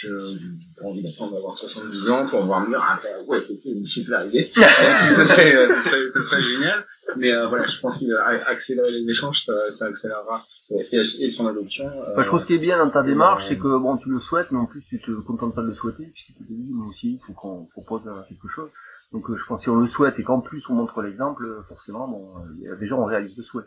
N'ai 0.05 0.11
pas 0.79 0.87
envie 0.87 1.03
d'attendre 1.03 1.33
d'avoir 1.35 1.57
70 1.57 2.11
ans 2.11 2.27
pour 2.29 2.45
voir 2.45 2.61
me 2.61 2.67
dire, 2.69 2.83
ah, 2.87 3.01
ben, 3.03 3.25
ouais, 3.27 3.41
c'était 3.47 3.71
une 3.71 3.87
super 3.87 4.27
idée. 4.27 4.51
ce, 4.55 5.25
serait, 5.25 5.55
euh, 5.55 5.81
ce, 5.83 5.89
serait, 5.89 6.11
ce 6.13 6.23
serait 6.23 6.43
génial. 6.43 6.85
Mais 7.17 7.33
euh, 7.33 7.47
voilà, 7.49 7.67
je 7.67 7.79
pense 7.81 7.99
qu'accélérer 8.01 8.91
les 8.91 9.09
échanges, 9.11 9.45
ça, 9.47 9.53
ça 9.79 9.87
accélérera 9.87 10.45
euh, 10.73 10.83
et, 10.93 10.97
et 11.25 11.31
son 11.31 11.47
adoption. 11.47 11.87
euh, 11.87 12.13
Enfin, 12.13 12.23
je 12.23 12.27
trouve 12.27 12.41
ce 12.41 12.47
qui 12.47 12.55
est 12.55 12.59
bien 12.59 12.77
dans 12.85 12.91
ta 12.91 13.03
démarche, 13.03 13.45
euh, 13.45 13.49
c'est 13.51 13.59
que 13.59 13.79
bon, 13.79 13.97
tu 13.97 14.11
le 14.11 14.19
souhaites, 14.19 14.51
mais 14.51 14.59
en 14.59 14.67
plus 14.67 14.83
tu 14.85 15.01
te 15.01 15.11
contentes 15.23 15.55
pas 15.55 15.63
de 15.63 15.69
le 15.69 15.75
souhaiter, 15.75 16.05
puisque 16.13 16.27
tu 16.39 16.45
te 16.45 16.53
dis, 16.53 16.67
nous 16.75 16.91
aussi, 16.91 17.13
il 17.15 17.21
faut 17.25 17.33
qu'on 17.33 17.67
propose 17.73 18.03
euh, 18.07 18.21
quelque 18.29 18.49
chose. 18.49 18.69
Donc 19.13 19.31
euh, 19.31 19.37
je 19.37 19.45
pense 19.47 19.61
que 19.61 19.65
si 19.65 19.71
on 19.71 19.77
le 19.77 19.87
souhaite 19.87 20.19
et 20.19 20.23
qu'en 20.25 20.41
plus 20.41 20.69
on 20.69 20.75
montre 20.75 21.01
l'exemple, 21.03 21.47
euh, 21.47 21.63
forcément, 21.69 22.09
bon, 22.09 22.33
euh, 22.69 22.77
déjà 22.77 22.97
on 22.97 23.05
réalise 23.05 23.37
le 23.39 23.45
souhait. 23.45 23.65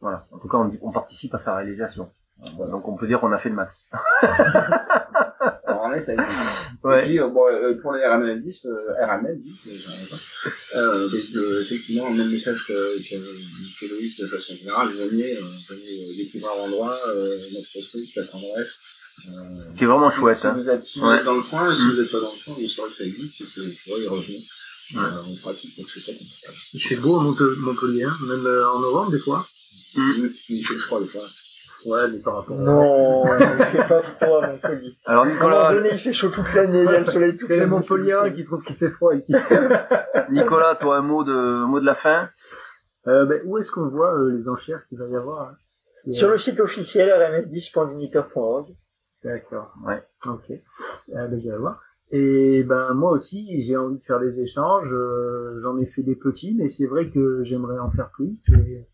Voilà. 0.00 0.26
En 0.32 0.38
tout 0.38 0.48
cas, 0.48 0.58
on, 0.58 0.72
on 0.82 0.92
participe 0.92 1.34
à 1.34 1.38
sa 1.38 1.56
réalisation. 1.56 2.08
Voilà. 2.56 2.72
Donc 2.72 2.88
on 2.88 2.96
peut 2.96 3.06
dire 3.06 3.20
qu'on 3.20 3.32
a 3.32 3.38
fait 3.38 3.50
le 3.50 3.54
max. 3.56 3.84
Alors, 5.66 5.82
en 5.84 5.88
vrai, 5.88 6.02
ça 6.02 6.12
a 6.12 6.14
été- 6.14 6.22
Ouais. 6.82 7.02
Et 7.04 7.06
puis, 7.08 7.20
euh, 7.20 7.28
bon, 7.28 7.46
euh, 7.46 7.78
pour 7.82 7.92
les 7.92 8.06
RML 8.06 8.42
10, 8.42 8.64
euh, 8.64 8.92
RML 9.06 9.38
10, 9.42 9.52
euh. 9.66 10.16
Euh, 10.76 11.08
donc, 11.10 11.20
euh, 11.36 11.60
effectivement, 11.62 12.08
le 12.08 12.16
même 12.16 12.30
message 12.30 12.64
que, 12.66 12.98
que, 12.98 13.16
que 13.80 13.86
Loïs 13.92 14.16
de 14.18 14.26
façon 14.26 14.54
générale, 14.54 14.88
venez, 14.88 15.34
venez 15.68 16.04
euh, 16.08 16.16
découvrir 16.16 16.52
l'endroit, 16.56 16.96
euh, 17.08 17.36
notre 17.52 17.88
truc, 17.90 18.08
notre 18.16 18.36
adresse. 18.36 18.72
Euh, 19.28 19.74
Qui 19.76 19.84
est 19.84 19.86
vraiment 19.86 20.10
chouette. 20.10 20.38
Si 20.40 20.46
Hein. 20.46 20.56
vous 20.58 20.68
êtes, 20.70 20.84
si 20.84 20.98
vous 21.00 21.06
Ouais. 21.06 21.18
êtes 21.18 21.24
dans 21.24 21.34
le 21.34 21.42
coin, 21.42 21.74
si 21.74 21.82
Mm. 21.82 21.90
vous 21.90 22.00
n'êtes 22.00 22.10
pas 22.12 22.20
dans 22.20 22.32
le 22.32 22.44
coin, 22.44 22.54
vous 22.58 22.68
saurez 22.68 22.90
que 22.90 22.96
ça 22.96 23.04
existe 23.04 23.40
et 23.42 23.44
que 23.44 23.60
vous 23.60 23.72
pourrez 23.84 24.02
y 24.04 24.08
revenir. 24.08 24.40
Ouais. 24.94 25.00
Euh, 25.00 25.22
on 25.28 25.36
pratique, 25.36 25.76
donc 25.76 25.86
c'est 25.92 26.00
pas 26.06 26.12
compliqué. 26.12 26.46
Il 26.72 26.80
fait 26.80 26.96
beau 26.96 27.20
à 27.20 27.22
Montpellier, 27.22 28.04
hein, 28.04 28.16
même 28.26 28.46
euh, 28.46 28.70
en 28.70 28.80
novembre 28.80 29.10
des 29.12 29.18
fois. 29.20 29.46
Il 29.94 30.64
fait 30.66 30.74
froid, 30.74 31.00
fois. 31.06 31.22
Ouais, 31.86 32.08
mais 32.12 32.18
par 32.18 32.36
rapport 32.36 32.56
Non, 32.56 33.24
il 33.38 33.64
fait 33.66 33.88
pas 33.88 34.02
froid 34.02 34.44
à 34.44 34.48
Montpellier. 34.48 34.92
Alors 35.06 35.22
À 35.22 35.26
un 35.26 35.28
moment 35.28 35.34
Nicolas, 35.34 35.72
donné, 35.72 35.88
il 35.92 35.98
fait 35.98 36.12
chaud 36.12 36.28
toute 36.28 36.52
l'année, 36.54 36.82
il 36.82 36.90
y 36.90 36.94
a 36.94 36.98
le 36.98 37.04
soleil 37.06 37.36
toute 37.36 37.48
C'est 37.48 37.58
les. 37.58 37.66
Montpelliérains 37.66 38.30
qui 38.30 38.44
trouvent 38.44 38.62
qu'il 38.62 38.76
fait 38.76 38.90
froid 38.90 39.14
ici. 39.14 39.34
Nicolas, 40.30 40.74
toi 40.74 40.98
un 40.98 41.02
mot 41.02 41.24
de 41.24 41.32
un 41.32 41.66
mot 41.66 41.80
de 41.80 41.86
la 41.86 41.94
fin? 41.94 42.28
Euh, 43.06 43.24
ben, 43.24 43.40
où 43.46 43.56
est-ce 43.56 43.70
qu'on 43.72 43.88
voit 43.88 44.14
euh, 44.14 44.36
les 44.36 44.46
enchères 44.46 44.86
qu'il 44.88 44.98
va 44.98 45.06
y 45.08 45.16
avoir 45.16 45.48
hein? 45.48 45.56
Sur 46.12 46.28
euh, 46.28 46.32
le 46.32 46.38
site 46.38 46.60
officiel 46.60 47.08
rms10.uniteur.org. 47.08 48.66
D'accord. 49.24 49.72
Ouais. 49.86 50.02
Ok. 50.26 50.50
Euh, 50.50 51.26
ben, 51.28 51.40
j'irai 51.40 51.56
voir. 51.58 51.80
Et 52.12 52.62
ben 52.64 52.92
moi 52.94 53.12
aussi, 53.12 53.62
j'ai 53.62 53.76
envie 53.76 53.98
de 53.98 54.04
faire 54.04 54.18
des 54.20 54.38
échanges. 54.40 54.90
euh, 54.92 55.60
J'en 55.62 55.78
ai 55.78 55.86
fait 55.86 56.02
des 56.02 56.16
petits, 56.16 56.54
mais 56.58 56.68
c'est 56.68 56.86
vrai 56.86 57.08
que 57.08 57.42
j'aimerais 57.44 57.78
en 57.78 57.90
faire 57.90 58.10
plus. 58.10 58.36
Et 58.52 58.84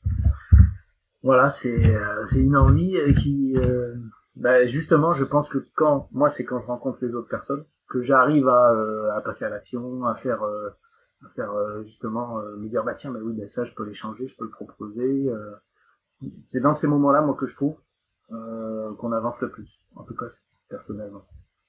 voilà, 1.22 1.50
c'est 1.50 1.94
euh, 1.94 2.26
c'est 2.26 2.40
une 2.40 2.56
envie 2.56 2.96
qui, 3.22 3.56
ben, 4.36 4.66
justement, 4.66 5.12
je 5.12 5.24
pense 5.24 5.48
que 5.48 5.58
quand 5.74 6.08
moi, 6.12 6.30
c'est 6.30 6.44
quand 6.44 6.60
je 6.60 6.66
rencontre 6.66 6.98
les 7.02 7.14
autres 7.14 7.28
personnes 7.28 7.64
que 7.88 8.00
j'arrive 8.00 8.48
à, 8.48 8.72
euh, 8.72 9.10
à 9.16 9.20
passer 9.20 9.44
à 9.44 9.48
l'action, 9.48 10.04
à 10.04 10.14
faire, 10.16 10.42
à 10.42 11.28
faire 11.34 11.52
justement 11.84 12.38
me 12.58 12.68
dire 12.68 12.84
bah 12.84 12.94
tiens, 12.94 13.10
bah 13.12 13.20
oui, 13.22 13.32
ben 13.34 13.48
ça, 13.48 13.64
je 13.64 13.74
peux 13.74 13.84
l'échanger, 13.84 14.26
je 14.26 14.36
peux 14.36 14.44
le 14.44 14.50
proposer. 14.50 15.30
c'est 16.46 16.60
dans 16.60 16.74
ces 16.74 16.86
moments-là, 16.86 17.22
moi, 17.22 17.34
que 17.34 17.46
je 17.46 17.56
trouve 17.56 17.76
euh, 18.32 18.92
qu'on 18.96 19.12
avance 19.12 19.40
le 19.40 19.50
plus. 19.50 19.80
En 19.94 20.02
tout 20.04 20.16
cas, 20.16 20.26
personnellement. 20.68 21.24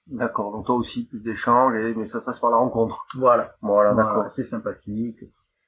D'accord. 0.08 0.52
Donc 0.52 0.66
toi 0.66 0.76
aussi 0.76 1.06
plus 1.06 1.20
d'échanges, 1.20 1.74
mais 1.95 2.06
ça 2.06 2.22
passe 2.22 2.39
par 2.39 2.50
la 2.50 2.58
rencontre. 2.58 3.06
Voilà. 3.16 3.56
Voilà, 3.62 3.93
Voilà, 3.93 4.10
d'accord. 4.10 4.32
c'est 4.32 4.45
sympathique. 4.45 5.24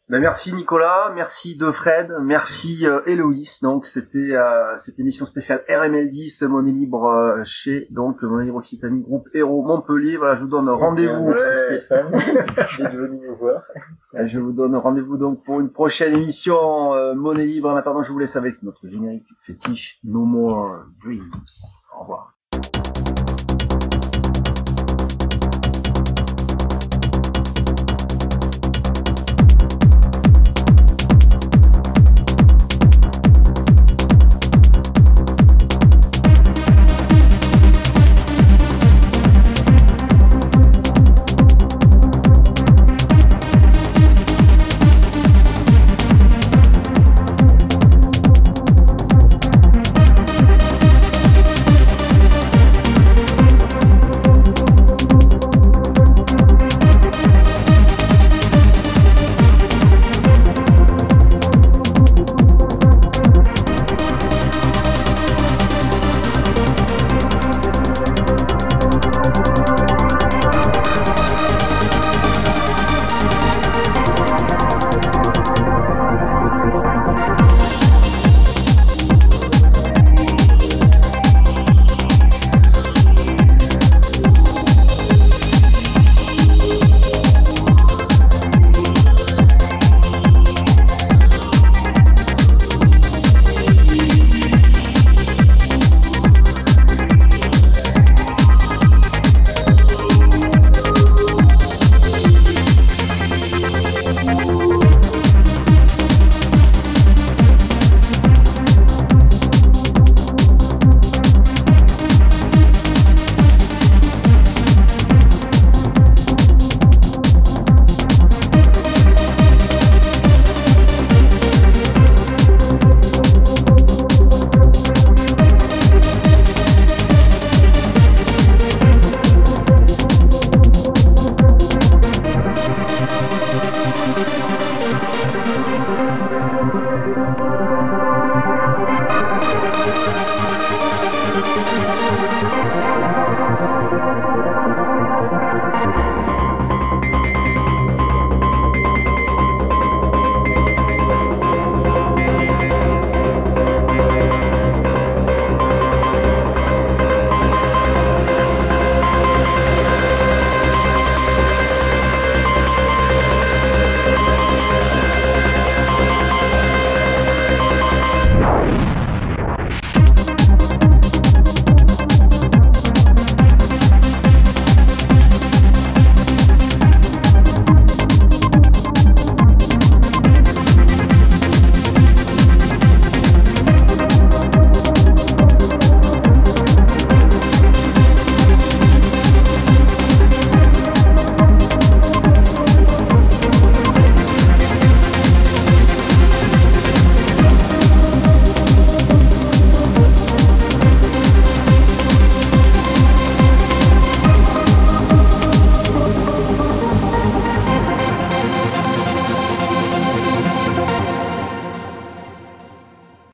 Ben, 0.10 0.20
merci 0.22 0.51
Nicolas, 0.55 1.12
merci 1.14 1.55
de 1.55 1.70
Fred, 1.70 2.12
merci 2.20 2.88
euh, 2.88 3.01
Héloïse. 3.05 3.60
Donc 3.62 3.86
c'était 3.86 4.36
euh, 4.36 4.76
cette 4.76 4.97
émission 4.97 5.28
spéciale 5.28 5.64
RML10 5.70 6.47
Monnaie 6.47 6.72
Libre 6.72 7.05
euh, 7.05 7.41
chez 7.43 7.86
donc 7.91 8.24
Monnaie 8.24 8.45
Libre 8.45 8.57
Occitanie 8.57 9.03
Groupe 9.03 9.30
Héros 9.36 9.62
Montpellier. 9.62 10.18
Voilà, 10.18 10.34
je 10.34 10.41
vous 10.41 10.47
donne 10.47 10.68
rendez-vous. 10.68 11.30
Euh, 11.30 11.80
Je 14.26 14.39
vous 14.39 14.51
donne 14.51 14.76
rendez-vous 14.76 15.18
donc 15.18 15.43
pour 15.43 15.60
une 15.60 15.70
prochaine 15.70 16.14
émission 16.14 16.95
euh, 16.95 17.14
Monnaie 17.14 17.45
Libre. 17.45 17.70
En 17.70 17.76
attendant, 17.76 18.01
je 18.01 18.12
vous 18.12 18.18
laisse 18.18 18.36
avec 18.36 18.64
notre 18.64 18.88
générique 18.88 19.28
fétiche 19.43 19.99
No 20.03 20.26
More 20.26 20.86
Dreams. 21.03 21.30